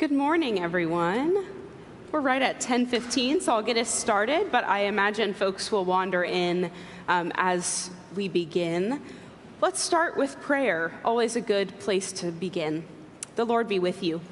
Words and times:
Good 0.00 0.12
morning, 0.12 0.58
everyone. 0.62 1.44
We're 2.10 2.22
right 2.22 2.40
at 2.40 2.58
10:15, 2.58 3.42
so 3.42 3.52
I'll 3.52 3.60
get 3.60 3.76
us 3.76 3.90
started. 3.90 4.50
But 4.50 4.64
I 4.64 4.84
imagine 4.84 5.34
folks 5.34 5.70
will 5.70 5.84
wander 5.84 6.24
in 6.24 6.70
um, 7.06 7.32
as 7.34 7.90
we 8.16 8.26
begin. 8.26 9.02
Let's 9.60 9.82
start 9.82 10.16
with 10.16 10.40
prayer. 10.40 10.98
Always 11.04 11.36
a 11.36 11.42
good 11.42 11.78
place 11.80 12.12
to 12.12 12.32
begin. 12.32 12.84
The 13.36 13.44
Lord 13.44 13.68
be 13.68 13.78
with 13.78 14.02
you. 14.02 14.22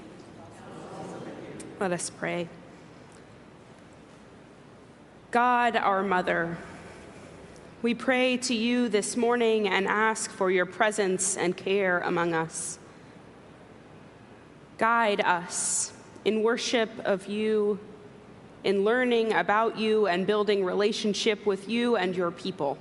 Let 1.78 1.92
us 1.92 2.09
pray. 2.09 2.48
God, 5.31 5.76
our 5.76 6.03
Mother, 6.03 6.56
we 7.82 7.92
pray 7.92 8.38
to 8.38 8.54
you 8.54 8.88
this 8.88 9.19
morning 9.19 9.69
and 9.69 9.87
ask 9.87 10.31
for 10.31 10.50
your 10.50 10.65
presence 10.65 11.37
and 11.37 11.54
care 11.54 11.98
among 11.98 12.32
us. 12.32 12.78
Guide 14.78 15.21
us 15.21 15.93
in 16.25 16.43
worship 16.43 16.91
of 17.05 17.27
you, 17.27 17.78
in 18.65 18.84
learning 18.84 19.33
about 19.33 19.77
you 19.77 20.06
and 20.06 20.27
building 20.27 20.65
relationship 20.65 21.44
with 21.44 21.69
you 21.69 21.97
and 21.97 22.16
your 22.16 22.31
people. 22.31 22.78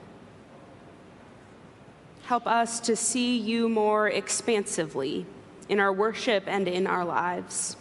Help 2.24 2.46
us 2.46 2.80
to 2.82 2.96
see 2.96 3.38
you 3.38 3.70
more 3.70 4.08
expansively 4.08 5.26
in 5.70 5.80
our 5.80 5.94
worship 5.94 6.44
and 6.46 6.68
in 6.68 6.86
our 6.86 7.06
lives. 7.06 7.78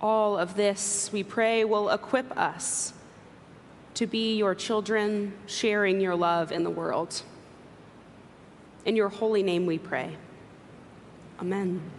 All 0.00 0.36
of 0.36 0.56
this, 0.56 1.10
we 1.12 1.22
pray, 1.22 1.64
will 1.64 1.88
equip 1.88 2.36
us 2.36 2.92
to 3.94 4.06
be 4.06 4.36
your 4.36 4.54
children, 4.54 5.32
sharing 5.46 6.00
your 6.00 6.14
love 6.14 6.52
in 6.52 6.64
the 6.64 6.70
world. 6.70 7.22
In 8.84 8.94
your 8.94 9.08
holy 9.08 9.42
name 9.42 9.64
we 9.64 9.78
pray. 9.78 10.16
Amen. 11.40 11.95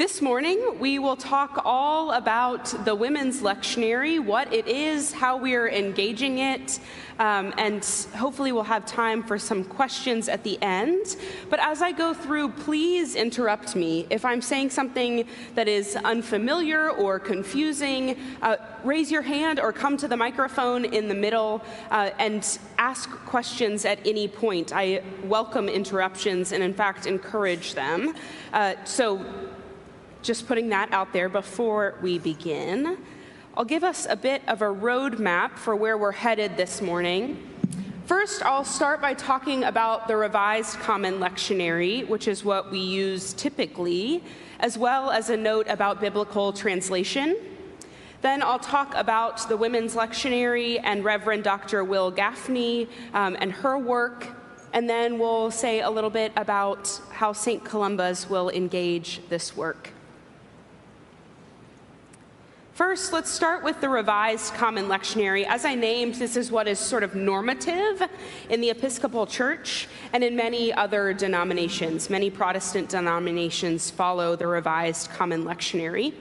This 0.00 0.22
morning, 0.22 0.78
we 0.80 0.98
will 0.98 1.14
talk 1.14 1.60
all 1.62 2.12
about 2.12 2.64
the 2.86 2.94
women's 2.94 3.42
lectionary, 3.42 4.18
what 4.18 4.50
it 4.50 4.66
is, 4.66 5.12
how 5.12 5.36
we're 5.36 5.68
engaging 5.68 6.38
it, 6.38 6.80
um, 7.18 7.52
and 7.58 7.84
hopefully 8.16 8.50
we'll 8.50 8.62
have 8.62 8.86
time 8.86 9.22
for 9.22 9.38
some 9.38 9.62
questions 9.62 10.30
at 10.30 10.42
the 10.42 10.56
end. 10.62 11.16
But 11.50 11.60
as 11.60 11.82
I 11.82 11.92
go 11.92 12.14
through, 12.14 12.52
please 12.52 13.14
interrupt 13.14 13.76
me. 13.76 14.06
If 14.08 14.24
I'm 14.24 14.40
saying 14.40 14.70
something 14.70 15.28
that 15.54 15.68
is 15.68 15.96
unfamiliar 15.96 16.88
or 16.92 17.18
confusing, 17.18 18.16
uh, 18.40 18.56
raise 18.82 19.10
your 19.10 19.20
hand 19.20 19.60
or 19.60 19.70
come 19.70 19.98
to 19.98 20.08
the 20.08 20.16
microphone 20.16 20.86
in 20.86 21.08
the 21.08 21.14
middle 21.14 21.62
uh, 21.90 22.08
and 22.18 22.58
ask 22.78 23.10
questions 23.26 23.84
at 23.84 23.98
any 24.06 24.28
point. 24.28 24.72
I 24.74 25.02
welcome 25.24 25.68
interruptions 25.68 26.52
and, 26.52 26.62
in 26.62 26.72
fact, 26.72 27.06
encourage 27.06 27.74
them. 27.74 28.14
Uh, 28.54 28.76
so 28.86 29.26
just 30.22 30.46
putting 30.46 30.68
that 30.70 30.92
out 30.92 31.12
there 31.12 31.28
before 31.28 31.94
we 32.02 32.18
begin. 32.18 32.98
I'll 33.56 33.64
give 33.64 33.84
us 33.84 34.06
a 34.08 34.16
bit 34.16 34.42
of 34.46 34.62
a 34.62 34.66
roadmap 34.66 35.56
for 35.56 35.74
where 35.74 35.98
we're 35.98 36.12
headed 36.12 36.56
this 36.56 36.80
morning. 36.80 37.46
First, 38.06 38.42
I'll 38.42 38.64
start 38.64 39.00
by 39.00 39.14
talking 39.14 39.64
about 39.64 40.08
the 40.08 40.16
Revised 40.16 40.78
Common 40.80 41.20
Lectionary, 41.20 42.06
which 42.08 42.26
is 42.26 42.44
what 42.44 42.70
we 42.70 42.80
use 42.80 43.32
typically, 43.34 44.22
as 44.58 44.76
well 44.76 45.10
as 45.10 45.30
a 45.30 45.36
note 45.36 45.66
about 45.68 46.00
biblical 46.00 46.52
translation. 46.52 47.36
Then 48.22 48.42
I'll 48.42 48.58
talk 48.58 48.94
about 48.96 49.48
the 49.48 49.56
Women's 49.56 49.94
Lectionary 49.94 50.80
and 50.82 51.04
Reverend 51.04 51.44
Dr. 51.44 51.84
Wil 51.84 52.12
Gafney 52.12 52.88
um, 53.14 53.36
and 53.40 53.52
her 53.52 53.78
work. 53.78 54.28
And 54.72 54.90
then 54.90 55.18
we'll 55.18 55.50
say 55.50 55.80
a 55.80 55.90
little 55.90 56.10
bit 56.10 56.32
about 56.36 57.00
how 57.10 57.32
St. 57.32 57.64
Columba's 57.64 58.28
will 58.28 58.50
engage 58.50 59.20
this 59.28 59.56
work. 59.56 59.90
First, 62.80 63.12
let's 63.12 63.30
start 63.30 63.62
with 63.62 63.78
the 63.82 63.90
Revised 63.90 64.54
Common 64.54 64.86
Lectionary. 64.86 65.44
As 65.46 65.66
I 65.66 65.74
named, 65.74 66.14
this 66.14 66.34
is 66.34 66.50
what 66.50 66.66
is 66.66 66.78
sort 66.78 67.02
of 67.02 67.14
normative 67.14 68.02
in 68.48 68.62
the 68.62 68.70
Episcopal 68.70 69.26
Church 69.26 69.86
and 70.14 70.24
in 70.24 70.34
many 70.34 70.72
other 70.72 71.12
denominations. 71.12 72.08
Many 72.08 72.30
Protestant 72.30 72.88
denominations 72.88 73.90
follow 73.90 74.34
the 74.34 74.46
Revised 74.46 75.10
Common 75.10 75.44
Lectionary. 75.44 76.14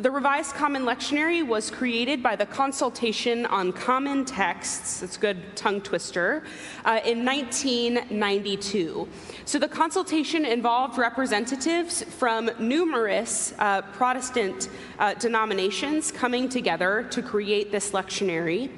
The 0.00 0.10
Revised 0.10 0.54
Common 0.54 0.84
Lectionary 0.84 1.46
was 1.46 1.70
created 1.70 2.22
by 2.22 2.34
the 2.34 2.46
Consultation 2.46 3.44
on 3.44 3.74
Common 3.74 4.24
Texts, 4.24 5.02
it's 5.02 5.18
a 5.18 5.20
good 5.20 5.54
tongue 5.54 5.82
twister, 5.82 6.44
uh, 6.86 7.00
in 7.04 7.26
1992. 7.26 9.06
So 9.44 9.58
the 9.58 9.68
consultation 9.68 10.46
involved 10.46 10.96
representatives 10.96 12.02
from 12.04 12.50
numerous 12.58 13.52
uh, 13.58 13.82
Protestant 13.82 14.70
uh, 14.98 15.12
denominations 15.12 16.10
coming 16.10 16.48
together 16.48 17.06
to 17.10 17.20
create 17.20 17.70
this 17.70 17.90
lectionary 17.90 18.70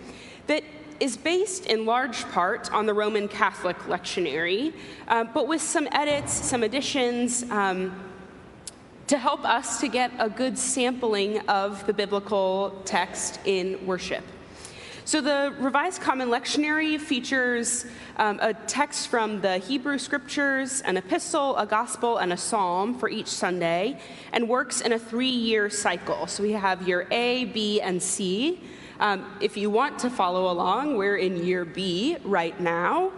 that 0.49 0.65
is 0.99 1.17
based 1.17 1.67
in 1.67 1.87
large 1.87 2.29
part 2.33 2.73
on 2.73 2.87
the 2.87 2.95
Roman 2.95 3.29
Catholic 3.29 3.79
lectionary, 3.83 4.73
uh, 5.07 5.23
but 5.23 5.47
with 5.47 5.63
some 5.63 5.87
edits, 5.93 6.33
some 6.33 6.65
additions. 6.65 7.49
Um, 7.53 7.95
to 9.07 9.19
help 9.19 9.45
us 9.45 9.81
to 9.81 9.89
get 9.89 10.11
a 10.19 10.31
good 10.31 10.59
sampling 10.59 11.41
of 11.41 11.87
the 11.87 11.93
biblical 11.93 12.81
text 12.85 13.39
in 13.45 13.85
worship. 13.87 14.25
So, 15.07 15.21
the 15.21 15.55
Revised 15.59 16.01
Common 16.01 16.31
Lectionary 16.31 16.99
features 16.99 17.85
um, 18.17 18.39
a 18.41 18.55
text 18.55 19.09
from 19.09 19.43
the 19.43 19.59
Hebrew 19.59 19.99
Scriptures, 19.99 20.81
an 20.81 20.97
epistle, 20.97 21.55
a 21.59 21.67
gospel, 21.67 22.17
and 22.17 22.33
a 22.33 22.39
psalm 22.39 22.99
for 22.99 23.11
each 23.11 23.27
Sunday, 23.27 24.01
and 24.33 24.49
works 24.49 24.81
in 24.81 24.95
a 24.95 24.99
three 24.99 25.29
year 25.29 25.69
cycle. 25.69 26.27
So, 26.27 26.43
we 26.43 26.53
have 26.53 26.89
year 26.89 27.07
A, 27.11 27.45
B, 27.45 27.83
and 27.83 28.03
C. 28.03 28.63
Um, 28.99 29.27
if 29.43 29.59
you 29.59 29.69
want 29.69 29.99
to 29.99 30.09
follow 30.09 30.51
along, 30.51 30.97
we're 30.97 31.17
in 31.19 31.45
year 31.45 31.67
B 31.67 32.17
right 32.25 32.59
now. 32.59 33.13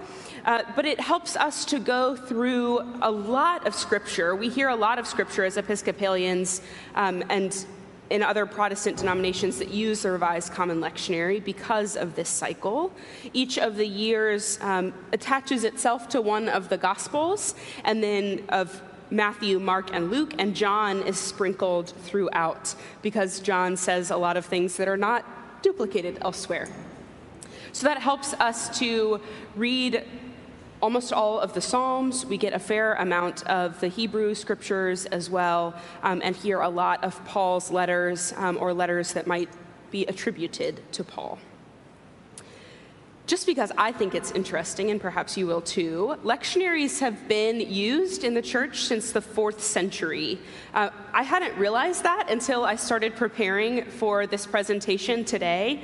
Uh, 0.47 0.63
but 0.77 0.87
it 0.87 1.01
helps 1.01 1.37
us 1.37 1.65
to 1.65 1.81
go 1.81 2.15
through 2.15 2.81
a 3.03 3.11
lot 3.11 3.67
of 3.67 3.75
scripture. 3.75 4.37
We 4.37 4.49
hear 4.49 4.69
a 4.69 4.77
lot 4.77 5.01
of 5.01 5.07
scripture 5.07 5.45
as 5.45 5.57
Episcopalians 5.57 6.63
um, 6.95 7.25
and 7.29 7.67
in 8.11 8.23
other 8.23 8.47
Protestant 8.47 8.99
denominations 8.99 9.59
that 9.59 9.71
use 9.71 10.03
the 10.03 10.13
Revised 10.13 10.53
Common 10.53 10.81
Lectionary 10.81 11.45
because 11.45 11.97
of 11.97 12.15
this 12.15 12.29
cycle. 12.29 12.93
Each 13.33 13.59
of 13.59 13.77
the 13.77 13.87
years 13.87 14.61
um, 14.61 14.95
attaches 15.13 15.65
itself 15.65 16.09
to 16.11 16.21
one 16.21 16.49
of 16.49 16.69
the 16.69 16.77
Gospels, 16.77 17.57
and 17.85 18.01
then 18.01 18.45
of 18.51 18.81
Matthew, 19.11 19.59
Mark, 19.59 19.93
and 19.93 20.13
Luke, 20.13 20.35
and 20.39 20.55
John 20.55 21.03
is 21.03 21.19
sprinkled 21.19 21.91
throughout 21.91 22.77
because 23.03 23.41
John 23.41 23.77
says 23.77 24.13
a 24.13 24.17
lot 24.17 24.37
of 24.37 24.47
things 24.47 24.77
that 24.77 24.87
are 24.87 24.97
not 24.97 25.25
duplicated 25.63 26.19
elsewhere. 26.21 26.69
So 27.73 27.87
that 27.89 27.99
helps 27.99 28.33
us 28.35 28.79
to 28.79 29.21
read 29.57 30.05
almost 30.81 31.13
all 31.13 31.41
of 31.41 31.53
the 31.53 31.61
Psalms. 31.61 32.27
We 32.27 32.37
get 32.37 32.53
a 32.53 32.59
fair 32.59 32.95
amount 32.95 33.47
of 33.47 33.81
the 33.81 33.89
Hebrew 33.89 34.35
scriptures 34.35 35.07
as 35.07 35.31
well, 35.31 35.75
um, 36.03 36.21
and 36.25 36.37
hear 36.37 36.61
a 36.61 36.69
lot 36.69 37.03
of 37.05 37.25
Paul's 37.25 37.71
letters 37.71 38.33
um, 38.37 38.59
or 38.61 38.73
letters 38.73 39.13
that 39.13 39.27
might 39.27 39.49
be 39.91 40.05
attributed 40.07 40.81
to 40.93 41.05
Paul. 41.05 41.39
Just 43.27 43.45
because 43.45 43.73
I 43.77 43.91
think 43.91 44.15
it's 44.15 44.31
interesting, 44.31 44.91
and 44.91 45.01
perhaps 45.01 45.37
you 45.37 45.49
will 45.49 45.61
too, 45.61 46.17
lectionaries 46.23 47.01
have 47.01 47.27
been 47.27 47.61
used 47.61 48.23
in 48.23 48.35
the 48.35 48.43
church 48.43 48.85
since 48.85 49.11
the 49.11 49.21
fourth 49.21 49.61
century. 49.61 50.39
Uh, 50.73 50.91
I 51.13 51.25
hadn't 51.25 51.59
realized 51.59 52.05
that 52.05 52.31
until 52.31 52.65
I 52.65 52.77
started 52.77 53.17
preparing 53.17 53.85
for 53.87 54.29
this 54.29 54.47
presentation 54.47 55.25
today. 55.25 55.83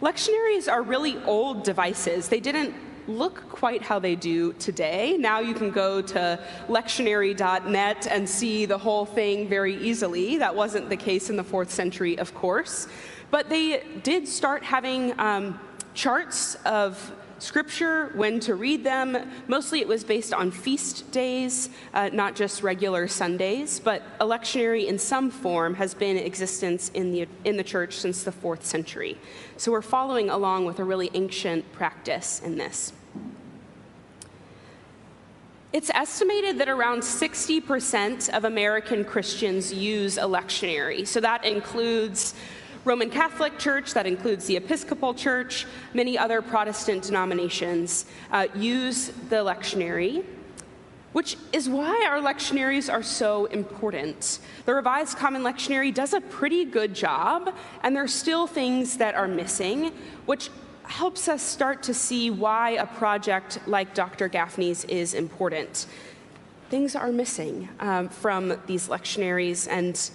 Lectionaries 0.00 0.72
are 0.72 0.80
really 0.80 1.18
old 1.24 1.62
devices. 1.62 2.28
They 2.28 2.40
didn't 2.40 2.74
look 3.08 3.48
quite 3.48 3.82
how 3.82 3.98
they 3.98 4.14
do 4.14 4.52
today. 4.54 5.16
Now 5.18 5.40
you 5.40 5.54
can 5.54 5.70
go 5.70 6.00
to 6.02 6.38
lectionary.net 6.68 8.06
and 8.06 8.28
see 8.28 8.66
the 8.66 8.78
whole 8.78 9.06
thing 9.06 9.48
very 9.48 9.76
easily. 9.76 10.36
That 10.36 10.54
wasn't 10.54 10.88
the 10.88 10.96
case 10.96 11.30
in 11.30 11.36
the 11.36 11.44
fourth 11.44 11.70
century, 11.70 12.18
of 12.18 12.34
course. 12.34 12.86
But 13.30 13.48
they 13.48 13.82
did 14.02 14.28
start 14.28 14.62
having 14.62 15.18
um, 15.18 15.58
charts 15.94 16.54
of 16.64 17.12
scripture, 17.38 18.10
when 18.14 18.40
to 18.40 18.54
read 18.54 18.84
them. 18.84 19.16
Mostly 19.46 19.80
it 19.80 19.88
was 19.88 20.04
based 20.04 20.34
on 20.34 20.50
feast 20.50 21.10
days, 21.12 21.70
uh, 21.94 22.10
not 22.12 22.34
just 22.34 22.62
regular 22.62 23.06
Sundays, 23.08 23.80
but 23.80 24.02
a 24.20 24.26
lectionary 24.26 24.86
in 24.86 24.98
some 24.98 25.30
form 25.30 25.74
has 25.74 25.94
been 25.94 26.16
in 26.16 26.24
existence 26.24 26.90
in 26.94 27.12
the, 27.12 27.28
in 27.44 27.56
the 27.56 27.62
church 27.62 27.94
since 27.94 28.24
the 28.24 28.32
fourth 28.32 28.64
century. 28.64 29.16
So 29.56 29.72
we're 29.72 29.82
following 29.82 30.30
along 30.30 30.64
with 30.64 30.78
a 30.78 30.84
really 30.84 31.10
ancient 31.14 31.70
practice 31.72 32.40
in 32.40 32.58
this. 32.58 32.92
It's 35.70 35.90
estimated 35.90 36.56
that 36.58 36.68
around 36.70 37.00
60% 37.00 38.30
of 38.30 38.44
American 38.44 39.04
Christians 39.04 39.70
use 39.70 40.16
a 40.16 40.22
lectionary. 40.22 41.06
So 41.06 41.20
that 41.20 41.44
includes 41.44 42.34
Roman 42.86 43.10
Catholic 43.10 43.58
Church, 43.58 43.92
that 43.92 44.06
includes 44.06 44.46
the 44.46 44.56
Episcopal 44.56 45.12
Church, 45.12 45.66
many 45.92 46.16
other 46.16 46.40
Protestant 46.40 47.02
denominations 47.02 48.06
uh, 48.32 48.46
use 48.54 49.08
the 49.28 49.36
lectionary. 49.44 50.24
which 51.12 51.36
is 51.52 51.68
why 51.68 52.06
our 52.08 52.20
lectionaries 52.20 52.92
are 52.92 53.02
so 53.02 53.46
important. 53.46 54.38
The 54.66 54.74
Revised 54.74 55.16
Common 55.16 55.42
Lectionary 55.42 55.92
does 55.92 56.12
a 56.12 56.20
pretty 56.20 56.64
good 56.66 56.94
job, 56.94 57.54
and 57.82 57.96
there's 57.96 58.14
still 58.14 58.46
things 58.46 58.98
that 58.98 59.14
are 59.14 59.26
missing, 59.26 59.92
which 60.26 60.50
helps 60.88 61.28
us 61.28 61.42
start 61.42 61.82
to 61.84 61.94
see 61.94 62.30
why 62.30 62.70
a 62.70 62.86
project 62.86 63.58
like 63.66 63.94
Dr. 63.94 64.28
Gafney's 64.28 64.84
is 64.84 65.14
important. 65.14 65.86
Things 66.70 66.96
are 66.96 67.12
missing 67.12 67.68
um, 67.80 68.08
from 68.08 68.58
these 68.66 68.88
lectionaries, 68.88 69.68
and 69.70 70.10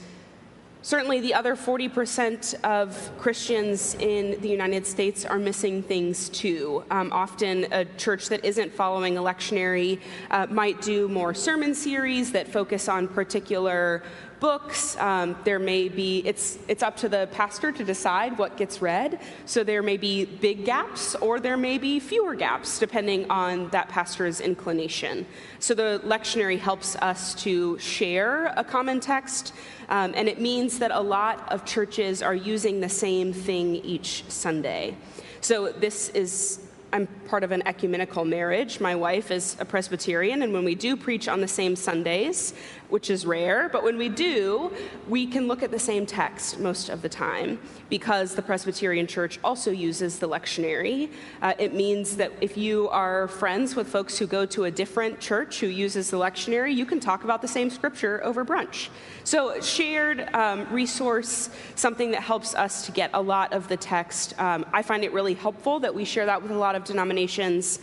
Certainly, 0.85 1.21
the 1.21 1.33
other 1.33 1.55
40% 1.55 2.61
of 2.65 3.09
Christians 3.17 3.95
in 4.01 4.41
the 4.41 4.49
United 4.49 4.85
States 4.85 5.23
are 5.23 5.39
missing 5.39 5.81
things 5.81 6.27
too. 6.27 6.83
Um, 6.91 7.09
often, 7.13 7.67
a 7.71 7.85
church 7.85 8.27
that 8.27 8.43
isn't 8.43 8.73
following 8.73 9.17
a 9.17 9.21
lectionary 9.21 10.01
uh, 10.29 10.47
might 10.49 10.81
do 10.81 11.07
more 11.07 11.33
sermon 11.33 11.73
series 11.73 12.33
that 12.33 12.49
focus 12.49 12.89
on 12.89 13.07
particular 13.07 14.03
books. 14.44 14.98
Um, 14.98 15.38
there 15.45 15.57
may 15.57 15.88
be, 15.88 16.22
it's, 16.25 16.60
it's 16.68 16.84
up 16.84 16.98
to 16.98 17.07
the 17.07 17.30
pastor 17.31 17.72
to 17.72 17.84
decide 17.86 18.38
what 18.38 18.57
gets 18.57 18.81
read. 18.81 19.22
So 19.45 19.63
there 19.63 19.81
may 19.81 19.95
be 19.95 20.25
big 20.25 20.66
gaps 20.66 21.16
or 21.16 21.40
there 21.40 21.56
may 21.56 21.78
be 21.78 22.01
fewer 22.01 22.36
gaps 22.36 22.78
depending 22.78 23.31
on 23.31 23.69
that 23.69 23.88
pastor's 23.88 24.42
inclination. 24.42 25.25
So 25.60 25.74
the 25.74 26.01
lectionary 26.04 26.60
helps 26.60 26.98
us 26.98 27.34
to 27.36 27.80
share 27.80 28.48
a 28.57 28.66
common 28.66 29.00
text. 29.00 29.54
Um, 29.88 30.12
and 30.13 30.28
it 30.28 30.42
means 30.42 30.78
that 30.80 30.92
a 30.92 31.00
lot 31.00 31.50
of 31.50 31.63
churches 31.63 32.22
are 32.22 32.36
using 32.36 32.81
the 32.81 32.90
same 32.90 33.31
thing 33.31 33.78
each 33.78 34.25
Sunday. 34.28 34.98
So 35.40 35.72
this 35.72 36.10
is 36.10 36.60
I'm 36.94 37.07
part 37.28 37.44
of 37.44 37.51
an 37.51 37.63
ecumenical 37.66 38.24
marriage. 38.24 38.80
My 38.80 38.94
wife 38.94 39.31
is 39.31 39.57
a 39.60 39.66
Presbyterian, 39.66 40.44
and 40.44 40.54
when 40.54 40.63
we 40.63 40.75
do 40.75 40.95
preach 40.95 41.28
on 41.28 41.42
the 41.42 41.48
same 41.48 41.75
Sundays, 41.75 42.54
which 42.94 43.10
is 43.10 43.25
rare, 43.25 43.69
but 43.69 43.84
when 43.84 43.98
we 43.98 44.07
do, 44.07 44.72
we 45.10 45.25
can 45.25 45.48
look 45.48 45.63
at 45.63 45.72
the 45.72 45.80
same 45.80 46.06
text 46.06 46.60
most 46.60 46.90
of 46.90 47.01
the 47.01 47.10
time 47.10 47.57
because 47.90 48.36
the 48.36 48.42
Presbyterian 48.44 49.07
Church 49.07 49.40
also 49.44 49.72
uses 49.72 50.19
the 50.19 50.30
lectionary. 50.30 51.10
Uh, 51.42 51.56
it 51.57 51.74
means 51.74 52.16
that 52.18 52.31
if 52.40 52.56
you 52.56 52.88
are 52.90 53.28
friends 53.30 53.75
with 53.75 53.88
folks 53.88 54.19
who 54.19 54.28
go 54.28 54.45
to 54.45 54.66
a 54.66 54.72
different 54.72 55.19
church 55.19 55.60
who 55.60 55.66
uses 55.66 56.12
the 56.12 56.18
lectionary, 56.18 56.72
you 56.72 56.86
can 56.86 57.00
talk 57.00 57.24
about 57.24 57.42
the 57.42 57.48
same 57.48 57.72
scripture 57.72 58.24
over 58.24 58.45
brunch. 58.45 58.90
So, 59.24 59.60
shared 59.60 60.31
um, 60.36 60.72
resource, 60.72 61.50
something 61.74 62.12
that 62.12 62.22
helps 62.22 62.54
us 62.54 62.86
to 62.86 62.92
get 62.92 63.10
a 63.16 63.22
lot 63.24 63.54
of 63.54 63.68
the 63.69 63.78
text. 63.78 64.40
Um, 64.40 64.68
I 64.72 64.84
find 64.84 65.04
it 65.04 65.12
really 65.13 65.34
helpful 65.34 65.80
that 65.80 65.95
we 65.95 66.06
share 66.06 66.28
that 66.28 66.44
with 66.44 66.51
a 66.51 66.60
lot 66.60 66.75
of 66.75 66.84
denominations. 66.84 67.80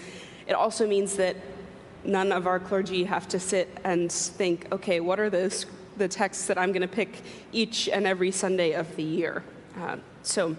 It 0.47 0.53
also 0.53 0.87
means 0.87 1.17
that 1.17 1.35
none 2.05 2.33
of 2.33 2.47
our 2.47 2.59
clergy 2.59 3.05
have 3.05 3.29
to 3.29 3.41
sit 3.41 3.69
and 3.85 4.11
think, 4.11 4.67
okay, 4.73 5.01
what 5.01 5.21
are 5.21 5.31
the, 5.31 5.65
the 5.97 6.09
texts 6.09 6.47
that 6.47 6.59
I'm 6.59 6.73
going 6.73 6.83
to 6.83 6.89
pick 6.89 7.23
each 7.53 7.89
and 7.89 8.07
every 8.07 8.31
Sunday 8.31 8.73
of 8.73 8.95
the 8.97 9.03
year? 9.03 9.45
Uh, 9.79 9.97
so, 10.23 10.57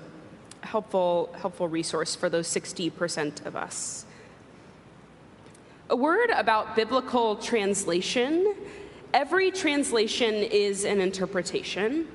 helpful, 0.61 1.33
helpful 1.39 1.67
resource 1.67 2.15
for 2.15 2.29
those 2.29 2.47
60% 2.47 3.45
of 3.45 3.55
us. 3.55 4.05
A 5.89 5.95
word 5.95 6.29
about 6.29 6.75
biblical 6.75 7.35
translation. 7.35 8.55
Every 9.13 9.51
translation 9.51 10.33
is 10.35 10.85
an 10.85 11.01
interpretation. 11.01 12.07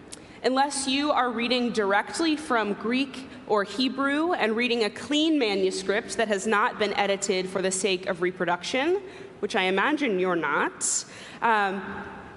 Unless 0.42 0.86
you 0.86 1.10
are 1.10 1.30
reading 1.30 1.72
directly 1.72 2.36
from 2.36 2.72
Greek 2.74 3.28
or 3.46 3.64
Hebrew 3.64 4.32
and 4.32 4.56
reading 4.56 4.84
a 4.84 4.90
clean 4.90 5.38
manuscript 5.38 6.16
that 6.16 6.28
has 6.28 6.46
not 6.46 6.78
been 6.78 6.92
edited 6.94 7.48
for 7.48 7.62
the 7.62 7.70
sake 7.70 8.06
of 8.06 8.22
reproduction, 8.22 9.00
which 9.40 9.56
I 9.56 9.62
imagine 9.64 10.18
you're 10.18 10.36
not, 10.36 11.04
um, 11.42 11.82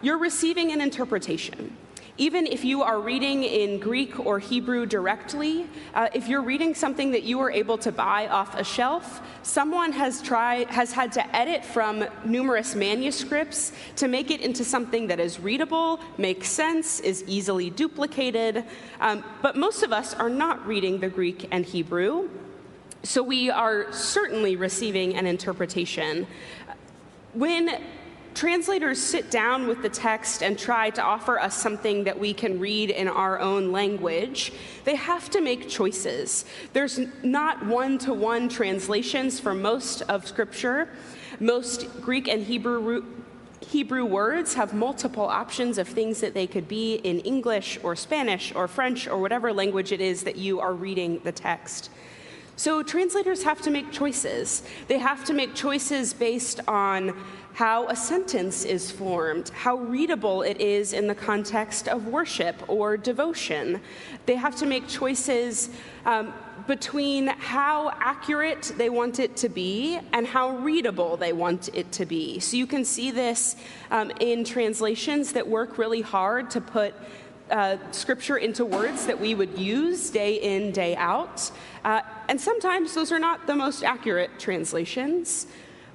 you're 0.01 0.17
receiving 0.17 0.71
an 0.71 0.81
interpretation. 0.81 1.75
Even 2.19 2.45
if 2.45 2.65
you 2.65 2.83
are 2.83 2.99
reading 2.99 3.45
in 3.45 3.79
Greek 3.79 4.19
or 4.19 4.39
Hebrew 4.39 4.85
directly, 4.85 5.65
uh, 5.93 6.09
if 6.13 6.27
you're 6.27 6.41
reading 6.41 6.75
something 6.75 7.11
that 7.11 7.23
you 7.23 7.37
were 7.37 7.49
able 7.49 7.77
to 7.77 7.93
buy 7.93 8.27
off 8.27 8.55
a 8.55 8.63
shelf, 8.63 9.21
someone 9.41 9.93
has 9.93 10.21
tried 10.21 10.67
has 10.69 10.91
had 10.91 11.13
to 11.13 11.33
edit 11.33 11.63
from 11.63 12.05
numerous 12.25 12.75
manuscripts 12.75 13.71
to 13.95 14.09
make 14.09 14.31
it 14.31 14.41
into 14.41 14.65
something 14.65 15.07
that 15.07 15.21
is 15.21 15.39
readable, 15.39 16.01
makes 16.17 16.49
sense, 16.49 16.99
is 16.99 17.23
easily 17.25 17.69
duplicated. 17.69 18.65
Um, 18.99 19.23
but 19.41 19.55
most 19.55 19.81
of 19.81 19.93
us 19.93 20.13
are 20.13 20.29
not 20.29 20.67
reading 20.67 20.99
the 20.99 21.07
Greek 21.07 21.47
and 21.51 21.65
Hebrew. 21.65 22.29
So 23.03 23.23
we 23.23 23.49
are 23.49 23.93
certainly 23.93 24.57
receiving 24.57 25.15
an 25.15 25.25
interpretation. 25.25 26.27
When 27.33 27.81
translators 28.39 29.03
sit 29.03 29.29
down 29.29 29.67
with 29.67 29.81
the 29.81 29.89
text 29.89 30.41
and 30.41 30.57
try 30.57 30.89
to 30.89 31.03
offer 31.03 31.37
us 31.37 31.53
something 31.53 32.05
that 32.05 32.17
we 32.17 32.33
can 32.33 32.57
read 32.57 32.89
in 32.89 33.09
our 33.09 33.37
own 33.37 33.73
language, 33.73 34.53
they 34.85 34.95
have 34.95 35.29
to 35.29 35.41
make 35.41 35.67
choices. 35.67 36.45
There's 36.71 37.01
not 37.21 37.65
one 37.65 37.97
to 37.97 38.13
one 38.13 38.47
translations 38.47 39.41
for 39.41 39.53
most 39.53 40.03
of 40.03 40.25
Scripture. 40.25 40.87
Most 41.41 41.87
Greek 41.99 42.29
and 42.29 42.41
Hebrew 42.41 43.03
Hebrew 43.59 44.05
words 44.05 44.53
have 44.53 44.73
multiple 44.73 45.25
options 45.25 45.77
of 45.77 45.89
things 45.89 46.21
that 46.21 46.33
they 46.33 46.47
could 46.47 46.69
be 46.69 46.95
in 46.95 47.19
English 47.19 47.77
or 47.83 47.93
Spanish 47.93 48.55
or 48.55 48.69
French 48.69 49.05
or 49.05 49.19
whatever 49.19 49.51
language 49.51 49.91
it 49.91 49.99
is 49.99 50.23
that 50.23 50.37
you 50.37 50.61
are 50.61 50.73
reading 50.73 51.19
the 51.25 51.33
text. 51.33 51.89
So 52.59 52.83
translators 52.83 53.41
have 53.43 53.61
to 53.61 53.71
make 53.71 53.89
choices. 53.89 54.63
They 54.89 54.97
have 54.97 55.23
to 55.23 55.33
make 55.33 55.55
choices 55.55 56.11
based 56.11 56.59
on 56.67 57.17
how 57.53 57.87
a 57.87 57.95
sentence 57.95 58.65
is 58.65 58.91
formed, 58.91 59.47
how 59.51 59.77
readable 59.77 60.41
it 60.41 60.59
is 60.59 60.91
in 60.91 61.07
the 61.07 61.15
context 61.15 61.87
of 61.87 62.07
worship 62.07 62.57
or 62.67 62.97
devotion. 62.97 63.79
They 64.25 64.35
have 64.35 64.57
to 64.57 64.65
make 64.65 64.89
choices 64.89 65.69
um, 66.05 66.33
between 66.67 67.27
how 67.27 67.91
accurate 68.01 68.73
they 68.77 68.89
want 68.89 69.19
it 69.19 69.37
to 69.37 69.47
be 69.47 69.97
and 70.11 70.27
how 70.27 70.57
readable 70.57 71.15
they 71.15 71.31
want 71.31 71.69
it 71.73 71.89
to 71.93 72.05
be. 72.05 72.41
So 72.41 72.57
you 72.57 72.67
can 72.67 72.83
see 72.83 73.09
this 73.09 73.55
um, 73.89 74.11
in 74.19 74.43
translations 74.43 75.31
that 75.31 75.47
work 75.47 75.77
really 75.77 76.01
hard 76.01 76.49
to 76.51 76.59
put 76.59 76.93
uh, 77.51 77.77
scripture 77.91 78.37
into 78.37 78.65
words 78.65 79.05
that 79.05 79.19
we 79.19 79.35
would 79.35 79.57
use 79.57 80.09
day 80.09 80.35
in, 80.35 80.71
day 80.71 80.95
out. 80.95 81.51
Uh, 81.83 82.01
and 82.27 82.39
sometimes 82.39 82.93
those 82.93 83.11
are 83.11 83.19
not 83.19 83.47
the 83.47 83.55
most 83.55 83.83
accurate 83.83 84.39
translations. 84.39 85.47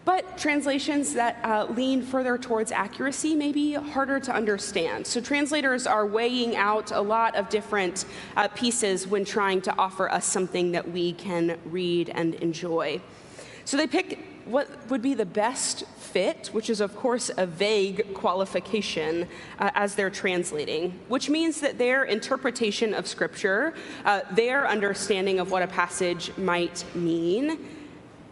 But 0.04 0.36
translations 0.36 1.14
that 1.14 1.42
uh, 1.42 1.66
lean 1.72 2.02
further 2.02 2.36
towards 2.36 2.70
accuracy 2.72 3.34
may 3.34 3.52
be 3.52 3.72
harder 3.72 4.20
to 4.20 4.34
understand. 4.34 5.06
So 5.06 5.20
translators 5.20 5.86
are 5.86 6.06
weighing 6.06 6.56
out 6.56 6.92
a 6.92 7.00
lot 7.00 7.36
of 7.36 7.48
different 7.48 8.04
uh, 8.36 8.48
pieces 8.48 9.06
when 9.06 9.24
trying 9.24 9.62
to 9.62 9.74
offer 9.78 10.10
us 10.10 10.26
something 10.26 10.72
that 10.72 10.90
we 10.90 11.14
can 11.14 11.58
read 11.64 12.10
and 12.10 12.34
enjoy. 12.34 13.00
So 13.64 13.78
they 13.78 13.86
pick 13.86 14.18
what 14.44 14.68
would 14.90 15.02
be 15.02 15.14
the 15.14 15.26
best 15.26 15.84
fit, 15.96 16.48
which 16.52 16.70
is, 16.70 16.80
of 16.80 16.94
course, 16.96 17.30
a 17.36 17.46
vague 17.46 18.14
qualification 18.14 19.26
uh, 19.58 19.70
as 19.74 19.94
they're 19.94 20.10
translating, 20.10 20.98
which 21.08 21.28
means 21.30 21.60
that 21.60 21.78
their 21.78 22.04
interpretation 22.04 22.94
of 22.94 23.06
Scripture, 23.06 23.74
uh, 24.04 24.20
their 24.32 24.68
understanding 24.68 25.40
of 25.40 25.50
what 25.50 25.62
a 25.62 25.66
passage 25.66 26.30
might 26.36 26.84
mean, 26.94 27.68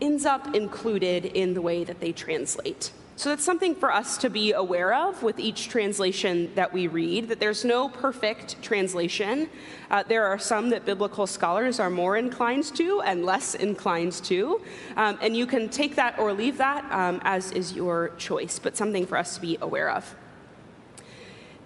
ends 0.00 0.26
up 0.26 0.54
included 0.54 1.24
in 1.26 1.54
the 1.54 1.62
way 1.62 1.84
that 1.84 2.00
they 2.00 2.12
translate. 2.12 2.92
So 3.14 3.28
that's 3.28 3.44
something 3.44 3.74
for 3.74 3.92
us 3.92 4.16
to 4.18 4.30
be 4.30 4.52
aware 4.52 4.94
of 4.94 5.22
with 5.22 5.38
each 5.38 5.68
translation 5.68 6.50
that 6.54 6.72
we 6.72 6.86
read, 6.86 7.28
that 7.28 7.40
there's 7.40 7.64
no 7.64 7.88
perfect 7.88 8.60
translation. 8.62 9.50
Uh, 9.90 10.02
there 10.02 10.26
are 10.26 10.38
some 10.38 10.70
that 10.70 10.86
biblical 10.86 11.26
scholars 11.26 11.78
are 11.78 11.90
more 11.90 12.16
inclined 12.16 12.64
to 12.76 13.02
and 13.02 13.24
less 13.24 13.54
inclined 13.54 14.14
to. 14.24 14.62
Um, 14.96 15.18
and 15.20 15.36
you 15.36 15.46
can 15.46 15.68
take 15.68 15.94
that 15.96 16.18
or 16.18 16.32
leave 16.32 16.56
that 16.58 16.90
um, 16.90 17.20
as 17.22 17.52
is 17.52 17.74
your 17.74 18.12
choice, 18.16 18.58
but 18.58 18.76
something 18.78 19.06
for 19.06 19.18
us 19.18 19.34
to 19.34 19.42
be 19.42 19.58
aware 19.60 19.90
of. 19.90 20.16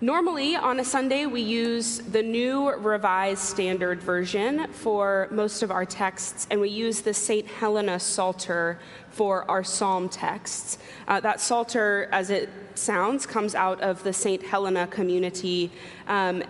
Normally, 0.02 0.56
on 0.56 0.78
a 0.78 0.84
Sunday, 0.84 1.24
we 1.24 1.40
use 1.40 2.00
the 2.00 2.22
new 2.22 2.70
Revised 2.70 3.40
Standard 3.40 4.02
Version 4.02 4.70
for 4.70 5.26
most 5.30 5.62
of 5.62 5.70
our 5.70 5.86
texts, 5.86 6.46
and 6.50 6.60
we 6.60 6.68
use 6.68 7.00
the 7.00 7.14
St. 7.14 7.46
Helena 7.46 7.98
Psalter 7.98 8.78
for 9.16 9.50
our 9.50 9.64
psalm 9.64 10.10
texts. 10.10 10.76
Uh, 11.08 11.18
that 11.20 11.40
Psalter, 11.40 12.06
as 12.12 12.28
it 12.28 12.50
sounds, 12.74 13.24
comes 13.24 13.54
out 13.54 13.80
of 13.80 14.02
the 14.04 14.12
St. 14.12 14.42
Helena 14.42 14.86
community, 14.88 15.72
um, 16.06 16.44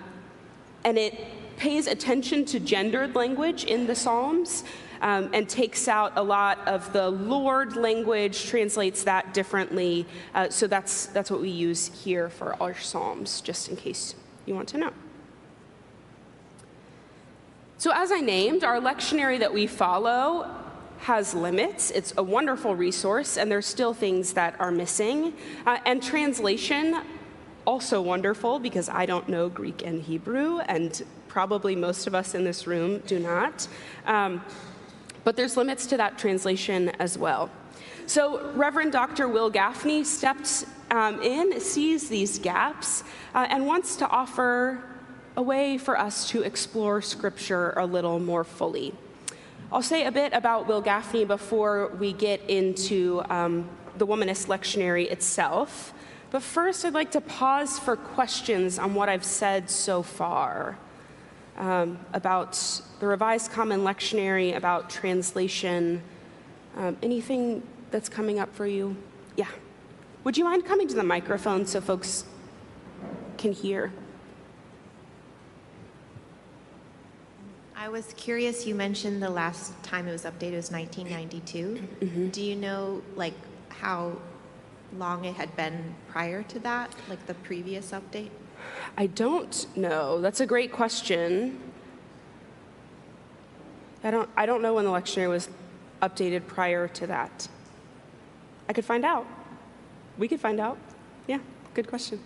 and 0.85 0.99
it 0.99 1.15
pays 1.57 1.87
attention 1.87 2.45
to 2.45 2.59
gendered 2.59 3.15
language 3.15 3.63
in 3.65 3.87
the 3.87 3.95
Psalms 3.95 4.65
um, 5.01 5.31
and 5.33 5.49
takes 5.49 5.87
out 5.87 6.13
a 6.17 6.23
lot 6.23 6.59
of 6.67 6.93
the 6.93 7.09
Lord 7.09 7.77
language, 7.77 8.47
translates 8.47 9.05
that 9.05 9.33
differently. 9.33 10.05
Uh, 10.35 10.51
so 10.51 10.67
that's, 10.67 11.07
that's 11.07 11.31
what 11.31 11.41
we 11.41 11.51
use 11.51 12.03
here 12.03 12.29
for 12.29 12.61
our 12.61 12.77
Psalms, 12.77 13.41
just 13.43 13.69
in 13.69 13.77
case 13.77 14.17
you 14.45 14.57
want 14.57 14.67
to 14.71 14.79
know. 14.79 14.93
So, 17.79 17.93
as 17.95 18.11
I 18.11 18.21
named, 18.21 18.65
our 18.65 18.81
lectionary 18.81 19.39
that 19.39 19.55
we 19.55 19.69
follow 19.69 20.51
has 20.99 21.35
limits. 21.35 21.91
It's 21.91 22.13
a 22.17 22.23
wonderful 22.23 22.75
resource, 22.75 23.37
and 23.37 23.51
there's 23.51 23.67
still 23.67 23.95
things 23.95 24.33
that 24.35 24.59
are 24.61 24.71
missing. 24.71 25.35
Uh, 25.67 25.79
and 25.87 26.03
translation, 26.03 27.03
also 27.67 28.01
wonderful 28.01 28.59
because 28.59 28.89
I 28.89 29.07
don't 29.07 29.29
know 29.29 29.49
Greek 29.49 29.85
and 29.85 30.03
Hebrew, 30.03 30.61
and 30.61 31.03
probably 31.29 31.77
most 31.77 32.07
of 32.07 32.15
us 32.15 32.35
in 32.35 32.45
this 32.45 32.67
room 32.67 32.99
do 33.07 33.19
not. 33.19 33.69
Um, 34.07 34.43
but 35.25 35.37
there's 35.37 35.57
limits 35.57 35.87
to 35.89 35.97
that 35.97 36.19
translation 36.19 36.91
as 37.01 37.19
well. 37.19 37.51
So, 38.07 38.53
Reverend 38.53 38.93
Dr. 38.93 39.27
Wil 39.27 39.51
Gafney 39.51 40.05
stepped 40.05 40.65
um, 40.93 41.21
in, 41.21 41.61
sees 41.61 42.09
these 42.09 42.39
gaps, 42.39 43.03
uh, 43.35 43.47
and 43.51 43.67
wants 43.67 43.97
to 43.97 44.09
offer 44.09 44.83
a 45.37 45.43
way 45.43 45.77
for 45.77 45.99
us 45.99 46.29
to 46.31 46.43
explore 46.43 47.03
Scripture 47.03 47.71
a 47.77 47.85
little 47.85 48.21
more 48.21 48.45
fully. 48.45 48.95
I'll 49.73 49.83
say 49.83 50.05
a 50.05 50.13
bit 50.13 50.33
about 50.33 50.69
Wil 50.69 50.81
Gafney 50.81 51.27
before 51.27 51.89
we 51.99 52.13
get 52.13 52.41
into 52.49 53.23
um, 53.29 53.69
the 53.99 54.07
Womanist 54.07 54.47
Lectionary 54.47 55.11
itself. 55.11 55.93
But 56.31 56.43
first, 56.43 56.85
I'd 56.85 56.95
like 56.95 57.11
to 57.13 57.21
pause 57.21 57.77
for 57.77 57.97
questions 57.97 58.79
on 58.79 58.95
what 58.95 59.09
I've 59.09 59.25
said 59.25 59.69
so 59.69 60.03
far 60.05 60.79
um, 61.57 61.99
about 62.13 62.53
the 63.01 63.09
Revised 63.09 63.51
Common 63.51 63.81
Lectionary, 63.81 64.57
about 64.57 64.89
translation. 64.89 66.01
Um, 66.77 66.97
anything 67.03 67.63
that's 67.91 68.09
coming 68.09 68.39
up 68.39 68.55
for 68.55 68.67
you? 68.67 68.97
Yeah. 69.37 69.49
Would 70.23 70.39
you 70.39 70.45
mind 70.45 70.65
coming 70.65 70.87
to 70.87 70.95
the 70.95 71.03
microphone 71.03 71.67
so 71.67 71.81
folks 71.81 72.25
can 73.37 73.51
hear? 73.51 73.93
I 77.79 77.91
was 77.91 78.15
curious, 78.17 78.67
you 78.67 78.75
mentioned 78.75 79.23
the 79.23 79.29
last 79.29 79.81
time 79.83 80.09
it 80.09 80.13
was 80.13 80.25
updated 80.25 80.57
was 80.57 80.71
1992. 80.71 81.89
Mm-hmm. 82.01 82.29
Do 82.29 82.43
you 82.43 82.57
know, 82.57 83.03
like, 83.17 83.35
how 83.69 84.17
long 84.97 85.27
it 85.27 85.35
had 85.35 85.55
been 85.57 85.95
prior 86.09 86.43
to 86.45 86.59
that, 86.61 86.95
like 87.11 87.27
the 87.27 87.35
previous 87.35 87.93
update? 87.93 88.31
I 88.97 89.07
don't 89.07 89.67
know. 89.77 90.23
That's 90.23 90.41
a 90.41 90.47
great 90.47 90.73
question. 90.73 91.61
I 94.03 94.11
don't, 94.11 94.31
I 94.37 94.47
don't 94.47 94.63
know 94.63 94.73
when 94.75 94.87
the 94.87 94.91
lectionary 94.91 95.29
was 95.29 95.51
updated 96.01 96.47
prior 96.47 96.89
to 96.89 97.07
that. 97.09 97.47
I 98.71 98.73
could 98.73 98.87
find 98.87 99.05
out. 99.05 99.27
We 100.17 100.29
could 100.29 100.41
find 100.41 100.61
out. 100.61 100.79
Yeah, 101.27 101.41
good 101.75 101.89
question. 101.89 102.21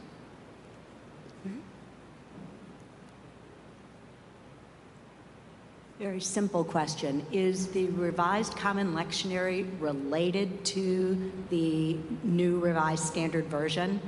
Very 6.01 6.19
simple 6.19 6.65
question. 6.65 7.27
Is 7.31 7.67
the 7.67 7.89
Revised 7.89 8.57
Common 8.57 8.95
Lectionary 8.95 9.69
related 9.79 10.65
to 10.65 11.31
the 11.51 11.99
new 12.25 12.59
Revised 12.59 13.05
Standard 13.05 13.45
Version? 13.49 14.01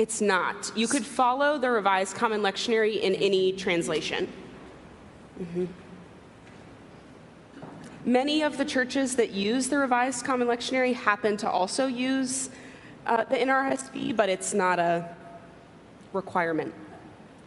It's 0.00 0.20
not. 0.20 0.72
You 0.74 0.88
could 0.88 1.06
follow 1.06 1.56
the 1.56 1.70
Revised 1.70 2.16
Common 2.16 2.40
Lectionary 2.40 3.00
in 3.00 3.14
any 3.14 3.52
translation. 3.52 4.26
Mm-hmm. 5.40 5.66
Many 8.04 8.42
of 8.42 8.58
the 8.58 8.64
churches 8.64 9.14
that 9.14 9.30
use 9.30 9.68
the 9.68 9.78
Revised 9.78 10.24
Common 10.24 10.48
Lectionary 10.48 10.94
happen 10.94 11.36
to 11.36 11.48
also 11.48 11.86
use 11.86 12.50
uh, 13.06 13.22
the 13.22 13.36
NRSV, 13.36 14.16
but 14.16 14.28
it's 14.28 14.52
not 14.52 14.80
a 14.80 15.14
requirement. 16.12 16.74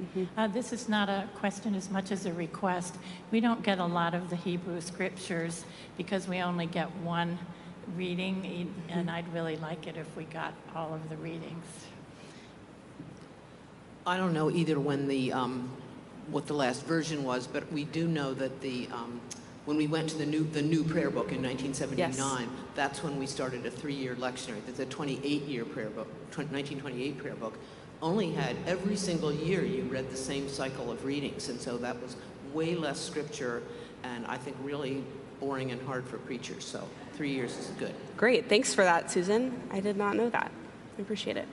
Mm-hmm. 0.03 0.39
Uh, 0.39 0.47
this 0.47 0.73
is 0.73 0.89
not 0.89 1.07
a 1.09 1.27
question 1.35 1.75
as 1.75 1.89
much 1.89 2.11
as 2.11 2.25
a 2.25 2.33
request. 2.33 2.95
We 3.31 3.39
don't 3.39 3.63
get 3.63 3.79
a 3.79 3.85
lot 3.85 4.13
of 4.13 4.29
the 4.29 4.35
Hebrew 4.35 4.81
scriptures 4.81 5.65
because 5.97 6.27
we 6.27 6.39
only 6.39 6.65
get 6.65 6.93
one 6.97 7.39
reading, 7.95 8.41
mm-hmm. 8.41 8.99
and 8.99 9.09
I'd 9.09 9.31
really 9.33 9.55
like 9.57 9.87
it 9.87 9.95
if 9.95 10.13
we 10.17 10.25
got 10.25 10.53
all 10.75 10.93
of 10.93 11.09
the 11.09 11.17
readings. 11.17 11.65
I 14.05 14.17
don't 14.17 14.33
know 14.33 14.51
either 14.51 14.79
when 14.79 15.07
the 15.07 15.31
um, 15.31 15.69
what 16.27 16.47
the 16.47 16.53
last 16.53 16.83
version 16.83 17.23
was, 17.23 17.47
but 17.47 17.71
we 17.71 17.85
do 17.85 18.07
know 18.07 18.33
that 18.33 18.59
the 18.59 18.89
um, 18.91 19.21
when 19.65 19.77
we 19.77 19.87
went 19.87 20.09
to 20.09 20.17
the 20.17 20.25
new 20.25 20.43
the 20.43 20.61
new 20.61 20.83
prayer 20.83 21.09
book 21.09 21.31
in 21.31 21.41
1979, 21.41 22.41
yes. 22.41 22.49
that's 22.75 23.01
when 23.01 23.17
we 23.17 23.25
started 23.25 23.65
a 23.65 23.71
three-year 23.71 24.15
lectionary. 24.15 24.65
That's 24.65 24.79
a 24.79 24.85
28-year 24.85 25.63
prayer 25.63 25.89
book, 25.89 26.07
1928 26.35 27.17
prayer 27.17 27.35
book 27.35 27.57
only 28.03 28.31
had 28.31 28.55
every 28.67 28.97
single 28.97 29.31
year 29.31 29.63
you 29.63 29.83
read 29.83 30.11
the 30.11 30.17
same 30.17 30.49
cycle 30.49 30.91
of 30.91 31.05
readings. 31.05 31.49
And 31.49 31.59
so 31.59 31.77
that 31.77 31.99
was 32.01 32.15
way 32.53 32.75
less 32.75 32.99
scripture 32.99 33.63
and 34.03 34.25
I 34.27 34.37
think 34.37 34.57
really 34.61 35.03
boring 35.39 35.71
and 35.71 35.81
hard 35.87 36.05
for 36.05 36.17
preachers. 36.17 36.65
So 36.65 36.87
three 37.13 37.31
years 37.31 37.57
is 37.57 37.67
good. 37.79 37.95
Great. 38.17 38.49
Thanks 38.49 38.73
for 38.73 38.83
that, 38.83 39.09
Susan. 39.09 39.59
I 39.71 39.79
did 39.79 39.97
not 39.97 40.15
know 40.15 40.29
that. 40.29 40.51
I 40.97 41.01
appreciate 41.01 41.37
it. 41.37 41.47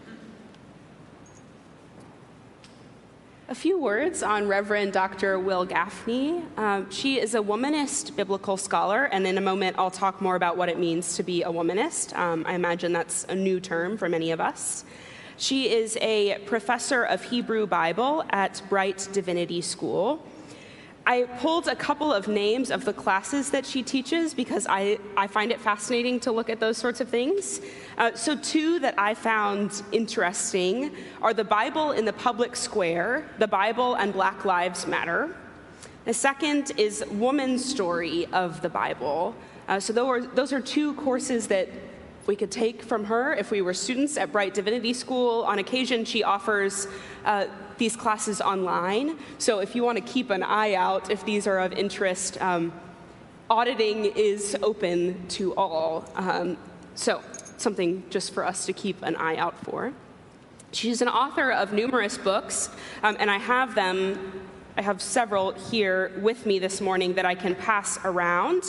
A 3.48 3.54
few 3.54 3.80
words 3.80 4.22
on 4.22 4.46
Reverend 4.46 4.92
Dr. 4.92 5.38
Wil 5.38 5.66
Gafney. 5.66 6.44
Um, 6.56 6.88
she 6.90 7.18
is 7.18 7.34
a 7.34 7.40
womanist 7.40 8.14
biblical 8.14 8.56
scholar, 8.56 9.06
and 9.06 9.26
in 9.26 9.38
a 9.38 9.40
moment 9.40 9.76
I'll 9.76 9.90
talk 9.90 10.20
more 10.20 10.36
about 10.36 10.56
what 10.56 10.68
it 10.68 10.78
means 10.78 11.16
to 11.16 11.24
be 11.24 11.42
a 11.42 11.48
womanist. 11.48 12.16
Um, 12.16 12.44
I 12.46 12.54
imagine 12.54 12.92
that's 12.92 13.24
a 13.24 13.34
new 13.34 13.58
term 13.58 13.98
for 13.98 14.08
many 14.08 14.30
of 14.30 14.40
us. 14.40 14.84
She 15.40 15.70
is 15.70 15.96
a 16.02 16.36
professor 16.44 17.02
of 17.02 17.24
Hebrew 17.24 17.66
Bible 17.66 18.26
at 18.28 18.60
Brite 18.68 19.08
Divinity 19.10 19.62
School. 19.62 20.22
I 21.06 21.22
pulled 21.38 21.66
a 21.66 21.74
couple 21.74 22.12
of 22.12 22.28
names 22.28 22.70
of 22.70 22.84
the 22.84 22.92
classes 22.92 23.48
that 23.52 23.64
she 23.64 23.82
teaches 23.82 24.34
because 24.34 24.66
I, 24.68 24.98
I 25.16 25.28
find 25.28 25.50
it 25.50 25.58
fascinating 25.58 26.20
to 26.20 26.30
look 26.30 26.50
at 26.50 26.60
those 26.60 26.76
sorts 26.76 27.00
of 27.00 27.08
things. 27.08 27.62
Uh, 27.96 28.14
so, 28.14 28.36
two 28.36 28.80
that 28.80 28.94
I 28.98 29.14
found 29.14 29.82
interesting 29.92 30.94
are 31.22 31.32
the 31.32 31.42
Bible 31.42 31.92
in 31.92 32.04
the 32.04 32.12
Public 32.12 32.54
Square, 32.54 33.26
the 33.38 33.48
Bible 33.48 33.94
and 33.94 34.12
Black 34.12 34.44
Lives 34.44 34.86
Matter. 34.86 35.34
The 36.04 36.12
second 36.12 36.72
is 36.76 37.02
Woman's 37.12 37.64
Story 37.64 38.26
of 38.26 38.60
the 38.60 38.68
Bible. 38.68 39.34
Uh, 39.68 39.80
so, 39.80 39.94
those 39.94 40.06
are, 40.06 40.20
those 40.20 40.52
are 40.52 40.60
two 40.60 40.92
courses 40.96 41.46
that 41.46 41.70
we 42.30 42.36
could 42.36 42.52
take 42.52 42.80
from 42.84 43.02
her 43.06 43.34
if 43.34 43.50
we 43.50 43.60
were 43.60 43.74
students 43.74 44.16
at 44.16 44.30
Brite 44.30 44.54
Divinity 44.54 44.92
School. 44.92 45.42
On 45.42 45.58
occasion, 45.58 46.04
she 46.04 46.22
offers 46.22 46.86
uh, 47.24 47.46
these 47.76 47.96
classes 47.96 48.40
online. 48.40 49.18
So 49.38 49.58
if 49.58 49.74
you 49.74 49.82
want 49.82 49.98
to 49.98 50.04
keep 50.04 50.30
an 50.30 50.44
eye 50.44 50.74
out, 50.74 51.10
if 51.10 51.24
these 51.24 51.48
are 51.48 51.58
of 51.58 51.72
interest, 51.72 52.40
um, 52.40 52.72
auditing 53.50 54.04
is 54.14 54.56
open 54.62 55.26
to 55.30 55.56
all. 55.56 56.08
Um, 56.14 56.56
so 56.94 57.20
something 57.56 58.04
just 58.10 58.32
for 58.32 58.44
us 58.46 58.64
to 58.66 58.72
keep 58.72 59.02
an 59.02 59.16
eye 59.16 59.34
out 59.34 59.58
for. 59.64 59.92
She's 60.70 61.02
an 61.02 61.08
author 61.08 61.50
of 61.50 61.72
numerous 61.72 62.16
books, 62.16 62.70
um, 63.02 63.16
and 63.18 63.28
I 63.28 63.38
have 63.38 63.74
them, 63.74 64.40
I 64.76 64.82
have 64.82 65.02
several 65.02 65.50
here 65.50 66.12
with 66.22 66.46
me 66.46 66.60
this 66.60 66.80
morning 66.80 67.14
that 67.14 67.26
I 67.26 67.34
can 67.34 67.56
pass 67.56 67.98
around. 68.04 68.62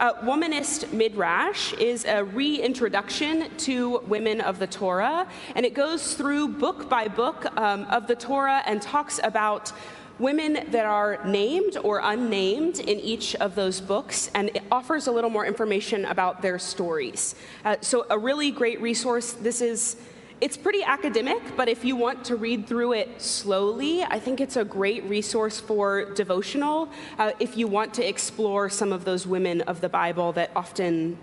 Uh, 0.00 0.14
Womanist 0.22 0.94
Midrash 0.94 1.74
is 1.74 2.06
a 2.06 2.24
reintroduction 2.24 3.54
to 3.58 3.98
women 4.06 4.40
of 4.40 4.58
the 4.58 4.66
Torah, 4.66 5.28
and 5.54 5.66
it 5.66 5.74
goes 5.74 6.14
through 6.14 6.48
book 6.48 6.88
by 6.88 7.06
book 7.06 7.44
um, 7.58 7.84
of 7.90 8.06
the 8.06 8.14
Torah 8.14 8.62
and 8.64 8.80
talks 8.80 9.20
about 9.22 9.74
women 10.18 10.64
that 10.70 10.86
are 10.86 11.22
named 11.26 11.76
or 11.84 12.00
unnamed 12.02 12.80
in 12.80 12.98
each 12.98 13.34
of 13.36 13.54
those 13.54 13.78
books, 13.78 14.30
and 14.34 14.48
it 14.54 14.62
offers 14.72 15.06
a 15.06 15.12
little 15.12 15.28
more 15.28 15.44
information 15.44 16.06
about 16.06 16.40
their 16.40 16.58
stories. 16.58 17.34
Uh, 17.66 17.76
so, 17.82 18.06
a 18.08 18.18
really 18.18 18.50
great 18.50 18.80
resource. 18.80 19.32
This 19.32 19.60
is 19.60 19.96
it's 20.40 20.56
pretty 20.56 20.82
academic, 20.82 21.42
but 21.56 21.68
if 21.68 21.84
you 21.84 21.96
want 21.96 22.24
to 22.24 22.36
read 22.36 22.66
through 22.66 22.94
it 22.94 23.20
slowly, 23.20 24.02
I 24.02 24.18
think 24.18 24.40
it's 24.40 24.56
a 24.56 24.64
great 24.64 25.04
resource 25.04 25.60
for 25.60 26.06
devotional 26.14 26.88
uh, 27.18 27.32
if 27.38 27.56
you 27.58 27.66
want 27.66 27.92
to 27.94 28.08
explore 28.08 28.70
some 28.70 28.92
of 28.92 29.04
those 29.04 29.26
women 29.26 29.60
of 29.62 29.80
the 29.80 29.88
Bible 29.88 30.32
that 30.32 30.50
often 30.56 31.18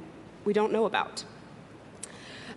we 0.45 0.53
don't 0.53 0.71
know 0.71 0.85
about. 0.85 1.23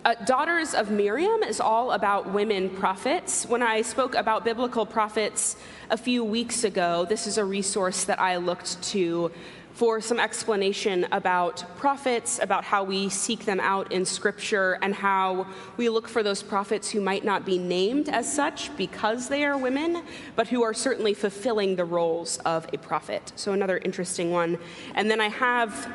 Uh, 0.03 0.15
Daughters 0.25 0.73
of 0.73 0.89
Miriam 0.89 1.43
is 1.43 1.59
all 1.59 1.91
about 1.91 2.33
women 2.33 2.71
prophets. 2.71 3.45
When 3.45 3.61
I 3.61 3.83
spoke 3.83 4.15
about 4.15 4.43
biblical 4.43 4.83
prophets 4.83 5.55
a 5.91 5.97
few 5.97 6.23
weeks 6.23 6.63
ago, 6.63 7.05
this 7.05 7.27
is 7.27 7.37
a 7.37 7.45
resource 7.45 8.05
that 8.05 8.19
I 8.19 8.37
looked 8.37 8.81
to 8.93 9.31
for 9.73 10.01
some 10.01 10.19
explanation 10.19 11.05
about 11.11 11.63
prophets, 11.77 12.39
about 12.41 12.63
how 12.63 12.83
we 12.83 13.09
seek 13.09 13.45
them 13.45 13.59
out 13.59 13.91
in 13.91 14.03
Scripture, 14.03 14.79
and 14.81 14.95
how 14.95 15.45
we 15.77 15.87
look 15.87 16.07
for 16.07 16.23
those 16.23 16.41
prophets 16.41 16.89
who 16.89 16.99
might 16.99 17.23
not 17.23 17.45
be 17.45 17.59
named 17.59 18.09
as 18.09 18.31
such 18.31 18.75
because 18.77 19.29
they 19.29 19.45
are 19.45 19.55
women, 19.55 20.01
but 20.35 20.47
who 20.47 20.63
are 20.63 20.73
certainly 20.73 21.13
fulfilling 21.13 21.75
the 21.75 21.85
roles 21.85 22.39
of 22.39 22.67
a 22.73 22.77
prophet. 22.79 23.33
So, 23.35 23.53
another 23.53 23.77
interesting 23.77 24.31
one. 24.31 24.57
And 24.95 25.11
then 25.11 25.21
I 25.21 25.29
have 25.29 25.93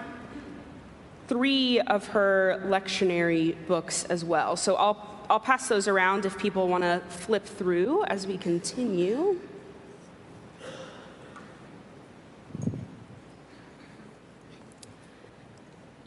three 1.28 1.80
of 1.80 2.08
her 2.08 2.62
lectionary 2.66 3.56
books 3.66 4.04
as 4.04 4.24
well. 4.24 4.56
So, 4.56 4.76
I'll, 4.76 5.24
I'll 5.28 5.40
pass 5.40 5.68
those 5.68 5.88
around 5.88 6.24
if 6.24 6.38
people 6.38 6.68
want 6.68 6.84
to 6.84 7.02
flip 7.08 7.44
through 7.44 8.04
as 8.04 8.26
we 8.26 8.38
continue. 8.38 9.40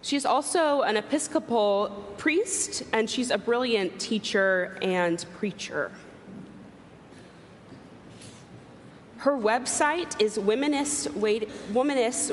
She's 0.02 0.26
also 0.26 0.82
an 0.82 0.98
Episcopal 0.98 1.90
priest, 2.18 2.82
and 2.94 3.08
she's 3.08 3.30
a 3.30 3.38
brilliant 3.38 4.00
teacher 4.00 4.80
and 4.82 5.24
preacher. 5.38 5.92
Her 9.18 9.34
website 9.34 10.20
is 10.20 10.40
Womanist 10.40 11.14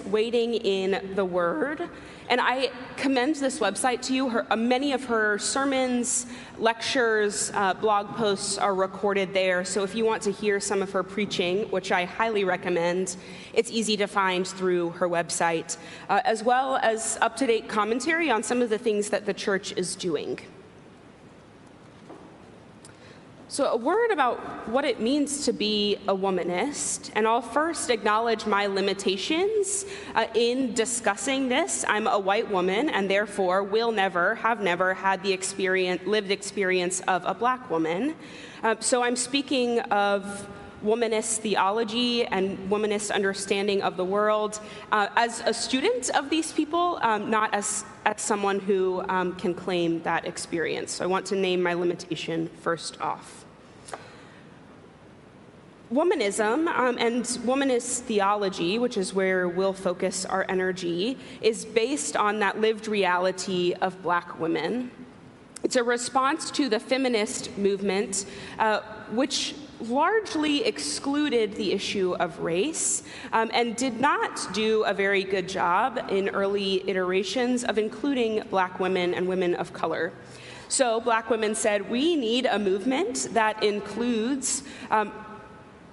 Waiting 0.06 0.54
in 0.54 1.14
the 1.14 1.24
Word. 1.24 1.90
And 2.28 2.40
I 2.40 2.70
commend 2.96 3.36
this 3.36 3.60
website 3.60 4.02
to 4.02 4.14
you. 4.14 4.28
Her, 4.28 4.46
uh, 4.50 4.56
many 4.56 4.92
of 4.92 5.04
her 5.04 5.38
sermons, 5.38 6.26
lectures, 6.58 7.52
uh, 7.54 7.74
blog 7.74 8.08
posts 8.16 8.58
are 8.58 8.74
recorded 8.74 9.32
there. 9.32 9.64
So 9.64 9.84
if 9.84 9.94
you 9.94 10.04
want 10.04 10.22
to 10.22 10.32
hear 10.32 10.58
some 10.58 10.82
of 10.82 10.90
her 10.92 11.02
preaching, 11.02 11.70
which 11.70 11.92
I 11.92 12.04
highly 12.04 12.44
recommend, 12.44 13.16
it's 13.54 13.70
easy 13.70 13.96
to 13.98 14.06
find 14.06 14.46
through 14.46 14.90
her 14.90 15.08
website, 15.08 15.76
uh, 16.08 16.20
as 16.24 16.42
well 16.42 16.76
as 16.76 17.16
up 17.20 17.36
to 17.36 17.46
date 17.46 17.68
commentary 17.68 18.30
on 18.30 18.42
some 18.42 18.60
of 18.60 18.70
the 18.70 18.78
things 18.78 19.10
that 19.10 19.26
the 19.26 19.34
church 19.34 19.72
is 19.76 19.94
doing. 19.94 20.40
So, 23.48 23.66
a 23.66 23.76
word 23.76 24.10
about 24.10 24.68
what 24.68 24.84
it 24.84 25.00
means 25.00 25.44
to 25.44 25.52
be 25.52 25.98
a 26.08 26.16
womanist, 26.16 27.12
and 27.14 27.28
I'll 27.28 27.40
first 27.40 27.90
acknowledge 27.90 28.44
my 28.44 28.66
limitations 28.66 29.84
uh, 30.16 30.26
in 30.34 30.74
discussing 30.74 31.48
this. 31.48 31.84
I'm 31.86 32.08
a 32.08 32.18
white 32.18 32.50
woman, 32.50 32.88
and 32.88 33.08
therefore 33.08 33.62
will 33.62 33.92
never, 33.92 34.34
have 34.34 34.60
never 34.60 34.94
had 34.94 35.22
the 35.22 35.32
experience, 35.32 36.04
lived 36.06 36.32
experience 36.32 36.98
of 37.02 37.22
a 37.24 37.34
black 37.34 37.70
woman. 37.70 38.16
Uh, 38.64 38.74
so, 38.80 39.04
I'm 39.04 39.14
speaking 39.14 39.78
of 39.78 40.48
womanist 40.86 41.38
theology 41.38 42.24
and 42.26 42.56
womanist 42.70 43.12
understanding 43.12 43.82
of 43.82 43.96
the 43.96 44.04
world 44.04 44.60
uh, 44.92 45.08
as 45.16 45.42
a 45.44 45.52
student 45.52 46.10
of 46.10 46.30
these 46.30 46.52
people, 46.52 46.98
um, 47.02 47.28
not 47.28 47.52
as, 47.52 47.84
as 48.04 48.20
someone 48.20 48.60
who 48.60 49.02
um, 49.08 49.34
can 49.34 49.52
claim 49.52 50.00
that 50.02 50.24
experience. 50.24 50.92
So 50.92 51.04
I 51.04 51.08
want 51.08 51.26
to 51.26 51.36
name 51.36 51.60
my 51.60 51.74
limitation 51.74 52.48
first 52.60 53.00
off. 53.00 53.44
Womanism 55.92 56.66
um, 56.66 56.96
and 56.98 57.24
womanist 57.24 58.00
theology, 58.00 58.78
which 58.78 58.96
is 58.96 59.14
where 59.14 59.48
we'll 59.48 59.72
focus 59.72 60.24
our 60.24 60.44
energy, 60.48 61.16
is 61.40 61.64
based 61.64 62.16
on 62.16 62.40
that 62.40 62.60
lived 62.60 62.88
reality 62.88 63.72
of 63.80 64.00
black 64.02 64.40
women. 64.40 64.90
It's 65.62 65.76
a 65.76 65.84
response 65.84 66.50
to 66.52 66.68
the 66.68 66.80
feminist 66.80 67.56
movement, 67.56 68.26
uh, 68.58 68.80
which 69.12 69.54
largely 69.80 70.64
excluded 70.64 71.54
the 71.54 71.72
issue 71.72 72.14
of 72.18 72.38
race 72.40 73.02
um, 73.32 73.50
and 73.52 73.76
did 73.76 74.00
not 74.00 74.52
do 74.52 74.84
a 74.84 74.94
very 74.94 75.22
good 75.22 75.48
job 75.48 76.00
in 76.10 76.28
early 76.30 76.88
iterations 76.88 77.64
of 77.64 77.78
including 77.78 78.42
black 78.50 78.80
women 78.80 79.14
and 79.14 79.26
women 79.26 79.54
of 79.54 79.72
color. 79.72 80.12
So, 80.68 81.00
black 81.00 81.30
women 81.30 81.54
said, 81.54 81.88
we 81.88 82.16
need 82.16 82.46
a 82.46 82.58
movement 82.58 83.28
that 83.32 83.62
includes 83.62 84.64
um, 84.90 85.12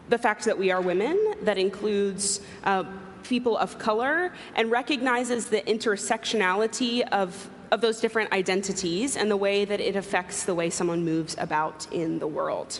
the 0.09 0.17
fact 0.17 0.45
that 0.45 0.57
we 0.57 0.71
are 0.71 0.81
women, 0.81 1.35
that 1.43 1.57
includes 1.57 2.41
uh, 2.63 2.83
people 3.23 3.55
of 3.57 3.77
color, 3.77 4.33
and 4.55 4.71
recognizes 4.71 5.47
the 5.47 5.61
intersectionality 5.61 7.07
of 7.09 7.49
of 7.73 7.81
those 7.81 7.99
different 7.99 8.31
identities 8.31 9.17
and 9.17 9.31
the 9.31 9.37
way 9.37 9.65
that 9.65 9.81
it 9.81 9.95
affects 9.95 10.43
the 10.43 10.53
way 10.53 10.69
someone 10.69 11.03
moves 11.03 11.35
about 11.39 11.91
in 11.91 12.19
the 12.19 12.27
world. 12.27 12.79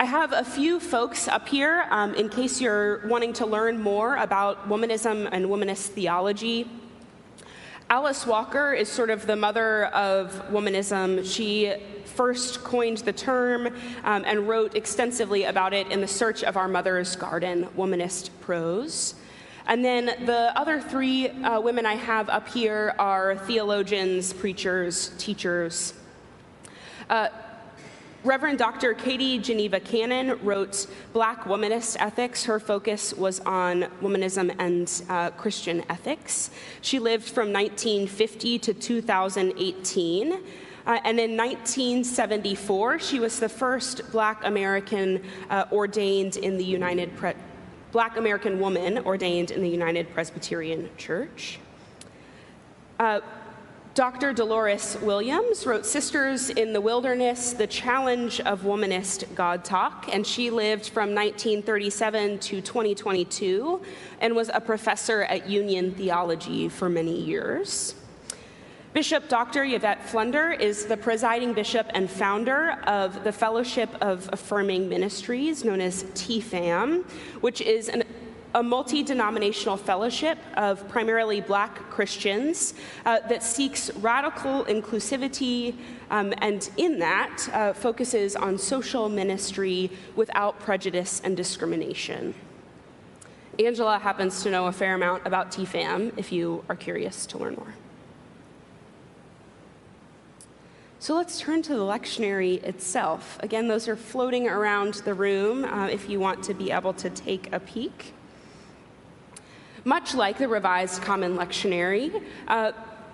I 0.00 0.04
have 0.04 0.32
a 0.32 0.44
few 0.44 0.78
folks 0.78 1.26
up 1.26 1.48
here 1.48 1.84
um, 1.90 2.14
in 2.14 2.28
case 2.28 2.60
you're 2.60 3.04
wanting 3.08 3.32
to 3.32 3.46
learn 3.46 3.82
more 3.82 4.14
about 4.14 4.68
womanism 4.68 5.28
and 5.32 5.46
womanist 5.46 5.88
theology. 5.88 6.70
Alice 7.90 8.24
Walker 8.24 8.72
is 8.72 8.88
sort 8.88 9.10
of 9.10 9.26
the 9.26 9.34
mother 9.34 9.86
of 9.86 10.40
womanism. 10.52 11.26
She 11.28 11.74
first 12.04 12.62
coined 12.62 12.98
the 12.98 13.12
term 13.12 13.74
um, 14.04 14.22
and 14.24 14.48
wrote 14.48 14.76
extensively 14.76 15.42
about 15.42 15.74
it 15.74 15.90
in 15.90 16.00
The 16.00 16.06
Search 16.06 16.44
of 16.44 16.56
Our 16.56 16.68
Mother's 16.68 17.16
Garden, 17.16 17.66
Womanist 17.76 18.30
Prose. 18.40 19.16
And 19.66 19.84
then 19.84 20.24
the 20.26 20.52
other 20.56 20.80
three 20.80 21.28
uh, 21.28 21.60
women 21.60 21.86
I 21.86 21.96
have 21.96 22.28
up 22.28 22.46
here 22.46 22.94
are 23.00 23.36
theologians, 23.36 24.32
preachers, 24.32 25.10
teachers. 25.18 25.92
Uh, 27.10 27.30
Reverend 28.24 28.58
Dr. 28.58 28.94
Katie 28.94 29.38
Geneva 29.38 29.78
Cannon 29.78 30.40
wrote 30.42 30.88
Black 31.12 31.44
Womanist 31.44 31.96
Ethics. 32.00 32.44
Her 32.44 32.58
focus 32.58 33.14
was 33.14 33.38
on 33.40 33.82
womanism 34.02 34.52
and 34.58 35.02
uh, 35.08 35.30
Christian 35.30 35.84
ethics. 35.88 36.50
She 36.80 36.98
lived 36.98 37.28
from 37.28 37.52
1950 37.52 38.58
to 38.58 38.74
2018. 38.74 40.32
Uh, 40.32 40.36
and 41.04 41.20
in 41.20 41.36
1974, 41.36 42.98
she 42.98 43.20
was 43.20 43.38
the 43.38 43.48
first 43.48 44.10
Black 44.10 44.44
American 44.44 45.22
uh, 45.48 45.66
ordained 45.70 46.38
in 46.38 46.58
the 46.58 46.64
United 46.64 47.14
Pre- 47.16 47.34
Black 47.92 48.16
American 48.16 48.58
woman 48.58 48.98
ordained 48.98 49.52
in 49.52 49.62
the 49.62 49.70
United 49.70 50.12
Presbyterian 50.12 50.90
Church. 50.96 51.60
Dr. 53.98 54.32
Dolores 54.32 54.96
Williams 55.02 55.66
wrote 55.66 55.84
Sisters 55.84 56.50
in 56.50 56.72
the 56.72 56.80
Wilderness, 56.80 57.52
The 57.52 57.66
Challenge 57.66 58.40
of 58.42 58.62
Womanist 58.62 59.34
God 59.34 59.64
Talk, 59.64 60.08
and 60.12 60.24
she 60.24 60.50
lived 60.50 60.90
from 60.90 61.16
1937 61.16 62.38
to 62.38 62.60
2022 62.60 63.82
and 64.20 64.36
was 64.36 64.52
a 64.54 64.60
professor 64.60 65.24
at 65.24 65.48
Union 65.48 65.92
Theology 65.96 66.68
for 66.68 66.88
many 66.88 67.20
years. 67.20 67.96
Bishop 68.92 69.28
Dr. 69.28 69.64
Yvette 69.64 70.08
Flunder 70.08 70.52
is 70.52 70.86
the 70.86 70.96
presiding 70.96 71.52
bishop 71.52 71.88
and 71.92 72.08
founder 72.08 72.78
of 72.86 73.24
the 73.24 73.32
Fellowship 73.32 73.92
of 74.00 74.30
Affirming 74.32 74.88
Ministries, 74.88 75.64
known 75.64 75.80
as 75.80 76.04
TFAM, 76.04 77.02
which 77.40 77.60
is 77.60 77.88
an 77.88 78.04
a 78.54 78.62
multi 78.62 79.02
denominational 79.02 79.76
fellowship 79.76 80.38
of 80.56 80.86
primarily 80.88 81.40
black 81.40 81.74
Christians 81.90 82.74
uh, 83.04 83.20
that 83.28 83.42
seeks 83.42 83.90
radical 83.96 84.64
inclusivity 84.64 85.74
um, 86.10 86.32
and, 86.38 86.70
in 86.76 86.98
that, 86.98 87.48
uh, 87.52 87.72
focuses 87.72 88.36
on 88.36 88.56
social 88.56 89.08
ministry 89.08 89.90
without 90.16 90.58
prejudice 90.60 91.20
and 91.24 91.36
discrimination. 91.36 92.34
Angela 93.58 93.98
happens 93.98 94.42
to 94.44 94.50
know 94.50 94.66
a 94.66 94.72
fair 94.72 94.94
amount 94.94 95.26
about 95.26 95.50
TFAM 95.50 96.12
if 96.16 96.30
you 96.30 96.64
are 96.68 96.76
curious 96.76 97.26
to 97.26 97.38
learn 97.38 97.54
more. 97.56 97.74
So 101.00 101.14
let's 101.14 101.38
turn 101.40 101.62
to 101.62 101.74
the 101.74 101.82
lectionary 101.82 102.62
itself. 102.64 103.38
Again, 103.40 103.68
those 103.68 103.86
are 103.88 103.96
floating 103.96 104.48
around 104.48 104.94
the 104.94 105.14
room 105.14 105.64
uh, 105.64 105.86
if 105.86 106.08
you 106.08 106.18
want 106.18 106.42
to 106.44 106.54
be 106.54 106.72
able 106.72 106.92
to 106.94 107.10
take 107.10 107.52
a 107.52 107.60
peek. 107.60 108.14
Much 109.84 110.14
like 110.14 110.38
the 110.38 110.48
Revised 110.48 111.02
Common 111.02 111.36
Lectionary, 111.36 112.22
uh, 112.46 112.72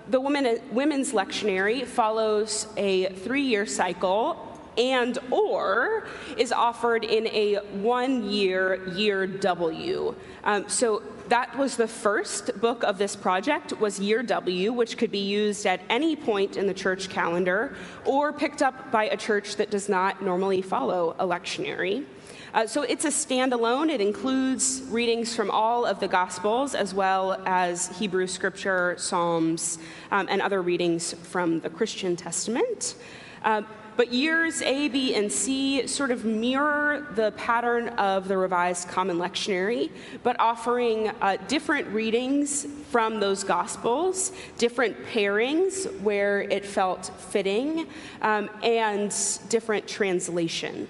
the 0.08 0.20
women, 0.20 0.60
Women's 0.70 1.12
Lectionary 1.12 1.86
follows 1.86 2.66
a 2.76 3.06
three-year 3.06 3.66
cycle 3.66 4.50
and 4.76 5.18
or 5.30 6.06
is 6.36 6.52
offered 6.52 7.04
in 7.04 7.26
a 7.28 7.56
one-year 7.80 8.88
year 8.88 9.26
W. 9.26 10.14
Um, 10.42 10.68
so 10.68 11.02
that 11.28 11.56
was 11.56 11.76
the 11.76 11.88
first 11.88 12.60
book 12.60 12.82
of 12.82 12.98
this 12.98 13.16
project 13.16 13.72
was 13.80 13.98
year 13.98 14.22
w 14.22 14.72
which 14.72 14.98
could 14.98 15.10
be 15.10 15.20
used 15.20 15.64
at 15.64 15.80
any 15.88 16.16
point 16.16 16.56
in 16.56 16.66
the 16.66 16.74
church 16.74 17.08
calendar 17.08 17.74
or 18.04 18.32
picked 18.32 18.62
up 18.62 18.90
by 18.90 19.04
a 19.04 19.16
church 19.16 19.56
that 19.56 19.70
does 19.70 19.88
not 19.88 20.22
normally 20.22 20.60
follow 20.60 21.16
a 21.18 21.26
lectionary 21.26 22.04
uh, 22.54 22.66
so 22.66 22.82
it's 22.82 23.04
a 23.04 23.08
standalone. 23.08 23.90
It 23.90 24.00
includes 24.00 24.82
readings 24.88 25.34
from 25.34 25.50
all 25.50 25.84
of 25.84 25.98
the 25.98 26.06
Gospels, 26.06 26.76
as 26.76 26.94
well 26.94 27.42
as 27.46 27.88
Hebrew 27.98 28.28
Scripture, 28.28 28.94
Psalms, 28.96 29.78
um, 30.12 30.28
and 30.30 30.40
other 30.40 30.62
readings 30.62 31.14
from 31.14 31.58
the 31.60 31.68
Christian 31.68 32.14
Testament. 32.14 32.94
Uh, 33.42 33.62
but 33.96 34.12
years 34.12 34.62
A, 34.62 34.88
B, 34.88 35.14
and 35.14 35.30
C 35.30 35.86
sort 35.88 36.10
of 36.12 36.24
mirror 36.24 37.08
the 37.14 37.32
pattern 37.32 37.88
of 37.90 38.28
the 38.28 38.36
Revised 38.36 38.88
Common 38.88 39.18
Lectionary, 39.18 39.90
but 40.22 40.38
offering 40.38 41.08
uh, 41.20 41.36
different 41.48 41.88
readings 41.88 42.66
from 42.90 43.20
those 43.20 43.42
Gospels, 43.44 44.32
different 44.58 44.96
pairings 45.06 46.00
where 46.00 46.42
it 46.42 46.64
felt 46.64 47.10
fitting, 47.18 47.86
um, 48.22 48.48
and 48.62 49.12
different 49.48 49.86
translation. 49.86 50.88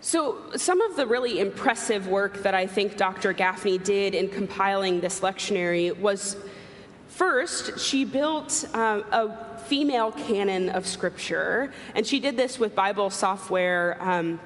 So, 0.00 0.38
some 0.54 0.80
of 0.80 0.94
the 0.94 1.08
really 1.08 1.40
impressive 1.40 2.06
work 2.06 2.44
that 2.44 2.54
I 2.54 2.68
think 2.68 2.96
Dr. 2.96 3.34
Gafney 3.34 3.82
did 3.82 4.14
in 4.14 4.28
compiling 4.28 5.00
this 5.00 5.20
lectionary 5.20 5.98
was 5.98 6.36
first, 7.08 7.80
she 7.80 8.04
built 8.04 8.64
uh, 8.74 9.02
a 9.10 9.58
female 9.66 10.12
canon 10.12 10.68
of 10.68 10.86
scripture, 10.86 11.72
and 11.96 12.06
she 12.06 12.20
did 12.20 12.36
this 12.36 12.60
with 12.60 12.76
Bible 12.76 13.10
software. 13.10 13.98
Um, 14.00 14.38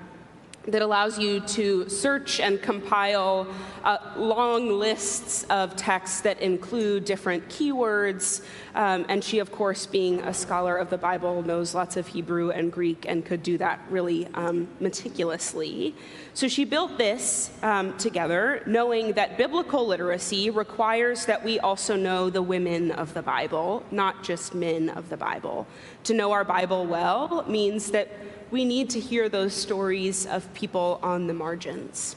that 0.66 0.82
allows 0.82 1.18
you 1.18 1.40
to 1.40 1.88
search 1.88 2.38
and 2.38 2.62
compile 2.62 3.46
uh, 3.82 3.98
long 4.16 4.78
lists 4.78 5.44
of 5.44 5.74
texts 5.74 6.20
that 6.20 6.40
include 6.40 7.04
different 7.04 7.48
keywords. 7.48 8.42
Um, 8.74 9.04
and 9.08 9.24
she, 9.24 9.40
of 9.40 9.50
course, 9.50 9.86
being 9.86 10.20
a 10.20 10.32
scholar 10.32 10.76
of 10.76 10.88
the 10.88 10.98
Bible, 10.98 11.42
knows 11.42 11.74
lots 11.74 11.96
of 11.96 12.06
Hebrew 12.06 12.50
and 12.50 12.72
Greek 12.72 13.04
and 13.08 13.24
could 13.24 13.42
do 13.42 13.58
that 13.58 13.80
really 13.90 14.28
um, 14.34 14.68
meticulously. 14.78 15.94
So 16.34 16.48
she 16.48 16.64
built 16.64 16.96
this 16.96 17.50
um, 17.62 17.96
together, 17.98 18.62
knowing 18.64 19.12
that 19.14 19.36
biblical 19.36 19.86
literacy 19.86 20.48
requires 20.48 21.26
that 21.26 21.44
we 21.44 21.58
also 21.58 21.96
know 21.96 22.30
the 22.30 22.40
women 22.40 22.92
of 22.92 23.12
the 23.14 23.22
Bible, 23.22 23.84
not 23.90 24.22
just 24.22 24.54
men 24.54 24.88
of 24.90 25.08
the 25.10 25.16
Bible. 25.16 25.66
To 26.04 26.14
know 26.14 26.32
our 26.32 26.44
Bible 26.44 26.86
well 26.86 27.44
means 27.48 27.90
that 27.90 28.08
we 28.52 28.64
need 28.64 28.90
to 28.90 29.00
hear 29.00 29.28
those 29.28 29.54
stories 29.54 30.26
of 30.26 30.52
people 30.54 31.00
on 31.02 31.26
the 31.26 31.34
margins. 31.34 32.14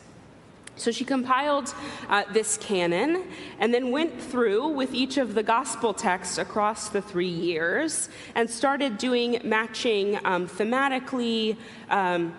So 0.75 0.91
she 0.91 1.05
compiled 1.05 1.73
uh, 2.09 2.23
this 2.33 2.57
canon 2.57 3.23
and 3.59 3.73
then 3.73 3.91
went 3.91 4.21
through 4.21 4.67
with 4.67 4.93
each 4.93 5.17
of 5.17 5.33
the 5.33 5.41
gospel 5.41 5.93
texts 5.93 6.37
across 6.37 6.89
the 6.89 7.01
three 7.01 7.29
years 7.29 8.09
and 8.35 8.49
started 8.49 8.97
doing 8.97 9.39
matching 9.45 10.19
um, 10.25 10.47
thematically. 10.47 11.57
Um, 11.89 12.35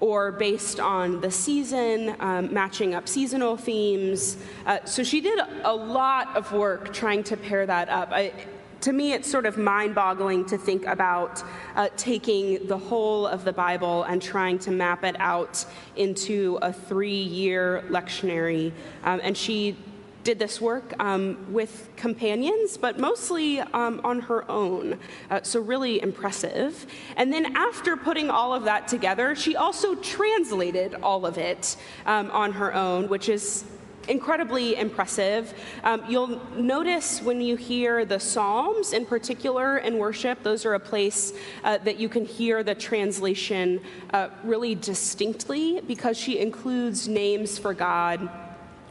or 0.00 0.32
based 0.32 0.80
on 0.80 1.20
the 1.20 1.30
season, 1.30 2.16
um, 2.18 2.52
matching 2.52 2.92
up 2.92 3.06
seasonal 3.06 3.56
themes. 3.56 4.36
Uh, 4.66 4.84
so 4.84 5.04
she 5.04 5.20
did 5.20 5.38
a 5.62 5.72
lot 5.72 6.36
of 6.36 6.52
work 6.52 6.92
trying 6.92 7.22
to 7.22 7.36
pair 7.36 7.64
that 7.64 7.88
up. 7.88 8.10
I, 8.10 8.32
to 8.82 8.92
me, 8.92 9.12
it's 9.12 9.30
sort 9.30 9.46
of 9.46 9.56
mind 9.56 9.94
boggling 9.94 10.44
to 10.46 10.58
think 10.58 10.86
about 10.86 11.42
uh, 11.76 11.88
taking 11.96 12.66
the 12.66 12.76
whole 12.76 13.26
of 13.26 13.44
the 13.44 13.52
Bible 13.52 14.02
and 14.02 14.20
trying 14.20 14.58
to 14.60 14.70
map 14.70 15.04
it 15.04 15.16
out 15.18 15.64
into 15.96 16.58
a 16.62 16.72
three 16.72 17.22
year 17.22 17.84
lectionary. 17.88 18.72
Um, 19.04 19.20
and 19.22 19.36
she 19.36 19.76
did 20.24 20.38
this 20.38 20.60
work 20.60 20.94
um, 21.00 21.52
with 21.52 21.88
companions, 21.96 22.76
but 22.76 22.98
mostly 22.98 23.60
um, 23.60 24.00
on 24.04 24.20
her 24.20 24.48
own. 24.50 24.98
Uh, 25.30 25.42
so, 25.42 25.60
really 25.60 26.02
impressive. 26.02 26.86
And 27.16 27.32
then, 27.32 27.56
after 27.56 27.96
putting 27.96 28.30
all 28.30 28.54
of 28.54 28.64
that 28.64 28.88
together, 28.88 29.34
she 29.34 29.56
also 29.56 29.94
translated 29.96 30.94
all 31.02 31.26
of 31.26 31.38
it 31.38 31.76
um, 32.06 32.30
on 32.30 32.52
her 32.52 32.74
own, 32.74 33.08
which 33.08 33.28
is 33.28 33.64
incredibly 34.08 34.76
impressive. 34.76 35.54
Um, 35.84 36.02
you'll 36.08 36.40
notice 36.56 37.22
when 37.22 37.40
you 37.40 37.56
hear 37.56 38.04
the 38.04 38.18
Psalms 38.18 38.92
in 38.92 39.06
particular 39.06 39.78
in 39.78 39.98
worship, 39.98 40.42
those 40.42 40.66
are 40.66 40.74
a 40.74 40.80
place 40.80 41.32
uh, 41.64 41.78
that 41.78 41.98
you 41.98 42.08
can 42.08 42.24
hear 42.24 42.62
the 42.62 42.74
translation 42.74 43.80
uh, 44.12 44.28
really 44.44 44.74
distinctly 44.74 45.80
because 45.86 46.16
she 46.16 46.38
includes 46.38 47.08
names 47.08 47.58
for 47.58 47.74
God. 47.74 48.28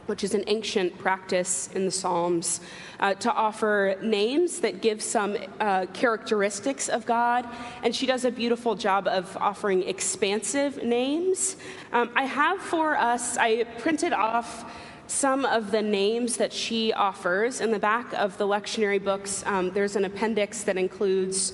Which 0.06 0.24
is 0.24 0.34
an 0.34 0.42
ancient 0.48 0.98
practice 0.98 1.70
in 1.76 1.84
the 1.84 1.90
Psalms, 1.92 2.60
uh, 2.98 3.14
to 3.14 3.32
offer 3.32 3.96
names 4.02 4.58
that 4.58 4.82
give 4.82 5.00
some 5.00 5.36
uh, 5.60 5.86
characteristics 5.92 6.88
of 6.88 7.06
God. 7.06 7.48
And 7.84 7.94
she 7.94 8.04
does 8.04 8.24
a 8.24 8.30
beautiful 8.30 8.74
job 8.74 9.06
of 9.06 9.34
offering 9.36 9.84
expansive 9.84 10.82
names. 10.82 11.56
Um, 11.92 12.10
I 12.16 12.24
have 12.24 12.58
for 12.58 12.96
us, 12.96 13.38
I 13.38 13.62
printed 13.78 14.12
off 14.12 14.64
some 15.12 15.44
of 15.44 15.70
the 15.70 15.82
names 15.82 16.38
that 16.38 16.52
she 16.52 16.92
offers. 16.92 17.60
In 17.60 17.70
the 17.70 17.78
back 17.78 18.12
of 18.14 18.38
the 18.38 18.46
lectionary 18.46 19.02
books, 19.02 19.44
um, 19.46 19.70
there's 19.70 19.94
an 19.94 20.06
appendix 20.06 20.62
that 20.64 20.78
includes 20.78 21.52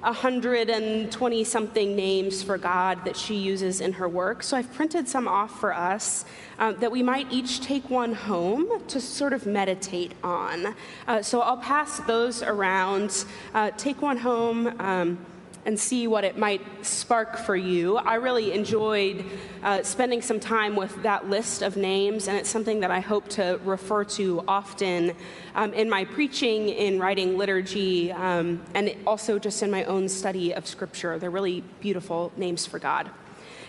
120 0.00 1.44
something 1.44 1.96
names 1.96 2.42
for 2.42 2.58
God 2.58 3.04
that 3.04 3.16
she 3.16 3.36
uses 3.36 3.80
in 3.80 3.92
her 3.92 4.08
work. 4.08 4.42
So 4.42 4.56
I've 4.56 4.72
printed 4.72 5.08
some 5.08 5.28
off 5.28 5.58
for 5.60 5.72
us 5.72 6.24
um, 6.58 6.76
that 6.80 6.90
we 6.90 7.02
might 7.02 7.32
each 7.32 7.60
take 7.60 7.88
one 7.88 8.12
home 8.12 8.80
to 8.88 9.00
sort 9.00 9.32
of 9.32 9.46
meditate 9.46 10.12
on. 10.22 10.74
Uh, 11.06 11.22
so 11.22 11.40
I'll 11.40 11.56
pass 11.56 12.00
those 12.00 12.42
around. 12.42 13.24
Uh, 13.54 13.70
take 13.76 14.02
one 14.02 14.18
home. 14.18 14.80
Um, 14.80 15.18
and 15.66 15.78
see 15.78 16.06
what 16.06 16.22
it 16.22 16.38
might 16.38 16.62
spark 16.86 17.36
for 17.36 17.56
you. 17.56 17.96
I 17.96 18.14
really 18.14 18.52
enjoyed 18.52 19.24
uh, 19.64 19.82
spending 19.82 20.22
some 20.22 20.38
time 20.38 20.76
with 20.76 21.02
that 21.02 21.28
list 21.28 21.60
of 21.60 21.76
names, 21.76 22.28
and 22.28 22.38
it's 22.38 22.48
something 22.48 22.80
that 22.80 22.92
I 22.92 23.00
hope 23.00 23.28
to 23.30 23.60
refer 23.64 24.04
to 24.04 24.44
often 24.46 25.12
um, 25.56 25.74
in 25.74 25.90
my 25.90 26.04
preaching, 26.04 26.68
in 26.68 27.00
writing 27.00 27.36
liturgy, 27.36 28.12
um, 28.12 28.62
and 28.74 28.94
also 29.06 29.40
just 29.40 29.60
in 29.64 29.70
my 29.70 29.82
own 29.84 30.08
study 30.08 30.54
of 30.54 30.68
Scripture. 30.68 31.18
They're 31.18 31.30
really 31.30 31.64
beautiful 31.80 32.32
names 32.36 32.64
for 32.64 32.78
God. 32.78 33.10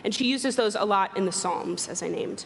And 0.03 0.13
she 0.13 0.25
uses 0.25 0.55
those 0.55 0.75
a 0.75 0.85
lot 0.85 1.17
in 1.17 1.25
the 1.25 1.31
Psalms, 1.31 1.87
as 1.89 2.03
I 2.03 2.09
named. 2.09 2.45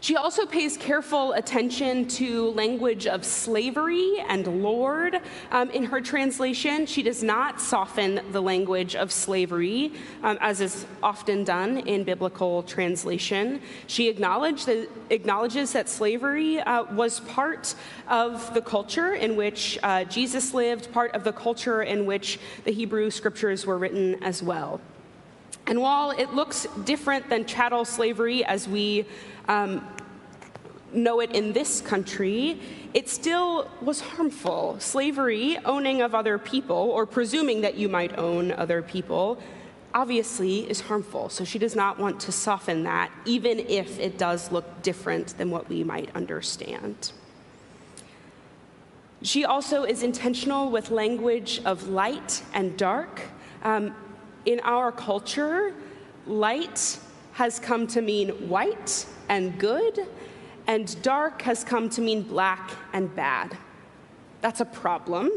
She 0.00 0.16
also 0.16 0.46
pays 0.46 0.76
careful 0.76 1.32
attention 1.32 2.06
to 2.08 2.50
language 2.50 3.06
of 3.06 3.24
slavery 3.24 4.20
and 4.28 4.62
lord 4.62 5.20
um, 5.50 5.70
in 5.70 5.84
her 5.84 6.00
translation. 6.00 6.86
She 6.86 7.02
does 7.02 7.22
not 7.22 7.60
soften 7.60 8.20
the 8.30 8.40
language 8.40 8.94
of 8.94 9.10
slavery, 9.10 9.92
um, 10.22 10.38
as 10.40 10.60
is 10.60 10.86
often 11.02 11.42
done 11.42 11.78
in 11.78 12.04
biblical 12.04 12.62
translation. 12.62 13.60
She 13.88 14.08
that, 14.66 14.88
acknowledges 15.10 15.72
that 15.72 15.88
slavery 15.88 16.60
uh, 16.60 16.84
was 16.94 17.20
part 17.20 17.74
of 18.06 18.54
the 18.54 18.62
culture 18.62 19.14
in 19.14 19.34
which 19.34 19.78
uh, 19.82 20.04
Jesus 20.04 20.54
lived, 20.54 20.92
part 20.92 21.12
of 21.14 21.24
the 21.24 21.32
culture 21.32 21.82
in 21.82 22.06
which 22.06 22.38
the 22.64 22.72
Hebrew 22.72 23.10
scriptures 23.10 23.66
were 23.66 23.78
written 23.78 24.22
as 24.22 24.42
well. 24.42 24.80
And 25.68 25.82
while 25.82 26.10
it 26.12 26.32
looks 26.32 26.66
different 26.84 27.28
than 27.28 27.44
chattel 27.44 27.84
slavery 27.84 28.42
as 28.44 28.66
we 28.66 29.04
um, 29.48 29.86
know 30.94 31.20
it 31.20 31.32
in 31.32 31.52
this 31.52 31.82
country, 31.82 32.58
it 32.94 33.08
still 33.10 33.70
was 33.82 34.00
harmful. 34.00 34.76
Slavery, 34.80 35.58
owning 35.66 36.00
of 36.00 36.14
other 36.14 36.38
people, 36.38 36.76
or 36.76 37.04
presuming 37.04 37.60
that 37.60 37.76
you 37.76 37.86
might 37.86 38.16
own 38.16 38.50
other 38.52 38.80
people, 38.80 39.38
obviously 39.94 40.68
is 40.70 40.80
harmful. 40.80 41.28
So 41.28 41.44
she 41.44 41.58
does 41.58 41.76
not 41.76 41.98
want 41.98 42.18
to 42.20 42.32
soften 42.32 42.84
that, 42.84 43.10
even 43.26 43.58
if 43.58 43.98
it 43.98 44.16
does 44.16 44.50
look 44.50 44.82
different 44.82 45.36
than 45.36 45.50
what 45.50 45.68
we 45.68 45.84
might 45.84 46.08
understand. 46.16 47.12
She 49.20 49.44
also 49.44 49.82
is 49.82 50.02
intentional 50.02 50.70
with 50.70 50.90
language 50.90 51.60
of 51.66 51.88
light 51.88 52.42
and 52.54 52.76
dark. 52.78 53.20
Um, 53.62 53.94
in 54.48 54.60
our 54.60 54.90
culture, 54.90 55.74
light 56.26 56.98
has 57.32 57.58
come 57.58 57.86
to 57.86 58.00
mean 58.00 58.30
white 58.48 59.04
and 59.28 59.58
good, 59.58 60.08
and 60.66 61.00
dark 61.02 61.42
has 61.42 61.62
come 61.62 61.90
to 61.90 62.00
mean 62.00 62.22
black 62.22 62.70
and 62.94 63.14
bad. 63.14 63.58
That's 64.40 64.60
a 64.60 64.64
problem. 64.64 65.30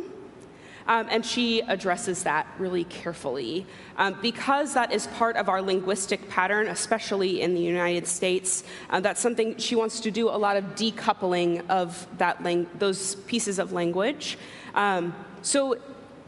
Um, 0.87 1.07
and 1.11 1.25
she 1.25 1.59
addresses 1.59 2.23
that 2.23 2.47
really 2.57 2.85
carefully. 2.85 3.65
Um, 3.97 4.15
because 4.21 4.73
that 4.75 4.93
is 4.93 5.07
part 5.07 5.35
of 5.35 5.49
our 5.49 5.61
linguistic 5.61 6.29
pattern, 6.29 6.67
especially 6.67 7.41
in 7.41 7.53
the 7.53 7.59
United 7.59 8.07
States, 8.07 8.63
uh, 8.89 9.01
that's 9.01 9.19
something 9.19 9.57
she 9.57 9.75
wants 9.75 9.99
to 9.99 10.09
do 10.09 10.29
a 10.29 10.39
lot 10.45 10.55
of 10.55 10.63
decoupling 10.75 11.67
of 11.69 12.07
that 12.17 12.41
those 12.79 13.15
pieces 13.27 13.59
of 13.59 13.73
language. 13.73 14.37
Um, 14.73 15.13
so 15.41 15.77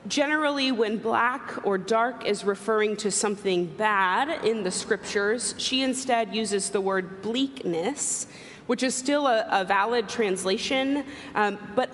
generally, 0.07 0.71
when 0.71 0.97
black 0.97 1.65
or 1.65 1.77
dark 1.77 2.25
is 2.25 2.43
referring 2.43 2.97
to 2.97 3.11
something 3.11 3.65
bad 3.65 4.45
in 4.45 4.63
the 4.63 4.71
scriptures, 4.71 5.55
she 5.57 5.81
instead 5.81 6.35
uses 6.35 6.69
the 6.69 6.81
word 6.81 7.21
bleakness 7.21 8.27
which 8.67 8.83
is 8.83 8.95
still 8.95 9.27
a, 9.27 9.45
a 9.51 9.65
valid 9.65 10.07
translation, 10.07 11.03
um, 11.35 11.57
but 11.75 11.89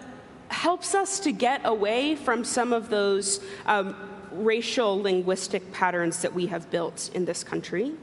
helps 0.49 0.95
us 0.95 1.19
to 1.19 1.31
get 1.31 1.61
away 1.65 2.15
from 2.15 2.43
some 2.43 2.73
of 2.73 2.89
those 2.89 3.39
um, 3.65 3.95
racial 4.31 5.01
linguistic 5.01 5.71
patterns 5.71 6.21
that 6.21 6.33
we 6.33 6.47
have 6.47 6.69
built 6.69 7.09
in 7.13 7.25
this 7.25 7.43
country. 7.43 7.93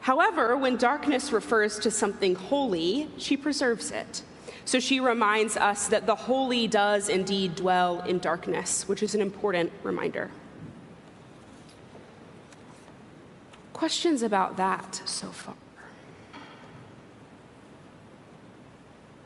However, 0.00 0.56
when 0.56 0.76
darkness 0.76 1.32
refers 1.32 1.78
to 1.80 1.90
something 1.90 2.34
holy, 2.34 3.08
she 3.18 3.36
preserves 3.36 3.90
it. 3.90 4.22
So 4.70 4.78
she 4.78 5.00
reminds 5.00 5.56
us 5.56 5.88
that 5.88 6.06
the 6.06 6.14
holy 6.14 6.68
does 6.68 7.08
indeed 7.08 7.56
dwell 7.56 8.02
in 8.02 8.20
darkness, 8.20 8.86
which 8.86 9.02
is 9.02 9.16
an 9.16 9.20
important 9.20 9.72
reminder. 9.82 10.30
Questions 13.72 14.22
about 14.22 14.56
that 14.58 15.02
so 15.06 15.26
far? 15.26 15.56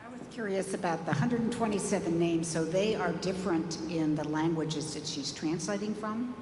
I 0.03 0.11
was 0.11 0.23
curious 0.33 0.73
about 0.73 1.01
the 1.01 1.13
127 1.13 2.19
names, 2.19 2.49
so 2.49 2.65
they 2.65 2.95
are 2.95 3.13
different 3.13 3.77
in 3.91 4.15
the 4.15 4.27
languages 4.27 4.95
that 4.95 5.07
she's 5.07 5.31
translating 5.31 5.95
from? 5.95 6.35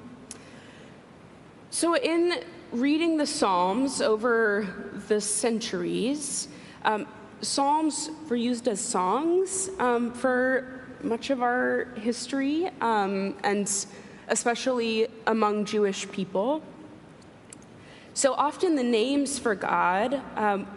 So, 1.71 1.97
in 1.97 2.41
reading 2.71 3.17
the 3.17 3.27
Psalms 3.27 4.01
over 4.01 5.01
the 5.09 5.19
centuries, 5.19 6.47
um, 6.85 7.05
Psalms 7.41 8.09
were 8.29 8.35
used 8.35 8.67
as 8.67 8.79
songs 8.79 9.69
um, 9.79 10.13
for 10.13 10.81
much 11.01 11.29
of 11.29 11.41
our 11.41 11.85
history, 11.95 12.69
um, 12.79 13.35
and 13.43 13.69
especially 14.27 15.07
among 15.27 15.65
Jewish 15.65 16.09
people. 16.09 16.61
So 18.13 18.33
often 18.33 18.75
the 18.75 18.83
names 18.83 19.39
for 19.39 19.55
God, 19.55 20.21
um, 20.35 20.67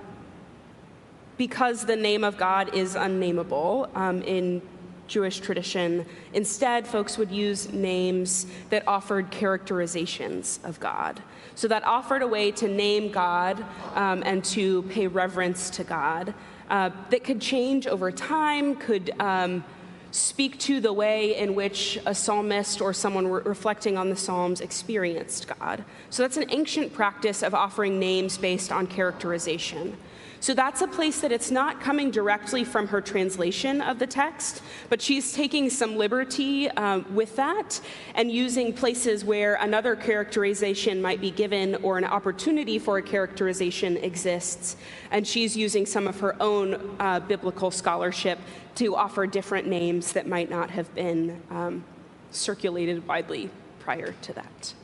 because 1.36 1.84
the 1.84 1.96
name 1.96 2.24
of 2.24 2.36
God 2.36 2.74
is 2.74 2.96
unnameable 2.96 3.90
um, 3.94 4.22
in 4.22 4.62
Jewish 5.06 5.40
tradition, 5.40 6.06
instead 6.32 6.86
folks 6.86 7.18
would 7.18 7.30
use 7.30 7.72
names 7.72 8.46
that 8.70 8.86
offered 8.86 9.30
characterizations 9.30 10.60
of 10.64 10.78
God. 10.80 11.22
So 11.54 11.68
that 11.68 11.84
offered 11.84 12.22
a 12.22 12.26
way 12.26 12.50
to 12.52 12.68
name 12.68 13.10
God 13.10 13.64
um, 13.94 14.22
and 14.26 14.44
to 14.46 14.82
pay 14.82 15.06
reverence 15.06 15.70
to 15.70 15.84
God 15.84 16.34
uh, 16.68 16.90
that 17.10 17.24
could 17.24 17.40
change 17.40 17.86
over 17.86 18.10
time, 18.10 18.76
could 18.76 19.10
um, 19.20 19.64
speak 20.10 20.58
to 20.58 20.80
the 20.80 20.92
way 20.92 21.36
in 21.36 21.54
which 21.54 21.98
a 22.06 22.14
psalmist 22.14 22.80
or 22.80 22.92
someone 22.92 23.26
re- 23.26 23.42
reflecting 23.44 23.98
on 23.98 24.08
the 24.08 24.16
Psalms 24.16 24.60
experienced 24.60 25.46
God. 25.58 25.84
So 26.10 26.22
that's 26.22 26.36
an 26.36 26.50
ancient 26.50 26.92
practice 26.92 27.42
of 27.42 27.54
offering 27.54 27.98
names 27.98 28.38
based 28.38 28.72
on 28.72 28.86
characterization. 28.86 29.96
So 30.46 30.54
that's 30.54 30.80
a 30.80 30.86
place 30.86 31.22
that 31.22 31.32
it's 31.32 31.50
not 31.50 31.80
coming 31.80 32.12
directly 32.12 32.62
from 32.62 32.86
her 32.86 33.00
translation 33.00 33.80
of 33.80 33.98
the 33.98 34.06
text, 34.06 34.62
but 34.88 35.02
she's 35.02 35.32
taking 35.32 35.68
some 35.68 35.96
liberty 35.96 36.70
um, 36.70 37.04
with 37.16 37.34
that 37.34 37.80
and 38.14 38.30
using 38.30 38.72
places 38.72 39.24
where 39.24 39.56
another 39.56 39.96
characterization 39.96 41.02
might 41.02 41.20
be 41.20 41.32
given 41.32 41.74
or 41.82 41.98
an 41.98 42.04
opportunity 42.04 42.78
for 42.78 42.98
a 42.98 43.02
characterization 43.02 43.96
exists. 43.96 44.76
And 45.10 45.26
she's 45.26 45.56
using 45.56 45.84
some 45.84 46.06
of 46.06 46.20
her 46.20 46.40
own 46.40 46.94
uh, 47.00 47.18
biblical 47.18 47.72
scholarship 47.72 48.38
to 48.76 48.94
offer 48.94 49.26
different 49.26 49.66
names 49.66 50.12
that 50.12 50.28
might 50.28 50.48
not 50.48 50.70
have 50.70 50.94
been 50.94 51.42
um, 51.50 51.82
circulated 52.30 53.04
widely 53.08 53.50
prior 53.80 54.14
to 54.22 54.32
that. 54.34 54.74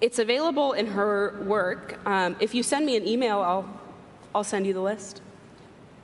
It's 0.00 0.18
available 0.18 0.72
in 0.74 0.86
her 0.86 1.42
work. 1.44 1.98
Um, 2.06 2.36
if 2.40 2.54
you 2.54 2.62
send 2.62 2.86
me 2.86 2.96
an 2.96 3.06
email, 3.06 3.40
I'll, 3.40 3.68
I'll 4.34 4.44
send 4.44 4.66
you 4.66 4.72
the 4.72 4.80
list. 4.80 5.22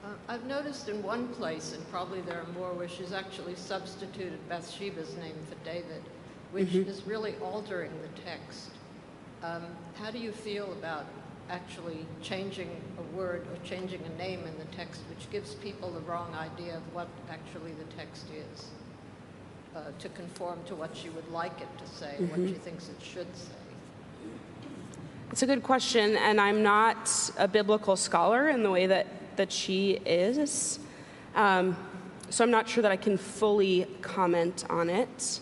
Uh, 0.05 0.09
I've 0.29 0.45
noticed 0.47 0.89
in 0.89 1.03
one 1.03 1.29
place, 1.29 1.75
and 1.75 1.91
probably 1.91 2.21
there 2.23 2.41
are 2.41 2.53
more, 2.59 2.73
where 2.73 2.89
she's 2.89 3.13
actually 3.13 3.55
substituted 3.55 4.39
Bathsheba's 4.49 5.17
name 5.17 5.37
for 5.49 5.57
David, 5.65 6.03
which 6.53 6.69
Mm-hmm. 6.69 6.89
is 6.89 7.03
really 7.07 7.35
altering 7.43 7.91
the 8.03 8.23
text. 8.23 8.71
Um, 9.43 9.63
how 9.95 10.11
do 10.11 10.19
you 10.19 10.33
feel 10.33 10.73
about 10.73 11.05
actually 11.51 12.07
changing 12.23 12.71
a 12.99 13.17
word 13.17 13.47
or 13.53 13.65
changing 13.69 14.01
a 14.05 14.19
name 14.19 14.41
in 14.41 14.59
the 14.59 14.77
text, 14.77 15.03
which 15.11 15.31
gives 15.31 15.55
people 15.57 15.91
the 15.91 16.01
wrong 16.01 16.33
idea 16.35 16.77
of 16.77 16.83
what 16.95 17.09
actually 17.31 17.73
the 17.73 17.97
text 17.97 18.27
is, 18.31 18.69
uh, 19.77 19.81
to 19.99 20.09
conform 20.11 20.59
to 20.67 20.75
what 20.75 20.97
she 20.97 21.11
would 21.11 21.29
like 21.31 21.61
it 21.61 21.69
to 21.79 21.87
say, 21.87 22.15
what 22.31 22.41
Mm-hmm. 22.41 22.49
she 22.49 22.55
thinks 22.55 22.89
it 22.89 22.97
should 23.03 23.37
say? 23.37 23.51
It's 25.31 25.43
a 25.43 25.47
good 25.47 25.63
question, 25.63 26.17
and 26.17 26.41
I'm 26.41 26.63
not 26.63 27.11
a 27.39 27.49
biblical 27.49 27.97
scholar 27.97 28.49
in 28.51 28.63
the 28.63 28.71
way 28.71 28.87
that, 28.87 29.07
that 29.37 29.51
she 29.51 29.93
is. 30.07 30.79
Um, 31.35 31.77
so 32.31 32.45
I'm 32.45 32.51
not 32.51 32.69
sure 32.69 32.83
that 32.83 32.93
I 32.93 32.97
can 32.97 33.17
fully 33.17 33.87
comment 34.01 34.65
on 34.71 34.89
it. 34.89 35.41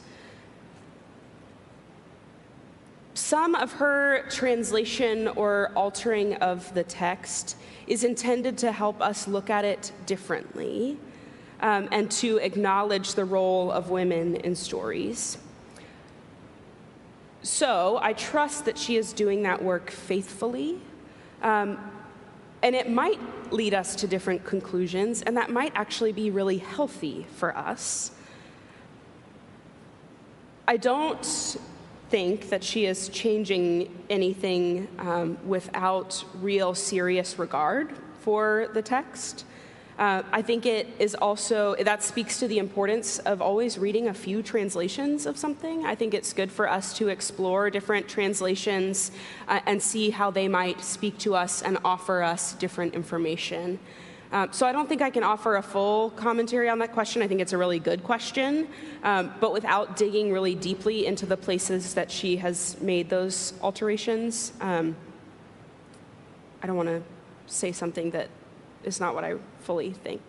Some 3.15 3.55
of 3.55 3.73
her 3.75 4.25
translation 4.31 5.29
or 5.29 5.73
altering 5.77 6.35
of 6.37 6.73
the 6.75 6.83
text 6.83 7.57
is 7.87 8.05
intended 8.05 8.57
to 8.59 8.73
help 8.73 9.03
us 9.03 9.29
look 9.29 9.51
at 9.51 9.65
it 9.65 9.93
differently 10.07 10.99
um, 11.61 11.89
and 11.93 12.11
to 12.13 12.39
acknowledge 12.39 13.15
the 13.15 13.25
role 13.25 13.71
of 13.71 13.91
women 13.91 14.37
in 14.37 14.55
stories. 14.55 15.39
So 17.43 17.99
I 18.01 18.13
trust 18.13 18.65
that 18.67 18.79
she 18.79 18.97
is 18.97 19.13
doing 19.13 19.43
that 19.43 19.63
work 19.63 19.91
faithfully. 19.91 20.81
Um, 21.43 21.79
and 22.63 22.77
it 22.77 22.89
might 22.89 23.19
lead 23.53 23.75
us 23.75 23.97
to 23.97 24.07
different 24.07 24.45
conclusions, 24.45 25.23
and 25.23 25.37
that 25.37 25.51
might 25.51 25.73
actually 25.75 26.13
be 26.13 26.31
really 26.31 26.59
healthy 26.59 27.27
for 27.35 27.57
us. 27.57 28.13
I 30.69 30.77
don't 30.77 31.59
think 32.09 32.51
that 32.51 32.63
she 32.63 32.87
is 32.87 33.09
changing 33.09 34.05
anything 34.09 34.87
um, 35.01 35.39
without 35.45 36.25
real 36.41 36.75
serious 36.75 37.39
regard 37.39 37.93
for 38.21 38.69
the 38.75 38.83
text. 38.83 39.45
Uh, 40.03 40.21
I 40.33 40.43
think 40.43 40.67
it 40.67 40.89
is 40.99 41.15
also, 41.15 41.77
that 41.77 42.03
speaks 42.03 42.41
to 42.41 42.49
the 42.49 42.59
importance 42.59 43.21
of 43.21 43.41
always 43.41 43.79
reading 43.79 44.09
a 44.09 44.13
few 44.13 44.43
translations 44.43 45.27
of 45.27 45.37
something. 45.37 45.87
I 45.87 45.95
think 45.95 46.13
it's 46.13 46.33
good 46.33 46.51
for 46.51 46.69
us 46.69 46.93
to 46.99 47.07
explore 47.07 47.71
different 47.71 48.09
translations 48.09 49.13
uh, 49.47 49.61
and 49.65 49.81
see 49.81 50.11
how 50.11 50.33
they 50.33 50.49
might 50.49 50.81
speak 50.81 51.19
to 51.19 51.37
us 51.37 51.63
and 51.63 51.79
offer 51.85 52.21
us 52.21 52.55
different 52.55 52.97
information. 52.97 53.79
Um, 54.33 54.53
so 54.53 54.67
I 54.67 54.73
don't 54.73 54.89
think 54.89 55.03
I 55.03 55.11
can 55.11 55.23
offer 55.23 55.55
a 55.55 55.63
full 55.63 56.11
commentary 56.11 56.69
on 56.69 56.81
that 56.81 56.91
question. 56.91 57.23
I 57.23 57.29
think 57.29 57.41
it's 57.41 57.53
a 57.53 57.59
really 57.59 57.79
good 57.79 58.03
question, 58.03 58.67
um, 59.05 59.33
but 59.39 59.53
without 59.53 59.97
digging 59.97 60.33
really 60.33 60.57
deeply 60.57 61.07
into 61.07 61.27
the 61.27 61.37
places 61.37 61.95
that 61.95 62.11
she 62.11 62.39
has 62.39 62.77
made 62.81 63.09
those 63.09 63.55
alterations, 63.63 64.53
um, 64.61 64.97
I 66.61 66.67
don't 66.67 66.77
want 66.77 66.89
to 66.89 67.03
say 67.47 67.71
something 67.71 68.11
that 68.11 68.29
is 68.85 69.01
not 69.01 69.15
what 69.15 69.25
I 69.25 69.35
fully 69.61 69.93
think. 69.93 70.23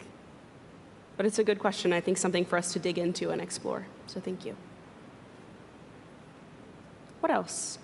But 1.17 1.25
it's 1.25 1.39
a 1.39 1.43
good 1.43 1.59
question. 1.59 1.93
I 1.93 2.01
think 2.01 2.17
something 2.17 2.45
for 2.45 2.57
us 2.57 2.73
to 2.73 2.79
dig 2.79 2.97
into 2.97 3.29
and 3.29 3.41
explore. 3.41 3.87
So 4.07 4.19
thank 4.19 4.45
you. 4.45 4.55
What 7.19 7.31
else? 7.31 7.77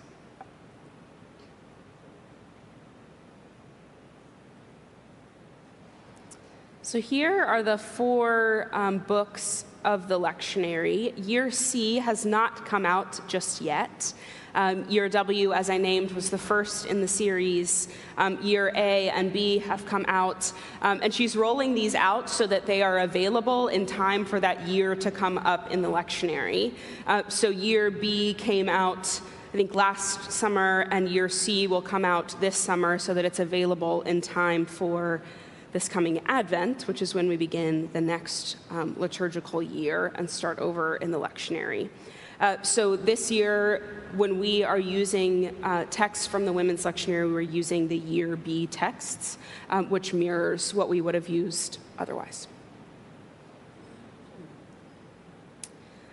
So 6.82 7.00
here 7.00 7.44
are 7.44 7.62
the 7.62 7.78
four 7.78 8.68
um, 8.74 8.98
books 8.98 9.64
of 9.86 10.08
the 10.08 10.20
lectionary. 10.20 11.14
Year 11.16 11.52
C 11.52 11.98
has 11.98 12.26
not 12.26 12.66
come 12.66 12.84
out 12.84 13.22
just 13.28 13.62
yet. 13.62 14.12
Um, 14.56 14.86
year 14.90 15.10
W, 15.10 15.54
as 15.54 15.70
I 15.70 15.78
named, 15.78 16.12
was 16.12 16.30
the 16.30 16.38
first 16.38 16.86
in 16.86 17.02
the 17.02 17.08
series. 17.08 17.88
Um, 18.18 18.42
year 18.42 18.72
A 18.76 19.10
and 19.10 19.32
B 19.32 19.60
have 19.60 19.86
come 19.86 20.06
out. 20.08 20.52
Um, 20.82 21.00
and 21.02 21.14
she's 21.14 21.36
rolling 21.36 21.74
these 21.76 21.96
out 21.96 22.30
so 22.30 22.48
that 22.48 22.66
they 22.66 22.82
are 22.82 23.00
available 23.00 23.68
in 23.68 23.86
time 23.86 24.26
for 24.26 24.40
that 24.40 24.68
year 24.68 24.96
to 24.96 25.12
come 25.12 25.38
up 25.40 25.72
in 25.72 25.82
the 25.82 25.90
lectionary. 25.90 26.74
Uh, 27.08 27.24
so 27.28 27.50
year 27.50 27.92
B 27.92 28.34
came 28.34 28.70
out. 28.70 29.22
I 29.52 29.58
think 29.58 29.74
last 29.74 30.32
summer, 30.32 30.88
and 30.92 31.10
year 31.10 31.28
C 31.28 31.66
will 31.66 31.82
come 31.82 32.06
out 32.06 32.36
this 32.40 32.56
summer 32.56 33.00
so 33.00 33.14
that 33.16 33.26
it's 33.26 33.40
available 33.40 34.04
in 34.04 34.22
time 34.22 34.66
for 34.66 35.22
this 35.72 35.88
coming 35.88 36.22
Advent, 36.26 36.88
which 36.88 37.02
is 37.02 37.14
when 37.14 37.28
we 37.28 37.38
begin 37.38 37.90
the 37.94 38.02
next 38.02 38.58
um, 38.72 38.96
liturgical 38.98 39.62
year 39.62 40.12
and 40.16 40.30
start 40.30 40.60
over 40.60 40.96
in 40.98 41.12
the 41.12 41.20
lectionary. 41.20 41.90
Uh, 42.40 42.62
so 42.62 42.96
this 42.96 43.30
year, 43.30 43.84
when 44.16 44.40
we 44.40 44.64
are 44.64 44.80
using 44.80 45.54
uh, 45.62 45.86
texts 45.90 46.26
from 46.26 46.46
the 46.46 46.54
women's 46.54 46.86
lectionary, 46.86 47.32
we're 47.32 47.42
using 47.42 47.90
the 47.90 47.98
year 47.98 48.38
B 48.38 48.66
texts, 48.68 49.38
um, 49.70 49.90
which 49.90 50.14
mirrors 50.14 50.74
what 50.74 50.88
we 50.88 51.02
would 51.02 51.16
have 51.16 51.28
used 51.28 51.80
otherwise. 51.98 52.48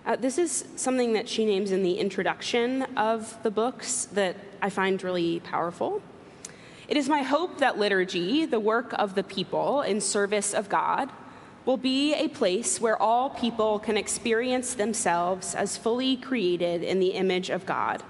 Uh, 0.04 0.16
this 0.16 0.36
is 0.36 0.64
something 0.76 1.12
that 1.12 1.28
she 1.28 1.44
names 1.44 1.70
in 1.70 1.82
the 1.82 1.94
introduction 1.98 2.82
of 2.96 3.40
the 3.42 3.50
books 3.50 4.06
that 4.06 4.36
I 4.60 4.70
find 4.70 5.02
really 5.02 5.40
powerful. 5.40 6.02
It 6.88 6.96
is 6.96 7.08
my 7.08 7.22
hope 7.22 7.58
that 7.58 7.78
liturgy, 7.78 8.46
the 8.46 8.60
work 8.60 8.92
of 8.94 9.14
the 9.14 9.24
people 9.24 9.82
in 9.82 10.00
service 10.00 10.54
of 10.54 10.68
God, 10.68 11.10
will 11.66 11.76
be 11.76 12.14
a 12.14 12.28
place 12.28 12.80
where 12.80 13.00
all 13.00 13.28
people 13.28 13.78
can 13.80 13.96
experience 13.96 14.74
themselves 14.74 15.54
as 15.54 15.76
fully 15.76 16.16
created 16.16 16.82
in 16.82 17.00
the 17.00 17.08
image 17.08 17.50
of 17.50 17.66
God, 17.66 18.02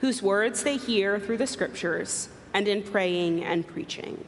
whose 0.00 0.22
words 0.22 0.62
they 0.62 0.76
hear 0.76 1.18
through 1.18 1.38
the 1.38 1.46
scriptures 1.46 2.28
and 2.52 2.68
in 2.68 2.82
praying 2.82 3.42
and 3.42 3.66
preaching. 3.66 4.22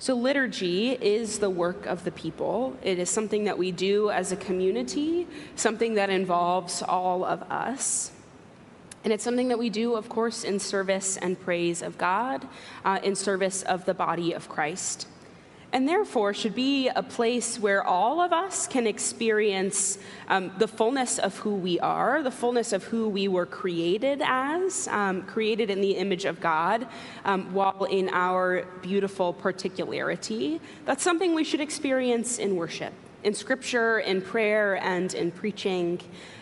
So, 0.00 0.14
liturgy 0.14 0.90
is 0.90 1.38
the 1.38 1.48
work 1.48 1.86
of 1.86 2.02
the 2.02 2.10
people. 2.10 2.76
It 2.82 2.98
is 2.98 3.08
something 3.08 3.44
that 3.44 3.56
we 3.56 3.70
do 3.70 4.10
as 4.10 4.32
a 4.32 4.36
community, 4.36 5.28
something 5.54 5.94
that 5.94 6.10
involves 6.10 6.82
all 6.82 7.24
of 7.24 7.42
us. 7.44 8.10
And 9.04 9.12
it's 9.12 9.22
something 9.22 9.46
that 9.48 9.60
we 9.60 9.70
do, 9.70 9.94
of 9.94 10.08
course, 10.08 10.42
in 10.42 10.58
service 10.58 11.16
and 11.18 11.40
praise 11.40 11.82
of 11.82 11.98
God, 11.98 12.48
uh, 12.84 12.98
in 13.04 13.14
service 13.14 13.62
of 13.62 13.84
the 13.84 13.94
body 13.94 14.32
of 14.32 14.48
Christ. 14.48 15.06
And 15.72 15.88
therefore, 15.88 16.34
should 16.34 16.54
be 16.54 16.88
a 16.88 17.02
place 17.02 17.58
where 17.58 17.82
all 17.82 18.20
of 18.20 18.30
us 18.30 18.66
can 18.66 18.86
experience 18.86 19.98
um, 20.28 20.52
the 20.58 20.68
fullness 20.68 21.18
of 21.18 21.34
who 21.38 21.54
we 21.54 21.80
are, 21.80 22.22
the 22.22 22.30
fullness 22.30 22.74
of 22.74 22.84
who 22.84 23.08
we 23.08 23.26
were 23.26 23.46
created 23.46 24.20
as, 24.22 24.86
um, 24.88 25.22
created 25.22 25.70
in 25.70 25.80
the 25.80 25.92
image 25.92 26.26
of 26.26 26.40
God, 26.40 26.86
um, 27.24 27.54
while 27.54 27.84
in 27.84 28.10
our 28.10 28.66
beautiful 28.82 29.32
particularity. 29.32 30.60
That's 30.84 31.02
something 31.02 31.34
we 31.34 31.44
should 31.44 31.62
experience 31.62 32.38
in 32.38 32.54
worship. 32.56 32.92
in 33.24 33.34
scripture, 33.34 34.00
in 34.00 34.20
prayer, 34.20 34.76
and 34.82 35.14
in 35.14 35.30
preaching. 35.30 36.00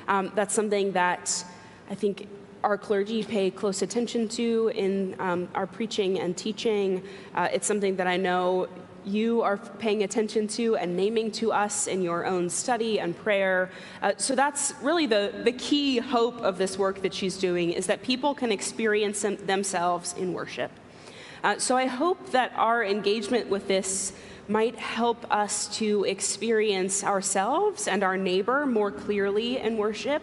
Um, 0.08 0.32
that's 0.34 0.54
something 0.54 0.92
that 0.92 1.44
I 1.90 1.94
think 1.94 2.26
our 2.62 2.76
clergy 2.76 3.22
pay 3.22 3.50
close 3.50 3.82
attention 3.82 4.28
to 4.28 4.70
in 4.74 5.16
um, 5.18 5.48
our 5.54 5.66
preaching 5.66 6.18
and 6.20 6.36
teaching. 6.36 7.02
Uh, 7.34 7.48
it's 7.52 7.66
something 7.66 7.96
that 7.96 8.06
I 8.06 8.16
know 8.16 8.68
you 9.04 9.42
are 9.42 9.56
paying 9.56 10.02
attention 10.02 10.46
to 10.48 10.76
and 10.76 10.96
naming 10.96 11.30
to 11.32 11.52
us 11.52 11.86
in 11.86 12.02
your 12.02 12.26
own 12.26 12.50
study 12.50 13.00
and 13.00 13.16
prayer. 13.16 13.70
Uh, 14.02 14.12
so 14.16 14.34
that's 14.34 14.72
really 14.82 15.06
the, 15.06 15.32
the 15.44 15.52
key 15.52 15.98
hope 15.98 16.40
of 16.40 16.58
this 16.58 16.78
work 16.78 17.02
that 17.02 17.14
she's 17.14 17.36
doing 17.36 17.72
is 17.72 17.86
that 17.86 18.02
people 18.02 18.34
can 18.34 18.52
experience 18.52 19.22
them, 19.22 19.36
themselves 19.46 20.14
in 20.14 20.32
worship. 20.32 20.70
Uh, 21.42 21.58
so 21.58 21.76
I 21.76 21.86
hope 21.86 22.30
that 22.32 22.52
our 22.56 22.84
engagement 22.84 23.48
with 23.48 23.66
this 23.66 24.12
might 24.48 24.76
help 24.76 25.24
us 25.30 25.68
to 25.78 26.04
experience 26.04 27.04
ourselves 27.04 27.88
and 27.88 28.02
our 28.02 28.16
neighbor 28.16 28.66
more 28.66 28.90
clearly 28.90 29.58
in 29.58 29.76
worship. 29.76 30.22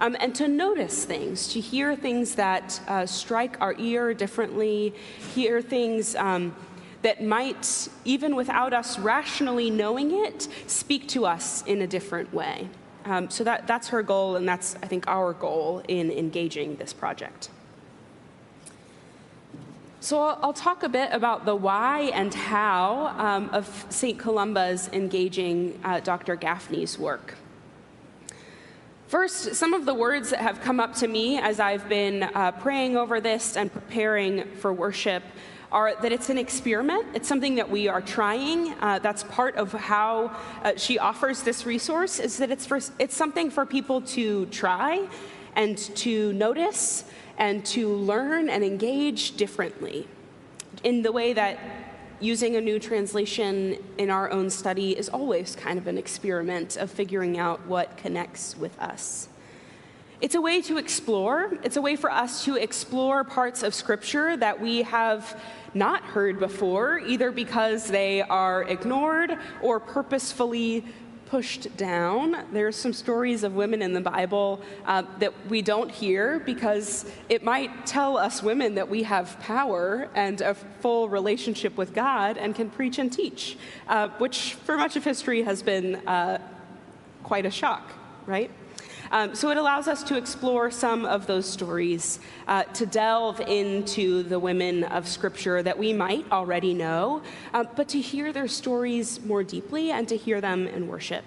Um, 0.00 0.16
and 0.18 0.34
to 0.36 0.48
notice 0.48 1.04
things, 1.04 1.48
to 1.52 1.60
hear 1.60 1.94
things 1.94 2.34
that 2.36 2.80
uh, 2.88 3.04
strike 3.04 3.60
our 3.60 3.74
ear 3.78 4.14
differently, 4.14 4.94
hear 5.34 5.60
things 5.60 6.16
um, 6.16 6.56
that 7.02 7.22
might, 7.22 7.88
even 8.04 8.36
without 8.36 8.72
us 8.72 8.98
rationally 8.98 9.70
knowing 9.70 10.12
it, 10.24 10.48
speak 10.66 11.08
to 11.08 11.24
us 11.24 11.62
in 11.62 11.82
a 11.82 11.86
different 11.86 12.32
way. 12.32 12.68
Um, 13.04 13.30
so 13.30 13.44
that, 13.44 13.66
that's 13.66 13.88
her 13.88 14.02
goal, 14.02 14.36
and 14.36 14.46
that's, 14.46 14.76
I 14.82 14.86
think, 14.86 15.06
our 15.06 15.32
goal 15.32 15.82
in 15.88 16.10
engaging 16.10 16.76
this 16.76 16.92
project. 16.92 17.48
So 20.00 20.22
I'll, 20.22 20.38
I'll 20.42 20.52
talk 20.52 20.82
a 20.82 20.88
bit 20.88 21.10
about 21.12 21.44
the 21.44 21.54
why 21.54 22.10
and 22.14 22.32
how 22.32 23.14
um, 23.18 23.50
of 23.50 23.86
St. 23.88 24.18
Columba's 24.18 24.88
engaging 24.92 25.78
uh, 25.84 26.00
Dr. 26.00 26.36
Gafney's 26.36 26.98
work. 26.98 27.36
First, 29.08 29.56
some 29.56 29.74
of 29.74 29.86
the 29.86 29.94
words 29.94 30.30
that 30.30 30.40
have 30.40 30.60
come 30.60 30.78
up 30.78 30.94
to 30.96 31.08
me 31.08 31.38
as 31.38 31.58
I've 31.58 31.88
been 31.88 32.22
uh, 32.22 32.52
praying 32.52 32.96
over 32.96 33.20
this 33.20 33.56
and 33.56 33.72
preparing 33.72 34.44
for 34.56 34.72
worship 34.72 35.24
are 35.72 35.94
that 36.02 36.12
it's 36.12 36.30
an 36.30 36.38
experiment. 36.38 37.06
It's 37.14 37.28
something 37.28 37.54
that 37.54 37.70
we 37.70 37.88
are 37.88 38.00
trying. 38.00 38.74
Uh, 38.80 38.98
that's 38.98 39.22
part 39.24 39.56
of 39.56 39.72
how 39.72 40.36
uh, 40.62 40.72
she 40.76 40.98
offers 40.98 41.42
this 41.42 41.64
resource 41.66 42.18
is 42.18 42.38
that 42.38 42.50
it's, 42.50 42.66
for, 42.66 42.80
it's 42.98 43.16
something 43.16 43.50
for 43.50 43.64
people 43.64 44.00
to 44.02 44.46
try 44.46 45.06
and 45.56 45.78
to 45.78 46.32
notice 46.32 47.04
and 47.38 47.64
to 47.66 47.88
learn 47.88 48.50
and 48.50 48.62
engage 48.62 49.36
differently 49.36 50.06
in 50.84 51.02
the 51.02 51.12
way 51.12 51.32
that 51.32 51.58
using 52.20 52.56
a 52.56 52.60
new 52.60 52.78
translation 52.78 53.76
in 53.96 54.10
our 54.10 54.30
own 54.30 54.50
study 54.50 54.96
is 54.96 55.08
always 55.08 55.56
kind 55.56 55.78
of 55.78 55.86
an 55.86 55.96
experiment 55.96 56.76
of 56.76 56.90
figuring 56.90 57.38
out 57.38 57.66
what 57.66 57.96
connects 57.96 58.56
with 58.56 58.78
us. 58.78 59.29
It's 60.20 60.34
a 60.34 60.40
way 60.40 60.60
to 60.62 60.76
explore. 60.76 61.50
It's 61.62 61.78
a 61.78 61.82
way 61.82 61.96
for 61.96 62.10
us 62.10 62.44
to 62.44 62.56
explore 62.56 63.24
parts 63.24 63.62
of 63.62 63.74
Scripture 63.74 64.36
that 64.36 64.60
we 64.60 64.82
have 64.82 65.40
not 65.72 66.02
heard 66.02 66.38
before, 66.38 66.98
either 66.98 67.32
because 67.32 67.86
they 67.86 68.20
are 68.20 68.64
ignored 68.64 69.38
or 69.62 69.80
purposefully 69.80 70.84
pushed 71.24 71.74
down. 71.78 72.44
There's 72.52 72.76
some 72.76 72.92
stories 72.92 73.44
of 73.44 73.54
women 73.54 73.80
in 73.80 73.94
the 73.94 74.00
Bible 74.02 74.60
uh, 74.84 75.04
that 75.20 75.32
we 75.48 75.62
don't 75.62 75.90
hear 75.90 76.38
because 76.40 77.06
it 77.30 77.42
might 77.42 77.86
tell 77.86 78.18
us 78.18 78.42
women 78.42 78.74
that 78.74 78.90
we 78.90 79.04
have 79.04 79.40
power 79.40 80.10
and 80.14 80.42
a 80.42 80.52
full 80.52 81.08
relationship 81.08 81.78
with 81.78 81.94
God 81.94 82.36
and 82.36 82.54
can 82.54 82.68
preach 82.68 82.98
and 82.98 83.10
teach, 83.10 83.56
uh, 83.88 84.08
which 84.18 84.52
for 84.52 84.76
much 84.76 84.96
of 84.96 85.04
history 85.04 85.44
has 85.44 85.62
been 85.62 85.96
uh, 86.06 86.42
quite 87.22 87.46
a 87.46 87.50
shock, 87.50 87.90
right? 88.26 88.50
Um, 89.12 89.34
so 89.34 89.50
it 89.50 89.56
allows 89.56 89.88
us 89.88 90.04
to 90.04 90.16
explore 90.16 90.70
some 90.70 91.04
of 91.04 91.26
those 91.26 91.44
stories, 91.44 92.20
uh, 92.46 92.62
to 92.62 92.86
delve 92.86 93.40
into 93.40 94.22
the 94.22 94.38
women 94.38 94.84
of 94.84 95.08
Scripture 95.08 95.64
that 95.64 95.76
we 95.76 95.92
might 95.92 96.30
already 96.30 96.74
know, 96.74 97.22
uh, 97.52 97.64
but 97.74 97.88
to 97.88 98.00
hear 98.00 98.32
their 98.32 98.46
stories 98.46 99.20
more 99.24 99.42
deeply 99.42 99.90
and 99.90 100.06
to 100.08 100.16
hear 100.16 100.40
them 100.40 100.68
in 100.68 100.86
worship. 100.86 101.24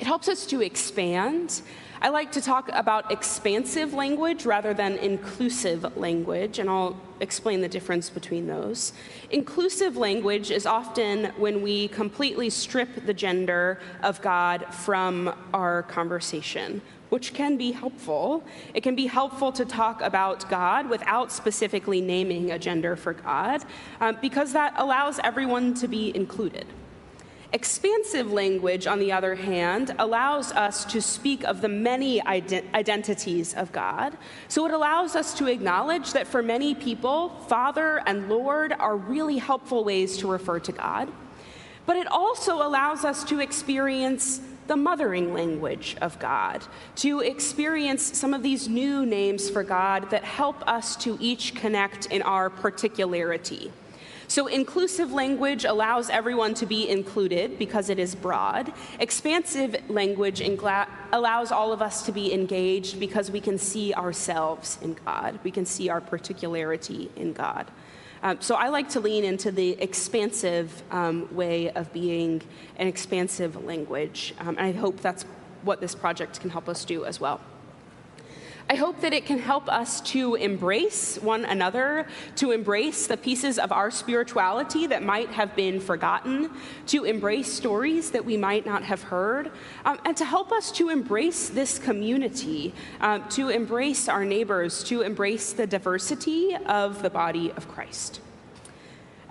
It 0.00 0.06
helps 0.06 0.26
us 0.26 0.44
to 0.46 0.62
expand 0.62 1.62
I 2.02 2.08
like 2.08 2.32
to 2.32 2.40
talk 2.40 2.68
about 2.72 3.12
expansive 3.12 3.94
language 3.94 4.44
rather 4.44 4.74
than 4.74 4.94
inclusive 4.94 5.96
language, 5.96 6.58
and 6.58 6.68
I'll 6.68 7.00
explain 7.20 7.60
the 7.60 7.68
difference 7.68 8.10
between 8.10 8.48
those. 8.48 8.92
Inclusive 9.30 9.96
language 9.96 10.50
is 10.50 10.66
often 10.66 11.26
when 11.36 11.62
we 11.62 11.86
completely 11.86 12.50
strip 12.50 13.06
the 13.06 13.14
gender 13.14 13.78
of 14.02 14.20
God 14.20 14.66
from 14.74 15.32
our 15.54 15.84
conversation, 15.84 16.82
which 17.10 17.34
can 17.34 17.56
be 17.56 17.70
helpful. 17.70 18.42
It 18.74 18.82
can 18.82 18.96
be 18.96 19.06
helpful 19.06 19.52
to 19.52 19.64
talk 19.64 20.02
about 20.02 20.50
God 20.50 20.90
without 20.90 21.30
specifically 21.30 22.00
naming 22.00 22.50
a 22.50 22.58
gender 22.58 22.96
for 22.96 23.12
God, 23.12 23.62
uh, 24.00 24.10
because 24.14 24.52
that 24.54 24.74
allows 24.76 25.20
everyone 25.22 25.74
to 25.74 25.86
be 25.86 26.12
included. 26.16 26.66
Expansive 27.54 28.32
language, 28.32 28.86
on 28.86 28.98
the 28.98 29.12
other 29.12 29.34
hand, 29.34 29.94
allows 29.98 30.52
us 30.52 30.86
to 30.86 31.02
speak 31.02 31.44
of 31.44 31.60
the 31.60 31.68
many 31.68 32.18
ident- 32.22 32.72
identities 32.72 33.52
of 33.52 33.70
God. 33.72 34.16
So 34.48 34.64
it 34.64 34.72
allows 34.72 35.14
us 35.14 35.34
to 35.34 35.48
acknowledge 35.48 36.14
that 36.14 36.26
for 36.26 36.42
many 36.42 36.74
people, 36.74 37.28
Father 37.48 38.02
and 38.06 38.30
Lord 38.30 38.72
are 38.72 38.96
really 38.96 39.36
helpful 39.36 39.84
ways 39.84 40.16
to 40.18 40.30
refer 40.30 40.60
to 40.60 40.72
God. 40.72 41.12
But 41.84 41.96
it 41.96 42.06
also 42.06 42.66
allows 42.66 43.04
us 43.04 43.22
to 43.24 43.40
experience 43.40 44.40
the 44.66 44.76
mothering 44.76 45.34
language 45.34 45.96
of 46.00 46.18
God, 46.18 46.64
to 46.96 47.20
experience 47.20 48.16
some 48.16 48.32
of 48.32 48.42
these 48.42 48.66
new 48.68 49.04
names 49.04 49.50
for 49.50 49.62
God 49.62 50.08
that 50.08 50.24
help 50.24 50.66
us 50.66 50.96
to 50.96 51.18
each 51.20 51.54
connect 51.54 52.06
in 52.06 52.22
our 52.22 52.48
particularity. 52.48 53.72
So, 54.32 54.46
inclusive 54.46 55.12
language 55.12 55.66
allows 55.66 56.08
everyone 56.08 56.54
to 56.54 56.64
be 56.64 56.88
included 56.88 57.58
because 57.58 57.90
it 57.90 57.98
is 57.98 58.14
broad. 58.14 58.72
Expansive 58.98 59.76
language 59.90 60.40
allows 60.40 61.52
all 61.52 61.70
of 61.70 61.82
us 61.82 62.02
to 62.06 62.12
be 62.12 62.32
engaged 62.32 62.98
because 62.98 63.30
we 63.30 63.42
can 63.42 63.58
see 63.58 63.92
ourselves 63.92 64.78
in 64.80 64.94
God, 65.04 65.38
we 65.44 65.50
can 65.50 65.66
see 65.66 65.90
our 65.90 66.00
particularity 66.00 67.10
in 67.14 67.34
God. 67.34 67.70
Um, 68.22 68.40
so, 68.40 68.54
I 68.54 68.68
like 68.68 68.88
to 68.92 69.00
lean 69.00 69.22
into 69.26 69.52
the 69.52 69.72
expansive 69.72 70.82
um, 70.90 71.28
way 71.34 71.68
of 71.68 71.92
being 71.92 72.40
an 72.78 72.86
expansive 72.86 73.62
language, 73.66 74.32
um, 74.38 74.56
and 74.56 74.60
I 74.60 74.72
hope 74.72 75.02
that's 75.02 75.26
what 75.60 75.82
this 75.82 75.94
project 75.94 76.40
can 76.40 76.48
help 76.48 76.70
us 76.70 76.86
do 76.86 77.04
as 77.04 77.20
well. 77.20 77.42
I 78.68 78.74
hope 78.76 79.00
that 79.00 79.12
it 79.12 79.26
can 79.26 79.38
help 79.38 79.68
us 79.68 80.00
to 80.12 80.34
embrace 80.36 81.18
one 81.18 81.44
another, 81.44 82.06
to 82.36 82.52
embrace 82.52 83.06
the 83.06 83.16
pieces 83.16 83.58
of 83.58 83.72
our 83.72 83.90
spirituality 83.90 84.86
that 84.86 85.02
might 85.02 85.28
have 85.30 85.54
been 85.56 85.80
forgotten, 85.80 86.50
to 86.86 87.04
embrace 87.04 87.52
stories 87.52 88.10
that 88.12 88.24
we 88.24 88.36
might 88.36 88.64
not 88.64 88.82
have 88.84 89.02
heard, 89.02 89.50
um, 89.84 89.98
and 90.04 90.16
to 90.16 90.24
help 90.24 90.52
us 90.52 90.72
to 90.72 90.88
embrace 90.88 91.48
this 91.48 91.78
community, 91.78 92.72
um, 93.00 93.28
to 93.30 93.48
embrace 93.48 94.08
our 94.08 94.24
neighbors, 94.24 94.82
to 94.84 95.02
embrace 95.02 95.52
the 95.52 95.66
diversity 95.66 96.56
of 96.66 97.02
the 97.02 97.10
body 97.10 97.50
of 97.52 97.68
Christ. 97.68 98.20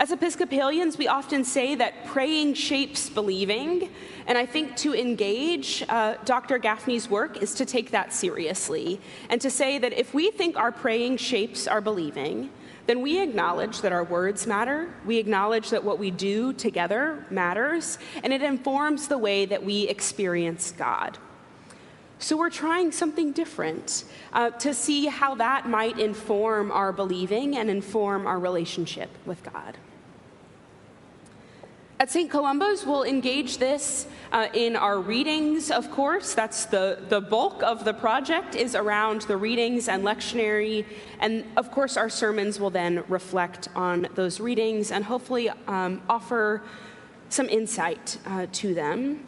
As 0.02 0.12
Episcopalians, 0.12 0.97
we 0.97 1.08
often 1.08 1.43
say 1.43 1.76
that 1.76 2.08
praying 2.08 2.56
shapes 2.56 3.08
believing, 3.08 3.88
and 4.26 4.36
I 4.36 4.47
think 4.47 4.76
to 4.78 4.95
engage 4.95 5.86
uh, 5.88 6.16
Dr. 6.26 6.58
Gafney's 6.58 7.08
work 7.08 7.38
is 7.38 7.54
to 7.54 7.68
take 7.68 7.91
that 7.91 8.12
seriously 8.12 8.99
and 9.30 9.39
to 9.41 9.52
say 9.52 9.78
that 9.78 9.93
if 9.93 10.12
we 10.12 10.32
think 10.32 10.58
our 10.58 10.72
praying 10.72 11.18
shapes 11.18 11.68
our 11.68 11.82
believing, 11.82 12.49
then 12.88 13.04
we 13.04 13.22
acknowledge 13.22 13.82
that 13.82 13.91
our 13.91 14.04
words 14.04 14.47
matter, 14.47 14.91
we 15.06 15.20
acknowledge 15.20 15.70
that 15.70 15.84
what 15.84 15.99
we 15.99 16.10
do 16.10 16.52
together 16.52 17.24
matters, 17.30 17.99
and 18.24 18.34
it 18.34 18.41
informs 18.41 19.08
the 19.08 19.20
way 19.20 19.45
that 19.45 19.64
we 19.64 19.88
experience 19.88 20.72
God. 20.72 21.20
So 22.18 22.38
we're 22.38 22.49
trying 22.49 22.91
something 22.91 23.34
different 23.34 24.06
uh, 24.34 24.49
to 24.49 24.74
see 24.74 25.06
how 25.06 25.36
that 25.36 25.70
might 25.70 25.99
inform 25.99 26.72
our 26.72 26.91
believing 26.91 27.56
and 27.56 27.70
inform 27.70 28.26
our 28.26 28.39
relationship 28.39 29.12
with 29.28 29.43
God. 29.43 29.78
At 32.02 32.10
St. 32.10 32.32
Columba's, 32.32 32.84
we'll 32.84 33.04
engage 33.04 33.60
this 33.60 34.08
uh, 34.32 34.47
in 34.56 34.76
our 34.76 34.99
readings, 34.99 35.70
of 35.70 35.91
course. 35.91 36.34
That's 36.34 36.66
the, 36.66 36.97
the 37.10 37.22
bulk 37.22 37.62
of 37.62 37.86
the 37.86 37.93
project 37.93 38.56
is 38.56 38.74
around 38.74 39.22
the 39.22 39.38
readings 39.38 39.88
and 39.88 40.04
lectionary. 40.04 40.84
And 41.20 41.43
of 41.58 41.70
course, 41.70 41.97
our 41.97 42.10
sermons 42.10 42.60
will 42.60 42.72
then 42.72 43.04
reflect 43.08 43.68
on 43.76 44.08
those 44.16 44.39
readings 44.39 44.91
and 44.91 45.06
hopefully 45.06 45.52
um, 45.68 46.02
offer 46.10 46.64
some 47.30 47.47
insight 47.47 48.18
uh, 48.26 48.47
to 48.54 48.74
them. 48.74 49.24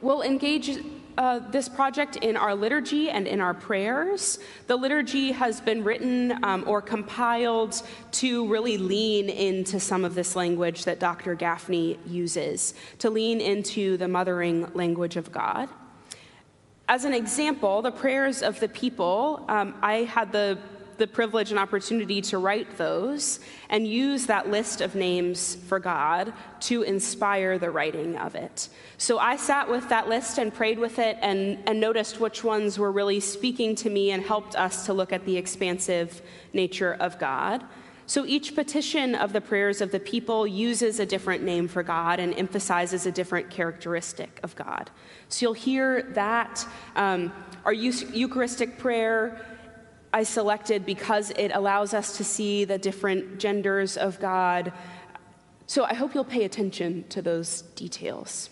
We'll 0.00 0.22
engage 0.22 0.84
uh, 1.18 1.40
this 1.50 1.68
project 1.68 2.16
in 2.16 2.36
our 2.36 2.54
liturgy 2.54 3.10
and 3.10 3.26
in 3.26 3.40
our 3.40 3.54
prayers. 3.54 4.38
The 4.66 4.76
liturgy 4.76 5.32
has 5.32 5.60
been 5.60 5.84
written 5.84 6.42
um, 6.44 6.64
or 6.66 6.80
compiled 6.80 7.82
to 8.12 8.48
really 8.48 8.78
lean 8.78 9.28
into 9.28 9.78
some 9.78 10.04
of 10.04 10.14
this 10.14 10.34
language 10.36 10.84
that 10.84 11.00
Dr. 11.00 11.36
Gafney 11.36 11.98
uses, 12.06 12.74
to 12.98 13.10
lean 13.10 13.40
into 13.40 13.96
the 13.96 14.08
mothering 14.08 14.70
language 14.74 15.16
of 15.16 15.30
God. 15.32 15.68
As 16.88 17.04
an 17.04 17.14
example, 17.14 17.82
the 17.82 17.92
prayers 17.92 18.42
of 18.42 18.58
the 18.60 18.68
people, 18.68 19.44
um, 19.48 19.74
I 19.82 20.04
had 20.04 20.32
the 20.32 20.58
the 20.98 21.06
privilege 21.06 21.50
and 21.50 21.58
opportunity 21.58 22.20
to 22.20 22.38
write 22.38 22.76
those 22.76 23.40
and 23.70 23.86
use 23.86 24.26
that 24.26 24.50
list 24.50 24.80
of 24.80 24.94
names 24.94 25.54
for 25.54 25.78
God 25.78 26.32
to 26.60 26.82
inspire 26.82 27.58
the 27.58 27.70
writing 27.70 28.16
of 28.16 28.34
it. 28.34 28.68
So 28.98 29.18
I 29.18 29.36
sat 29.36 29.68
with 29.68 29.88
that 29.88 30.08
list 30.08 30.38
and 30.38 30.52
prayed 30.52 30.78
with 30.78 30.98
it 30.98 31.18
and, 31.20 31.58
and 31.66 31.80
noticed 31.80 32.20
which 32.20 32.44
ones 32.44 32.78
were 32.78 32.92
really 32.92 33.20
speaking 33.20 33.74
to 33.76 33.90
me 33.90 34.10
and 34.10 34.22
helped 34.22 34.54
us 34.56 34.86
to 34.86 34.92
look 34.92 35.12
at 35.12 35.24
the 35.24 35.36
expansive 35.36 36.22
nature 36.52 36.94
of 37.00 37.18
God. 37.18 37.64
So 38.06 38.26
each 38.26 38.54
petition 38.54 39.14
of 39.14 39.32
the 39.32 39.40
prayers 39.40 39.80
of 39.80 39.92
the 39.92 40.00
people 40.00 40.46
uses 40.46 41.00
a 41.00 41.06
different 41.06 41.44
name 41.44 41.68
for 41.68 41.82
God 41.82 42.20
and 42.20 42.34
emphasizes 42.34 43.06
a 43.06 43.12
different 43.12 43.48
characteristic 43.48 44.40
of 44.42 44.54
God. 44.54 44.90
So 45.28 45.46
you'll 45.46 45.52
hear 45.54 46.02
that. 46.14 46.66
Um, 46.94 47.32
our 47.64 47.72
Eucharistic 47.72 48.76
prayer 48.78 49.40
I 50.12 50.24
selected 50.24 50.84
because 50.84 51.30
it 51.30 51.52
allows 51.54 51.94
us 51.94 52.16
to 52.18 52.24
see 52.24 52.64
the 52.64 52.78
different 52.78 53.38
genders 53.38 53.96
of 53.96 54.20
God. 54.20 54.72
So 55.66 55.84
I 55.84 55.94
hope 55.94 56.14
you'll 56.14 56.24
pay 56.24 56.44
attention 56.44 57.04
to 57.08 57.22
those 57.22 57.62
details. 57.76 58.50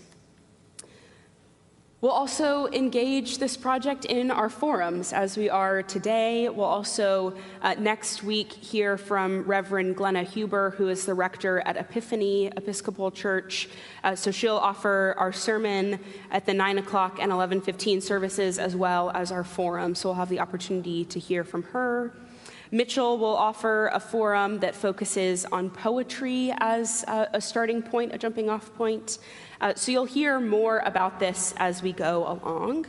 We'll 2.03 2.13
also 2.13 2.67
engage 2.69 3.37
this 3.37 3.59
project 3.59 4.07
in 4.07 4.31
our 4.31 4.49
forums 4.49 5.13
as 5.13 5.37
we 5.37 5.51
are 5.51 5.83
today. 5.83 6.49
We'll 6.49 6.65
also 6.65 7.35
uh, 7.61 7.75
next 7.79 8.23
week 8.23 8.51
hear 8.55 8.97
from 8.97 9.43
Reverend 9.43 9.97
Glenna 9.97 10.23
Huber, 10.23 10.71
who 10.79 10.89
is 10.89 11.05
the 11.05 11.13
rector 11.13 11.61
at 11.67 11.77
Epiphany 11.77 12.47
Episcopal 12.57 13.11
Church. 13.11 13.69
Uh, 14.03 14.15
so 14.15 14.31
she'll 14.31 14.57
offer 14.57 15.15
our 15.19 15.31
sermon 15.31 16.01
at 16.31 16.47
the 16.47 16.55
9 16.55 16.79
o'clock 16.79 17.19
and 17.21 17.31
11.15 17.31 18.01
services 18.01 18.59
as 18.59 18.75
well 18.75 19.11
as 19.11 19.31
our 19.31 19.45
forum. 19.45 19.95
So 19.95 20.09
we'll 20.09 20.17
have 20.17 20.31
the 20.31 20.41
opportunity 20.41 21.05
to 21.05 21.19
hear 21.19 21.45
from 21.45 21.65
her. 21.65 22.15
Mitchell 22.73 23.19
will 23.19 23.37
offer 23.37 23.91
a 23.93 23.99
forum 23.99 24.61
that 24.61 24.77
focuses 24.77 25.45
on 25.47 25.71
poetry 25.71 26.55
as 26.61 27.05
a, 27.09 27.29
a 27.35 27.41
starting 27.41 27.83
point, 27.83 28.15
a 28.15 28.19
jumping 28.19 28.49
off 28.49 28.73
point. 28.75 29.19
Uh, 29.61 29.75
so 29.75 29.93
you'll 29.93 30.05
hear 30.05 30.41
more 30.41 30.79
about 30.87 31.21
this 31.21 31.55
as 31.59 31.83
we 31.83 31.93
go 31.93 32.27
along. 32.27 32.87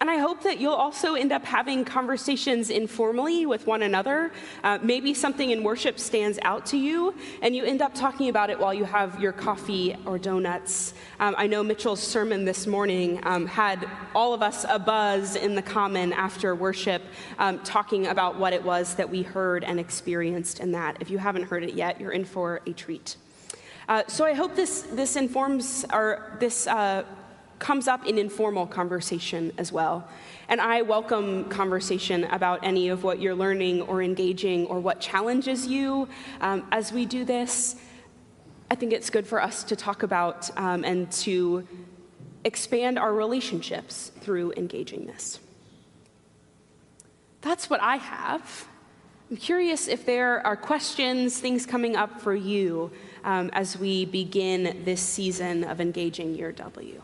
And 0.00 0.10
I 0.10 0.18
hope 0.18 0.42
that 0.42 0.60
you'll 0.60 0.74
also 0.74 1.14
end 1.14 1.32
up 1.32 1.46
having 1.46 1.82
conversations 1.82 2.68
informally 2.68 3.46
with 3.46 3.66
one 3.66 3.82
another. 3.82 4.32
Uh, 4.62 4.78
maybe 4.82 5.14
something 5.14 5.50
in 5.50 5.62
worship 5.62 5.98
stands 5.98 6.38
out 6.42 6.66
to 6.66 6.76
you, 6.76 7.14
and 7.40 7.56
you 7.56 7.64
end 7.64 7.80
up 7.80 7.94
talking 7.94 8.28
about 8.28 8.50
it 8.50 8.58
while 8.58 8.74
you 8.74 8.84
have 8.84 9.18
your 9.18 9.32
coffee 9.32 9.96
or 10.04 10.18
donuts. 10.18 10.92
Um, 11.20 11.34
I 11.38 11.46
know 11.46 11.62
Mitchell's 11.62 12.02
sermon 12.02 12.44
this 12.44 12.66
morning 12.66 13.18
um, 13.22 13.46
had 13.46 13.88
all 14.14 14.34
of 14.34 14.42
us 14.42 14.66
a 14.68 14.78
buzz 14.78 15.36
in 15.36 15.54
the 15.54 15.62
common 15.62 16.12
after 16.12 16.54
worship, 16.54 17.00
um, 17.38 17.60
talking 17.60 18.08
about 18.08 18.36
what 18.36 18.52
it 18.52 18.62
was 18.62 18.96
that 18.96 19.08
we 19.08 19.22
heard 19.22 19.64
and 19.64 19.80
experienced 19.80 20.60
in 20.60 20.72
that. 20.72 20.98
If 21.00 21.08
you 21.08 21.16
haven't 21.16 21.44
heard 21.44 21.64
it 21.64 21.72
yet, 21.72 21.98
you're 21.98 22.12
in 22.12 22.26
for 22.26 22.60
a 22.66 22.72
treat. 22.74 23.16
Uh, 23.88 24.02
so 24.06 24.24
I 24.24 24.32
hope 24.32 24.54
this, 24.54 24.82
this 24.82 25.16
informs 25.16 25.84
or 25.92 26.36
this 26.40 26.66
uh, 26.66 27.04
comes 27.58 27.86
up 27.86 28.06
in 28.06 28.18
informal 28.18 28.66
conversation 28.66 29.52
as 29.58 29.72
well. 29.72 30.08
And 30.48 30.60
I 30.60 30.82
welcome 30.82 31.44
conversation 31.46 32.24
about 32.24 32.60
any 32.62 32.88
of 32.88 33.04
what 33.04 33.20
you're 33.20 33.34
learning 33.34 33.82
or 33.82 34.02
engaging 34.02 34.66
or 34.66 34.80
what 34.80 35.00
challenges 35.00 35.66
you 35.66 36.08
um, 36.40 36.66
as 36.72 36.92
we 36.92 37.04
do 37.04 37.24
this. 37.24 37.76
I 38.70 38.74
think 38.74 38.92
it's 38.92 39.10
good 39.10 39.26
for 39.26 39.42
us 39.42 39.64
to 39.64 39.76
talk 39.76 40.02
about 40.02 40.50
um, 40.58 40.84
and 40.84 41.10
to 41.12 41.66
expand 42.44 42.98
our 42.98 43.12
relationships 43.12 44.12
through 44.20 44.52
engaging 44.56 45.06
this. 45.06 45.40
That's 47.42 47.68
what 47.68 47.82
I 47.82 47.96
have. 47.96 48.66
I'm 49.30 49.36
curious 49.36 49.88
if 49.88 50.04
there 50.04 50.46
are 50.46 50.56
questions, 50.56 51.38
things 51.38 51.66
coming 51.66 51.96
up 51.96 52.20
for 52.20 52.34
you 52.34 52.90
um, 53.24 53.50
as 53.54 53.76
we 53.76 54.04
begin 54.04 54.82
this 54.84 55.00
season 55.00 55.64
of 55.64 55.80
engaging 55.80 56.34
Year 56.34 56.52
W. 56.52 57.02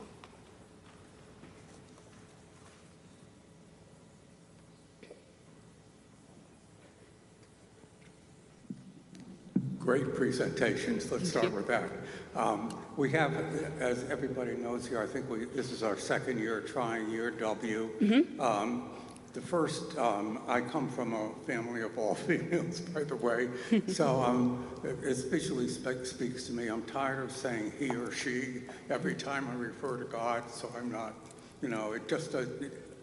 Great 9.78 10.14
presentations. 10.14 11.10
Let's 11.10 11.30
start 11.30 11.50
with 11.52 11.66
that. 11.66 11.90
Um, 12.36 12.78
we 12.96 13.10
have, 13.12 13.34
as 13.80 14.04
everybody 14.10 14.52
knows 14.52 14.86
here, 14.86 15.02
I 15.02 15.06
think 15.06 15.28
we, 15.28 15.46
this 15.46 15.72
is 15.72 15.82
our 15.82 15.96
second 15.96 16.38
year 16.38 16.60
trying 16.60 17.10
Year 17.10 17.30
W. 17.30 17.90
Mm-hmm. 17.98 18.40
Um, 18.40 18.90
the 19.32 19.40
first, 19.40 19.96
um, 19.96 20.40
I 20.48 20.60
come 20.60 20.88
from 20.88 21.12
a 21.14 21.30
family 21.46 21.82
of 21.82 21.96
all 21.96 22.14
females, 22.26 22.80
by 22.80 23.04
the 23.04 23.16
way, 23.16 23.48
so 23.86 24.22
um, 24.22 24.66
it 24.82 24.96
visually 25.30 25.68
spe- 25.68 26.04
speaks 26.04 26.44
to 26.44 26.52
me. 26.52 26.68
I'm 26.68 26.82
tired 26.82 27.22
of 27.22 27.30
saying 27.30 27.72
he 27.78 27.90
or 27.90 28.10
she 28.10 28.62
every 28.88 29.14
time 29.14 29.48
I 29.48 29.54
refer 29.54 29.98
to 29.98 30.04
God, 30.04 30.50
so 30.50 30.72
I'm 30.76 30.90
not, 30.90 31.14
you 31.62 31.68
know, 31.68 31.92
it 31.92 32.08
just 32.08 32.34
uh, 32.34 32.44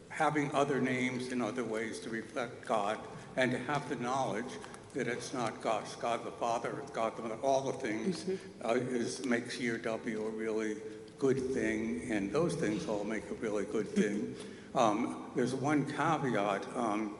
having 0.09 0.53
other 0.53 0.81
names 0.81 1.31
in 1.31 1.41
other 1.41 1.63
ways 1.63 1.99
to 1.99 2.09
reflect 2.09 2.65
God 2.67 2.97
and 3.37 3.51
to 3.51 3.57
have 3.59 3.87
the 3.87 3.95
knowledge 3.97 4.51
that 4.95 5.07
it's 5.07 5.33
not 5.33 5.61
God, 5.61 5.83
it's 5.85 5.95
God 5.95 6.25
the 6.25 6.31
Father, 6.31 6.79
it's 6.81 6.91
God 6.91 7.15
the 7.15 7.21
Mother, 7.21 7.35
all 7.43 7.61
the 7.61 7.73
things 7.73 8.25
uh, 8.65 8.73
is 8.73 9.23
makes 9.25 9.59
Year 9.59 9.77
W 9.77 10.25
a 10.25 10.29
really 10.29 10.77
good 11.19 11.53
thing, 11.53 12.07
and 12.09 12.31
those 12.31 12.55
things 12.55 12.87
all 12.87 13.03
make 13.03 13.29
a 13.31 13.35
really 13.35 13.65
good 13.65 13.89
thing. 13.89 14.35
Um, 14.75 15.25
there's 15.35 15.55
one 15.55 15.85
caveat. 15.85 16.65
Um, 16.75 17.15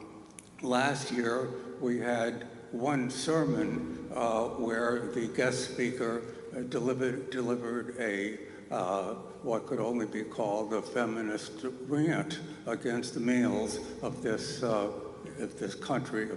last 0.62 1.10
year, 1.10 1.48
we 1.80 1.98
had 1.98 2.46
one 2.72 3.10
sermon 3.10 4.08
uh, 4.14 4.44
where 4.44 5.10
the 5.14 5.28
guest 5.28 5.72
speaker 5.72 6.22
uh, 6.56 6.60
delivered, 6.62 7.30
delivered 7.30 7.96
a 7.98 8.38
uh, 8.70 9.14
what 9.42 9.66
could 9.66 9.80
only 9.80 10.06
be 10.06 10.22
called 10.22 10.74
a 10.74 10.82
feminist 10.82 11.64
rant 11.86 12.40
against 12.66 13.14
the 13.14 13.20
males 13.20 13.80
of 14.02 14.22
this 14.22 14.62
uh, 14.62 14.90
of 15.38 15.58
this 15.58 15.74
country. 15.74 16.28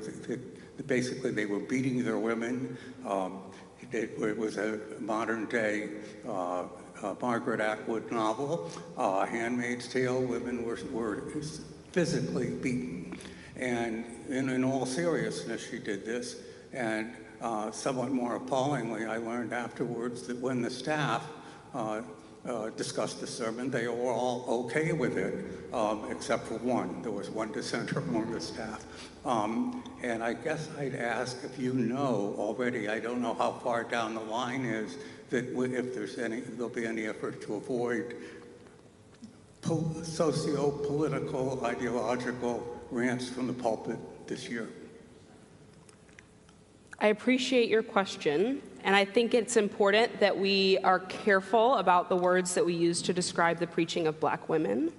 Basically, 0.88 1.32
they 1.32 1.46
were 1.46 1.60
beating 1.60 2.04
their 2.04 2.18
women. 2.18 2.78
Um, 3.08 3.42
it, 3.92 4.12
it, 4.18 4.38
was 4.38 4.58
a 4.58 4.80
modern 5.00 5.46
day 5.48 5.90
uh, 6.28 6.64
uh, 7.04 7.16
Margaret 7.22 7.60
Atwood 7.60 8.12
novel, 8.12 8.70
uh, 8.98 9.26
Handmaid's 9.26 9.88
Tale, 9.88 10.22
women 10.22 10.66
were, 10.66 10.80
were 10.92 11.24
physically 11.92 12.50
beaten. 12.50 13.18
And 13.56 14.06
in, 14.30 14.50
in 14.50 14.64
all 14.64 14.86
seriousness, 14.86 15.68
she 15.70 15.80
did 15.80 16.06
this. 16.06 16.38
And 16.74 17.14
uh, 17.42 17.72
somewhat 17.72 18.12
more 18.12 18.36
appallingly, 18.36 19.06
I 19.06 19.18
learned 19.18 19.54
afterwards 19.54 20.28
that 20.28 20.38
when 20.38 20.62
the 20.62 20.70
staff 20.70 21.28
uh, 22.48 22.70
discussed 22.72 23.20
the 23.20 23.28
sermon, 23.28 23.70
they 23.70 23.88
were 23.88 24.12
all 24.12 24.46
okay 24.48 24.94
with 24.94 25.18
it, 25.18 25.74
um, 25.74 26.08
except 26.10 26.48
for 26.48 26.56
one. 26.56 27.02
There 27.02 27.12
was 27.12 27.30
one 27.30 27.52
dissenter 27.52 28.00
among 28.10 28.32
the 28.32 28.42
staff. 28.42 28.86
Um, 29.26 29.84
and 30.02 30.24
I 30.24 30.34
guess 30.34 30.68
I'd 30.80 30.96
ask 30.96 31.44
if 31.44 31.60
you 31.60 31.74
know 31.74 32.36
already, 32.38 32.90
I 32.90 33.00
don't 33.00 33.22
know 33.22 33.36
how 33.36 33.52
far 33.52 33.84
down 33.84 34.16
the 34.16 34.22
line 34.22 34.66
is, 34.66 34.98
that 35.30 35.46
if 35.48 35.94
there's 35.94 36.18
any, 36.18 36.42
there'll 36.42 36.70
be 36.70 36.86
any 36.86 37.06
effort 37.06 37.42
to 37.44 37.56
avoid 37.56 38.16
socio-political, 40.04 41.64
ideological 41.64 42.82
rants 42.90 43.30
from 43.30 43.48
the 43.48 43.54
pulpit 43.54 43.98
this 44.28 44.50
year. 44.50 44.68
I 47.00 47.08
appreciate 47.08 47.70
your 47.70 47.84
question, 47.84 48.62
and 48.84 48.96
I 48.96 49.06
think 49.06 49.34
it's 49.34 49.58
important 49.58 50.20
that 50.20 50.38
we 50.38 50.78
are 50.80 51.00
careful 51.00 51.76
about 51.76 52.10
the 52.10 52.16
words 52.16 52.54
that 52.56 52.66
we 52.66 52.74
use 52.74 53.02
to 53.04 53.14
describe 53.14 53.60
the 53.60 53.68
preaching 53.68 54.08
of 54.08 54.20
black 54.20 54.50
women. 54.50 54.92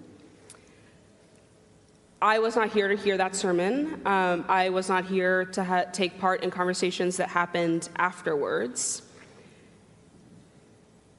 I 2.21 2.39
was 2.39 2.55
not 2.55 2.71
here 2.71 2.87
to 2.87 2.95
hear 2.95 3.17
that 3.17 3.35
sermon. 3.35 4.01
Um, 4.07 4.45
I 4.49 4.69
was 4.69 4.89
not 4.89 5.07
here 5.07 5.47
to 5.47 5.65
ha- 5.65 5.87
take 5.93 6.21
part 6.21 6.45
in 6.45 6.51
conversations 6.53 7.17
that 7.17 7.29
happened 7.29 7.89
afterwards. 7.97 9.03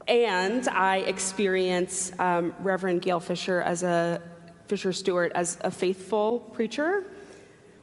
And 0.07 0.65
I 0.69 0.97
experience 0.99 2.13
um, 2.19 2.55
Reverend 2.59 3.01
Gail 3.01 3.19
Fisher 3.19 3.61
as 3.61 3.83
a 3.83 4.21
Fisher 4.67 4.93
Stewart 4.93 5.33
as 5.35 5.57
a 5.61 5.71
faithful 5.71 6.39
preacher, 6.39 7.11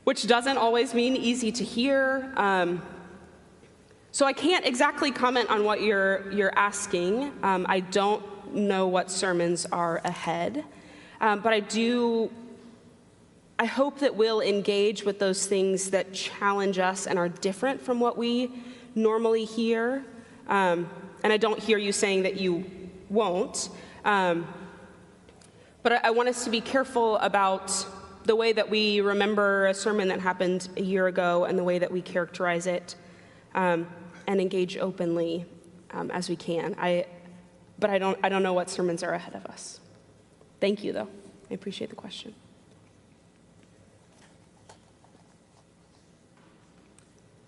which 0.05 0.27
doesn't 0.27 0.57
always 0.57 0.95
mean 0.95 1.15
easy 1.15 1.53
to 1.53 1.65
hear. 1.65 2.33
Um, 2.37 2.81
so 4.13 4.27
I 4.27 4.33
can't 4.33 4.67
exactly 4.67 5.13
comment 5.13 5.51
on 5.51 5.65
what 5.65 5.83
you're 5.83 6.31
you're 6.33 6.57
asking. 6.59 7.33
Um, 7.43 7.65
I 7.69 7.81
don't 7.81 8.25
know 8.53 8.89
what 8.89 9.11
sermons 9.11 9.67
are 9.67 10.01
ahead. 10.05 10.65
Um, 11.21 11.41
but 11.41 11.53
I 11.53 11.61
do, 11.61 12.31
I 13.59 13.67
hope 13.67 13.99
that 13.99 14.15
we'll 14.17 14.41
engage 14.41 15.05
with 15.05 15.19
those 15.19 15.47
things 15.47 15.91
that 15.91 16.13
challenge 16.13 16.79
us 16.79 17.07
and 17.07 17.19
are 17.19 17.29
different 17.29 17.81
from 17.81 18.01
what 18.01 18.17
we 18.17 18.51
normally 18.95 19.45
hear. 19.45 20.05
Um, 20.49 20.89
and 21.23 21.33
I 21.33 21.37
don't 21.37 21.59
hear 21.59 21.79
you 21.79 21.93
saying 21.93 22.23
that 22.23 22.41
you 22.41 22.65
won't. 23.11 23.69
Um, 24.05 24.47
but 25.83 25.93
I, 25.93 26.01
I 26.05 26.11
want 26.11 26.29
us 26.31 26.45
to 26.45 26.51
be 26.51 26.61
careful 26.61 27.19
about 27.19 27.87
the 28.25 28.35
way 28.35 28.53
that 28.53 28.69
we 28.69 29.01
remember 29.01 29.67
a 29.67 29.75
sermon 29.75 30.09
that 30.09 30.21
happened 30.21 30.69
a 30.77 30.83
year 30.83 31.07
ago 31.07 31.45
and 31.45 31.59
the 31.59 31.65
way 31.65 31.79
that 31.79 31.93
we 31.93 32.01
characterize 32.01 32.67
it 32.67 32.97
um, 33.55 33.87
and 34.31 34.41
engage 34.41 34.77
openly 34.77 35.45
um, 35.91 36.09
as 36.13 36.29
we 36.29 36.37
can. 36.37 36.77
I, 36.79 37.05
but 37.81 37.91
I 37.91 37.99
don't, 37.99 38.17
I 38.23 38.29
don't 38.29 38.45
know 38.45 38.53
what 38.53 38.71
sermons 38.71 39.03
are 39.03 39.13
ahead 39.13 39.35
of 39.35 39.45
us. 39.47 39.81
Thank 40.61 40.85
you, 40.85 40.93
though. 40.93 41.09
I 41.51 41.55
appreciate 41.55 41.91
the 41.91 41.97
question. 41.97 42.33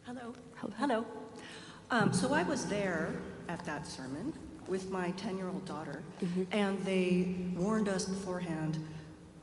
Hello. 0.05 0.35
Hello. 0.57 0.73
Hello. 0.77 1.07
Um, 1.93 2.13
so 2.13 2.33
I 2.35 2.43
was 2.43 2.67
there 2.67 3.15
at 3.49 3.65
that 3.65 3.87
sermon 3.87 4.33
with 4.67 4.91
my 4.91 5.13
10-year-old 5.13 5.65
daughter, 5.65 6.03
and 6.51 6.85
they 6.85 7.37
warned 7.55 7.89
us 7.89 8.07
beforehand, 8.07 8.85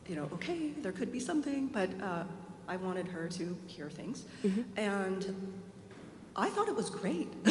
you 0.10 0.16
know, 0.18 0.28
okay, 0.34 0.72
there 0.82 0.92
could 0.92 1.12
be 1.12 1.22
something, 1.22 1.68
but 1.68 1.90
uh, 2.04 2.26
I 2.68 2.76
wanted 2.76 3.08
her 3.08 3.30
to 3.30 3.58
hear 3.66 3.90
things. 3.90 4.26
And 4.76 5.34
I 6.36 6.50
thought 6.50 6.68
it 6.68 6.76
was 6.76 6.90
great. 6.90 7.28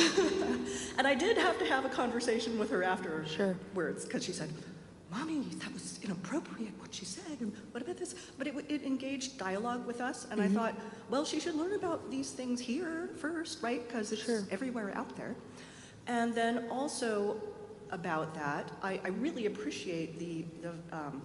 and 0.99 1.07
I 1.07 1.15
did 1.15 1.37
have 1.37 1.59
to 1.59 1.65
have 1.67 1.85
a 1.85 1.89
conversation 1.89 2.59
with 2.59 2.71
her 2.71 2.83
afterwards, 2.83 3.31
Sure. 3.33 3.57
because 3.75 4.25
she 4.25 4.33
said, 4.33 4.51
Mommy, 5.11 5.41
that 5.61 5.73
was 5.73 5.99
inappropriate 6.03 6.73
what 6.79 6.95
she 6.95 7.05
said. 7.05 7.41
And 7.41 7.53
what 7.73 7.83
about 7.83 7.97
this? 7.97 8.15
But 8.37 8.47
it, 8.47 8.55
it 8.69 8.83
engaged 8.83 9.39
dialogue 9.39 9.87
with 9.87 10.01
us, 10.01 10.27
and 10.31 10.41
I 10.41 10.49
thought, 10.49 10.75
well, 11.11 11.25
she 11.25 11.41
should 11.41 11.55
learn 11.55 11.73
about 11.75 12.11
these 12.11 12.31
things 12.31 12.61
here 12.61 13.11
first, 13.19 13.63
right? 13.63 13.87
Because 13.87 14.13
it's 14.13 14.25
Sure. 14.25 14.45
everywhere 14.51 14.93
out 14.95 15.17
there. 15.17 15.35
And 16.07 16.35
then 16.35 16.69
also 16.71 17.37
about 17.91 18.35
that, 18.35 18.71
I, 18.83 19.01
I 19.05 19.09
really 19.09 19.47
appreciate 19.47 20.19
the, 20.19 20.45
the, 20.63 20.73
um, 20.97 21.23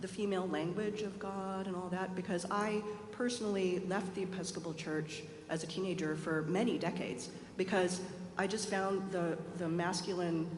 the 0.00 0.08
female 0.08 0.48
language 0.48 1.02
of 1.02 1.18
God 1.18 1.66
and 1.66 1.76
all 1.76 1.88
that 1.90 2.14
because 2.14 2.46
I 2.50 2.82
personally 3.12 3.80
left 3.86 4.14
the 4.14 4.22
Episcopal 4.22 4.72
Church 4.72 5.22
as 5.50 5.64
a 5.64 5.66
teenager 5.66 6.16
for 6.16 6.42
many 6.42 6.78
decades 6.78 7.28
because 7.56 8.00
I 8.38 8.46
just 8.46 8.70
found 8.70 9.10
the, 9.12 9.36
the 9.58 9.68
masculine 9.68 10.48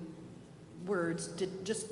words 0.86 1.28
did 1.28 1.64
just 1.64 1.86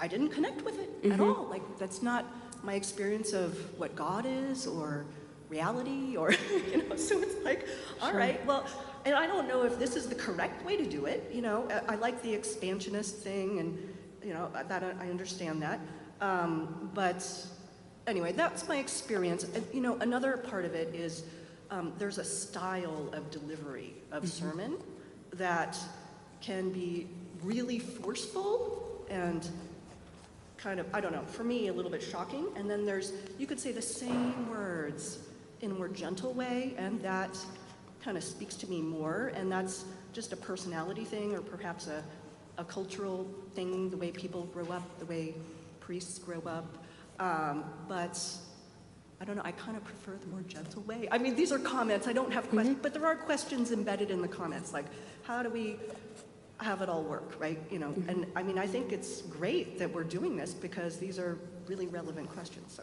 I 0.00 0.08
didn't 0.08 0.30
connect 0.30 0.62
with 0.62 0.78
it 0.78 1.12
at 1.12 1.20
all. 1.20 1.46
Like 1.48 1.62
that's 1.78 2.02
not 2.02 2.26
my 2.62 2.74
experience 2.74 3.32
of 3.32 3.56
what 3.78 3.94
God 3.94 4.26
is 4.26 4.66
or 4.66 5.06
reality 5.48 6.16
or 6.16 6.32
you 6.70 6.88
know. 6.88 6.96
So 6.96 7.20
it's 7.20 7.42
like, 7.44 7.66
all 8.02 8.12
right, 8.12 8.44
well, 8.46 8.66
and 9.04 9.14
I 9.14 9.26
don't 9.26 9.48
know 9.48 9.64
if 9.64 9.78
this 9.78 9.96
is 9.96 10.08
the 10.08 10.14
correct 10.14 10.64
way 10.64 10.76
to 10.76 10.84
do 10.84 11.06
it. 11.06 11.30
You 11.32 11.42
know, 11.42 11.68
I, 11.88 11.94
I 11.94 11.96
like 11.96 12.22
the 12.22 12.32
expansionist 12.32 13.16
thing, 13.16 13.60
and 13.60 13.94
you 14.22 14.34
know 14.34 14.50
that 14.52 14.82
I 14.82 15.06
I 15.06 15.10
understand 15.10 15.62
that. 15.62 15.80
Um, 16.20 16.90
but 16.94 17.24
anyway, 18.06 18.32
that's 18.32 18.68
my 18.68 18.76
experience. 18.76 19.46
You 19.72 19.80
know, 19.80 19.96
another 19.98 20.36
part 20.36 20.64
of 20.64 20.74
it 20.74 20.94
is 20.94 21.24
um, 21.70 21.92
there's 21.98 22.18
a 22.18 22.24
style 22.24 23.10
of 23.12 23.30
delivery 23.30 23.94
of 24.12 24.28
sermon 24.28 24.76
that 25.34 25.78
can 26.40 26.70
be 26.70 27.06
really 27.42 27.78
forceful 27.78 29.04
and 29.08 29.48
kind 30.56 30.80
of, 30.80 30.86
I 30.94 31.00
don't 31.00 31.12
know, 31.12 31.24
for 31.26 31.44
me, 31.44 31.68
a 31.68 31.72
little 31.72 31.90
bit 31.90 32.02
shocking. 32.02 32.46
And 32.56 32.70
then 32.70 32.86
there's, 32.86 33.12
you 33.38 33.46
could 33.46 33.60
say 33.60 33.72
the 33.72 33.82
same 33.82 34.48
words 34.48 35.18
in 35.60 35.70
a 35.70 35.74
more 35.74 35.88
gentle 35.88 36.32
way, 36.32 36.74
and 36.78 37.00
that 37.02 37.36
kind 38.02 38.16
of 38.16 38.24
speaks 38.24 38.54
to 38.56 38.66
me 38.68 38.80
more. 38.80 39.32
And 39.34 39.50
that's 39.50 39.84
just 40.12 40.32
a 40.32 40.36
personality 40.36 41.04
thing, 41.04 41.34
or 41.34 41.40
perhaps 41.40 41.86
a, 41.86 42.02
a 42.58 42.64
cultural 42.64 43.26
thing, 43.54 43.90
the 43.90 43.96
way 43.96 44.10
people 44.10 44.44
grow 44.54 44.66
up, 44.66 44.98
the 44.98 45.06
way 45.06 45.34
priests 45.80 46.18
grow 46.18 46.42
up. 46.46 46.84
Um, 47.18 47.64
but 47.88 48.18
I 49.24 49.26
don't 49.26 49.36
know, 49.36 49.42
I 49.42 49.52
kind 49.52 49.74
of 49.74 49.82
prefer 49.82 50.18
the 50.20 50.26
more 50.26 50.42
gentle 50.42 50.82
way. 50.82 51.08
I 51.10 51.16
mean, 51.16 51.34
these 51.34 51.50
are 51.50 51.58
comments, 51.58 52.06
I 52.06 52.12
don't 52.12 52.30
have 52.30 52.50
questions, 52.50 52.76
but 52.82 52.92
there 52.92 53.06
are 53.06 53.16
questions 53.16 53.72
embedded 53.72 54.10
in 54.10 54.20
the 54.20 54.28
comments, 54.28 54.74
like, 54.74 54.84
how 55.22 55.42
do 55.42 55.48
we 55.48 55.78
have 56.58 56.82
it 56.82 56.90
all 56.90 57.02
work, 57.02 57.32
right? 57.40 57.58
You 57.70 57.78
know, 57.78 57.94
and 58.06 58.26
I 58.36 58.42
mean, 58.42 58.58
I 58.58 58.66
think 58.66 58.92
it's 58.92 59.22
great 59.22 59.78
that 59.78 59.90
we're 59.90 60.04
doing 60.04 60.36
this 60.36 60.52
because 60.52 60.98
these 60.98 61.18
are 61.18 61.38
really 61.66 61.86
relevant 61.86 62.28
questions. 62.28 62.74
So, 62.74 62.82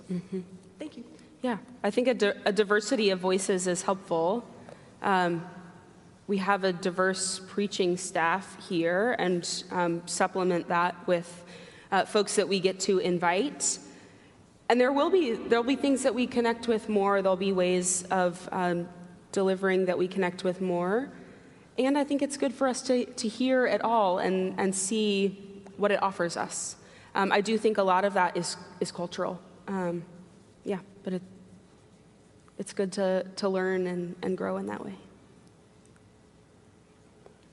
thank 0.80 0.98
you. 0.98 1.04
Yeah, 1.44 1.60
I 1.84 1.92
think 1.92 2.08
a, 2.08 2.16
di- 2.16 2.34
a 2.44 2.52
diversity 2.52 3.12
of 3.12 3.20
voices 3.20 3.68
is 3.68 3.84
helpful. 3.84 4.44
Um, 5.04 5.46
we 6.26 6.38
have 6.38 6.64
a 6.64 6.74
diverse 6.74 7.40
preaching 7.50 7.98
staff 7.98 8.58
here 8.68 9.16
and 9.20 9.48
um, 9.70 10.02
supplement 10.08 10.70
that 10.70 10.96
with 11.06 11.46
uh, 11.92 12.06
folks 12.06 12.36
that 12.38 12.50
we 12.50 12.60
get 12.60 12.80
to 12.80 12.98
invite. 12.98 13.78
And 14.72 14.80
there 14.80 14.94
will 14.94 15.10
be 15.10 15.34
there'll 15.34 15.66
be 15.66 15.76
things 15.76 16.02
that 16.04 16.16
we 16.16 16.26
connect 16.26 16.70
with 16.70 16.88
more. 16.88 17.22
There'll 17.22 17.36
be 17.36 17.52
ways 17.52 18.04
of 18.04 18.48
um, 18.54 18.88
delivering 19.34 19.84
that 19.88 19.98
we 19.98 20.08
connect 20.08 20.46
with 20.46 20.62
more. 20.62 21.12
And 21.78 21.98
I 21.98 22.06
think 22.06 22.22
it's 22.22 22.38
good 22.38 22.54
for 22.54 22.70
us 22.70 22.82
to, 22.84 23.04
to 23.04 23.28
hear 23.28 23.68
it 23.68 23.84
all 23.84 24.20
and, 24.20 24.58
and 24.58 24.74
see 24.74 25.62
what 25.76 25.92
it 25.92 26.02
offers 26.02 26.38
us. 26.38 26.78
Um, 27.16 27.34
I 27.34 27.42
do 27.42 27.58
think 27.58 27.80
a 27.80 27.84
lot 27.84 28.06
of 28.06 28.14
that 28.14 28.38
is, 28.38 28.56
is 28.80 28.94
cultural. 28.94 29.42
Um, 29.68 30.06
yeah, 30.64 30.80
but 31.04 31.12
it, 31.16 31.22
it's 32.58 32.72
good 32.72 32.94
to, 32.94 33.26
to 33.36 33.50
learn 33.50 33.88
and, 33.88 34.16
and 34.22 34.38
grow 34.38 34.56
in 34.56 34.68
that 34.68 34.86
way. 34.86 34.96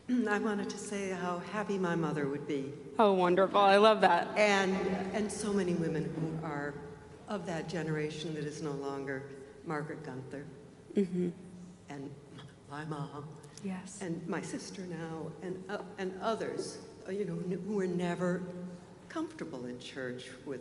I 0.28 0.38
wanted 0.38 0.70
to 0.70 0.78
say 0.78 1.10
how 1.10 1.42
happy 1.52 1.78
my 1.78 1.96
mother 1.96 2.28
would 2.28 2.46
be, 2.46 2.72
Oh, 2.96 3.12
wonderful. 3.12 3.58
I 3.58 3.76
love 3.76 4.02
that. 4.02 4.28
and, 4.36 4.76
and 5.14 5.32
so 5.32 5.52
many 5.52 5.74
women 5.74 6.04
who 6.04 6.46
are 6.46 6.74
of 7.29 7.47
that 7.47 7.68
generation 7.68 8.35
that 8.35 8.45
is 8.45 8.62
no 8.62 8.72
longer 8.72 9.22
Margaret 9.66 10.03
Guenther, 10.03 10.45
and 11.91 12.11
my 12.70 12.85
mom, 12.87 13.24
Yes. 13.64 13.99
and 14.01 14.26
my 14.26 14.41
sister 14.43 14.83
now, 14.87 15.31
and, 15.43 15.62
uh, 15.68 15.79
and 15.99 16.12
others, 16.22 16.79
uh, 17.07 17.12
you 17.12 17.24
know, 17.24 17.35
who 17.35 17.74
were 17.74 17.87
never 17.87 18.43
comfortable 19.09 19.66
in 19.66 19.79
church 19.79 20.31
with 20.47 20.61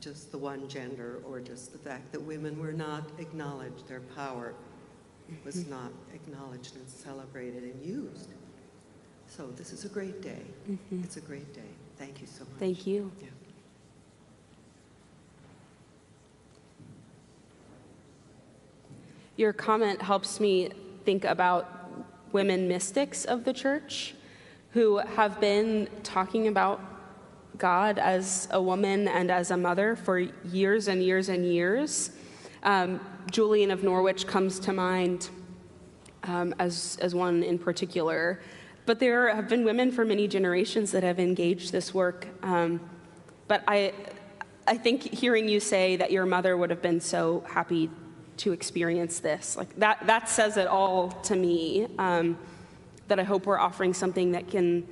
just 0.00 0.30
the 0.30 0.38
one 0.38 0.68
gender 0.68 1.22
or 1.26 1.40
just 1.40 1.72
the 1.72 1.78
fact 1.78 2.12
that 2.12 2.20
women 2.20 2.58
were 2.58 2.72
not 2.72 3.04
acknowledged, 3.18 3.88
their 3.88 4.00
power 4.00 4.54
was 5.44 5.66
not 5.66 5.90
acknowledged 6.14 6.76
and 6.76 6.88
celebrated 6.88 7.62
and 7.64 7.82
used. 7.84 8.28
So 9.28 9.48
this 9.48 9.72
is 9.72 9.84
a 9.84 9.88
great 9.88 10.22
day. 10.22 10.42
It's 10.92 11.16
a 11.16 11.20
great 11.20 11.52
day. 11.52 11.70
Thank 11.98 12.20
you 12.20 12.26
so 12.26 12.44
much. 12.44 12.58
Thank 12.58 12.86
you. 12.86 13.10
Yeah. 13.20 13.28
Your 19.36 19.52
comment 19.52 20.00
helps 20.00 20.40
me 20.40 20.70
think 21.04 21.24
about 21.24 21.70
women 22.32 22.68
mystics 22.68 23.24
of 23.26 23.44
the 23.44 23.52
church 23.52 24.14
who 24.70 24.98
have 24.98 25.40
been 25.40 25.88
talking 26.02 26.48
about 26.48 26.80
God 27.58 27.98
as 27.98 28.48
a 28.50 28.60
woman 28.60 29.08
and 29.08 29.30
as 29.30 29.50
a 29.50 29.56
mother 29.56 29.94
for 29.94 30.18
years 30.18 30.88
and 30.88 31.02
years 31.02 31.28
and 31.28 31.44
years. 31.44 32.10
Um, 32.62 33.00
Julian 33.30 33.70
of 33.70 33.82
Norwich 33.82 34.26
comes 34.26 34.58
to 34.60 34.72
mind 34.72 35.28
um, 36.24 36.54
as, 36.58 36.98
as 37.02 37.14
one 37.14 37.42
in 37.42 37.58
particular. 37.58 38.40
But 38.86 39.00
there 39.00 39.34
have 39.34 39.48
been 39.48 39.64
women 39.64 39.92
for 39.92 40.04
many 40.04 40.28
generations 40.28 40.92
that 40.92 41.02
have 41.02 41.18
engaged 41.18 41.72
this 41.72 41.92
work. 41.92 42.26
Um, 42.42 42.80
but 43.48 43.62
I, 43.68 43.92
I 44.66 44.76
think 44.76 45.02
hearing 45.02 45.48
you 45.48 45.60
say 45.60 45.96
that 45.96 46.10
your 46.10 46.24
mother 46.24 46.56
would 46.56 46.70
have 46.70 46.82
been 46.82 47.00
so 47.00 47.44
happy 47.48 47.90
to 48.38 48.52
experience 48.52 49.20
this, 49.20 49.56
like 49.56 49.74
that, 49.76 50.06
that 50.06 50.28
says 50.28 50.56
it 50.56 50.66
all 50.66 51.10
to 51.10 51.36
me. 51.36 51.88
Um, 51.98 52.38
that 53.08 53.20
I 53.20 53.22
hope 53.22 53.46
we're 53.46 53.58
offering 53.58 53.94
something 53.94 54.32
that 54.32 54.48
can 54.48 54.86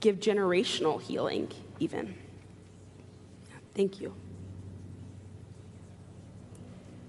give 0.00 0.20
generational 0.20 1.00
healing, 1.00 1.50
even. 1.78 2.14
Thank 3.74 4.00
you. 4.00 4.14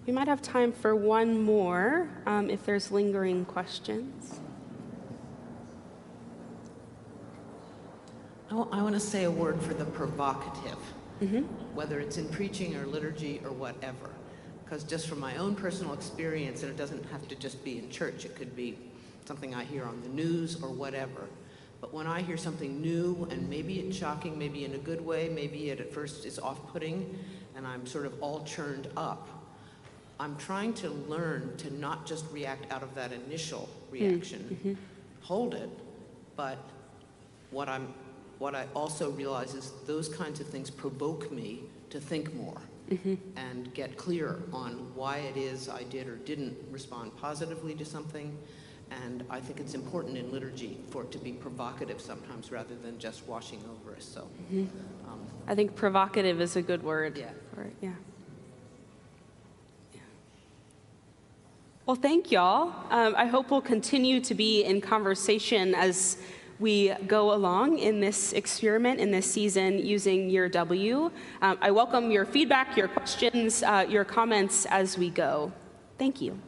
We 0.06 0.14
might 0.14 0.28
have 0.28 0.42
time 0.42 0.72
for 0.72 0.96
one 0.96 1.42
more 1.42 2.10
um, 2.26 2.50
if 2.50 2.66
there's 2.66 2.92
lingering 2.92 3.46
questions. 3.46 4.40
I 8.52 8.54
want 8.54 8.94
to 8.94 9.00
say 9.00 9.24
a 9.24 9.32
word 9.32 9.62
for 9.62 9.74
the 9.74 9.86
provocative, 9.86 10.78
whether 11.74 12.00
it's 12.00 12.18
in 12.18 12.30
preaching 12.30 12.76
or 12.76 12.86
liturgy 12.86 13.42
or 13.44 13.52
whatever. 13.52 14.12
Because 14.66 14.84
just 14.84 15.08
from 15.08 15.20
my 15.20 15.38
own 15.38 15.56
personal 15.56 15.94
experience, 15.94 16.64
and 16.64 16.72
it 16.72 16.78
doesn't 16.78 17.06
have 17.12 17.28
to 17.28 17.36
just 17.36 17.64
be 17.64 17.78
in 17.78 17.90
church, 17.92 18.26
it 18.26 18.36
could 18.36 18.56
be 18.56 18.78
something 19.26 19.54
I 19.54 19.64
hear 19.64 19.86
on 19.86 20.02
the 20.02 20.10
news 20.10 20.62
or 20.62 20.70
whatever. 20.70 21.30
But 21.82 21.94
when 21.94 22.08
I 22.08 22.22
hear 22.22 22.38
something 22.38 22.82
new, 22.82 23.28
and 23.30 23.48
maybe 23.48 23.80
it's 23.80 23.96
shocking, 23.96 24.40
maybe 24.40 24.66
in 24.66 24.74
a 24.74 24.80
good 24.80 25.06
way, 25.06 25.30
maybe 25.30 25.70
it 25.70 25.80
at 25.80 25.94
first 25.94 26.26
is 26.26 26.40
off-putting, 26.40 27.18
and 27.56 27.68
I'm 27.68 27.86
sort 27.86 28.08
of 28.08 28.16
all 28.22 28.44
churned 28.44 28.88
up, 28.98 29.30
I'm 30.20 30.36
trying 30.38 30.74
to 30.76 30.90
learn 30.90 31.56
to 31.58 31.72
not 31.76 32.08
just 32.08 32.26
react 32.32 32.72
out 32.72 32.82
of 32.82 32.96
that 32.96 33.12
initial 33.12 33.70
mm, 33.70 33.92
reaction, 33.92 34.40
mm-hmm. 34.50 34.74
hold 35.22 35.54
it, 35.54 35.70
but 36.36 36.58
what 37.52 37.70
I'm, 37.70 37.94
what 38.40 38.56
I 38.56 38.66
also 38.74 39.12
realize 39.12 39.54
is 39.54 39.74
those 39.86 40.10
kinds 40.10 40.40
of 40.40 40.48
things 40.48 40.72
provoke 40.72 41.32
me 41.32 41.64
to 41.90 42.00
think 42.00 42.34
more 42.34 42.62
and 43.36 43.74
get 43.74 43.98
clear 43.98 44.44
on 44.54 44.92
why 44.96 45.18
it 45.18 45.38
is 45.38 45.70
I 45.70 45.84
did 45.84 46.08
or 46.08 46.16
didn't 46.18 46.56
respond 46.72 47.16
positively 47.18 47.74
to 47.76 47.86
something. 47.86 48.38
And 48.92 49.24
I 49.30 49.40
think 49.40 49.60
it's 49.60 49.74
important 49.74 50.18
in 50.18 50.32
liturgy 50.32 50.78
for 50.92 51.04
it 51.04 51.12
to 51.12 51.18
be 51.18 51.32
provocative 51.32 52.00
sometimes 52.00 52.52
rather 52.52 52.76
than 52.76 53.00
just 53.00 53.28
washing 53.28 53.60
over 53.72 53.96
us. 53.96 54.06
So, 54.06 54.28
um, 55.08 55.26
I 55.48 55.56
think 55.56 55.76
provocative 55.76 56.40
is 56.40 56.56
a 56.56 56.62
good 56.62 56.84
word. 56.84 57.18
Yeah. 57.18 57.30
For 57.54 57.64
it, 57.64 57.74
yeah. 57.82 57.90
Yeah. 59.94 60.02
Well, 61.88 61.96
thank 61.96 62.32
y'all. 62.32 62.74
Um, 62.92 63.16
I 63.18 63.26
hope 63.26 63.50
we'll 63.50 63.62
continue 63.62 64.22
to 64.22 64.36
be 64.36 64.64
in 64.64 64.82
conversation 64.82 65.74
as 65.74 66.18
we 66.60 66.94
go 67.08 67.34
along 67.34 67.80
in 67.80 68.00
this 68.00 68.34
experiment, 68.34 69.00
in 69.00 69.12
this 69.12 69.30
season, 69.30 69.80
using 69.80 70.30
Year 70.30 70.48
W. 70.50 71.12
Um, 71.42 71.58
I 71.62 71.72
welcome 71.72 72.12
your 72.12 72.26
feedback, 72.26 72.78
your 72.78 72.88
questions, 72.88 73.64
uh, 73.64 73.86
your 73.88 74.06
comments 74.06 74.66
as 74.68 74.98
we 74.98 75.10
go. 75.10 75.52
Thank 75.98 76.22
you. 76.22 76.40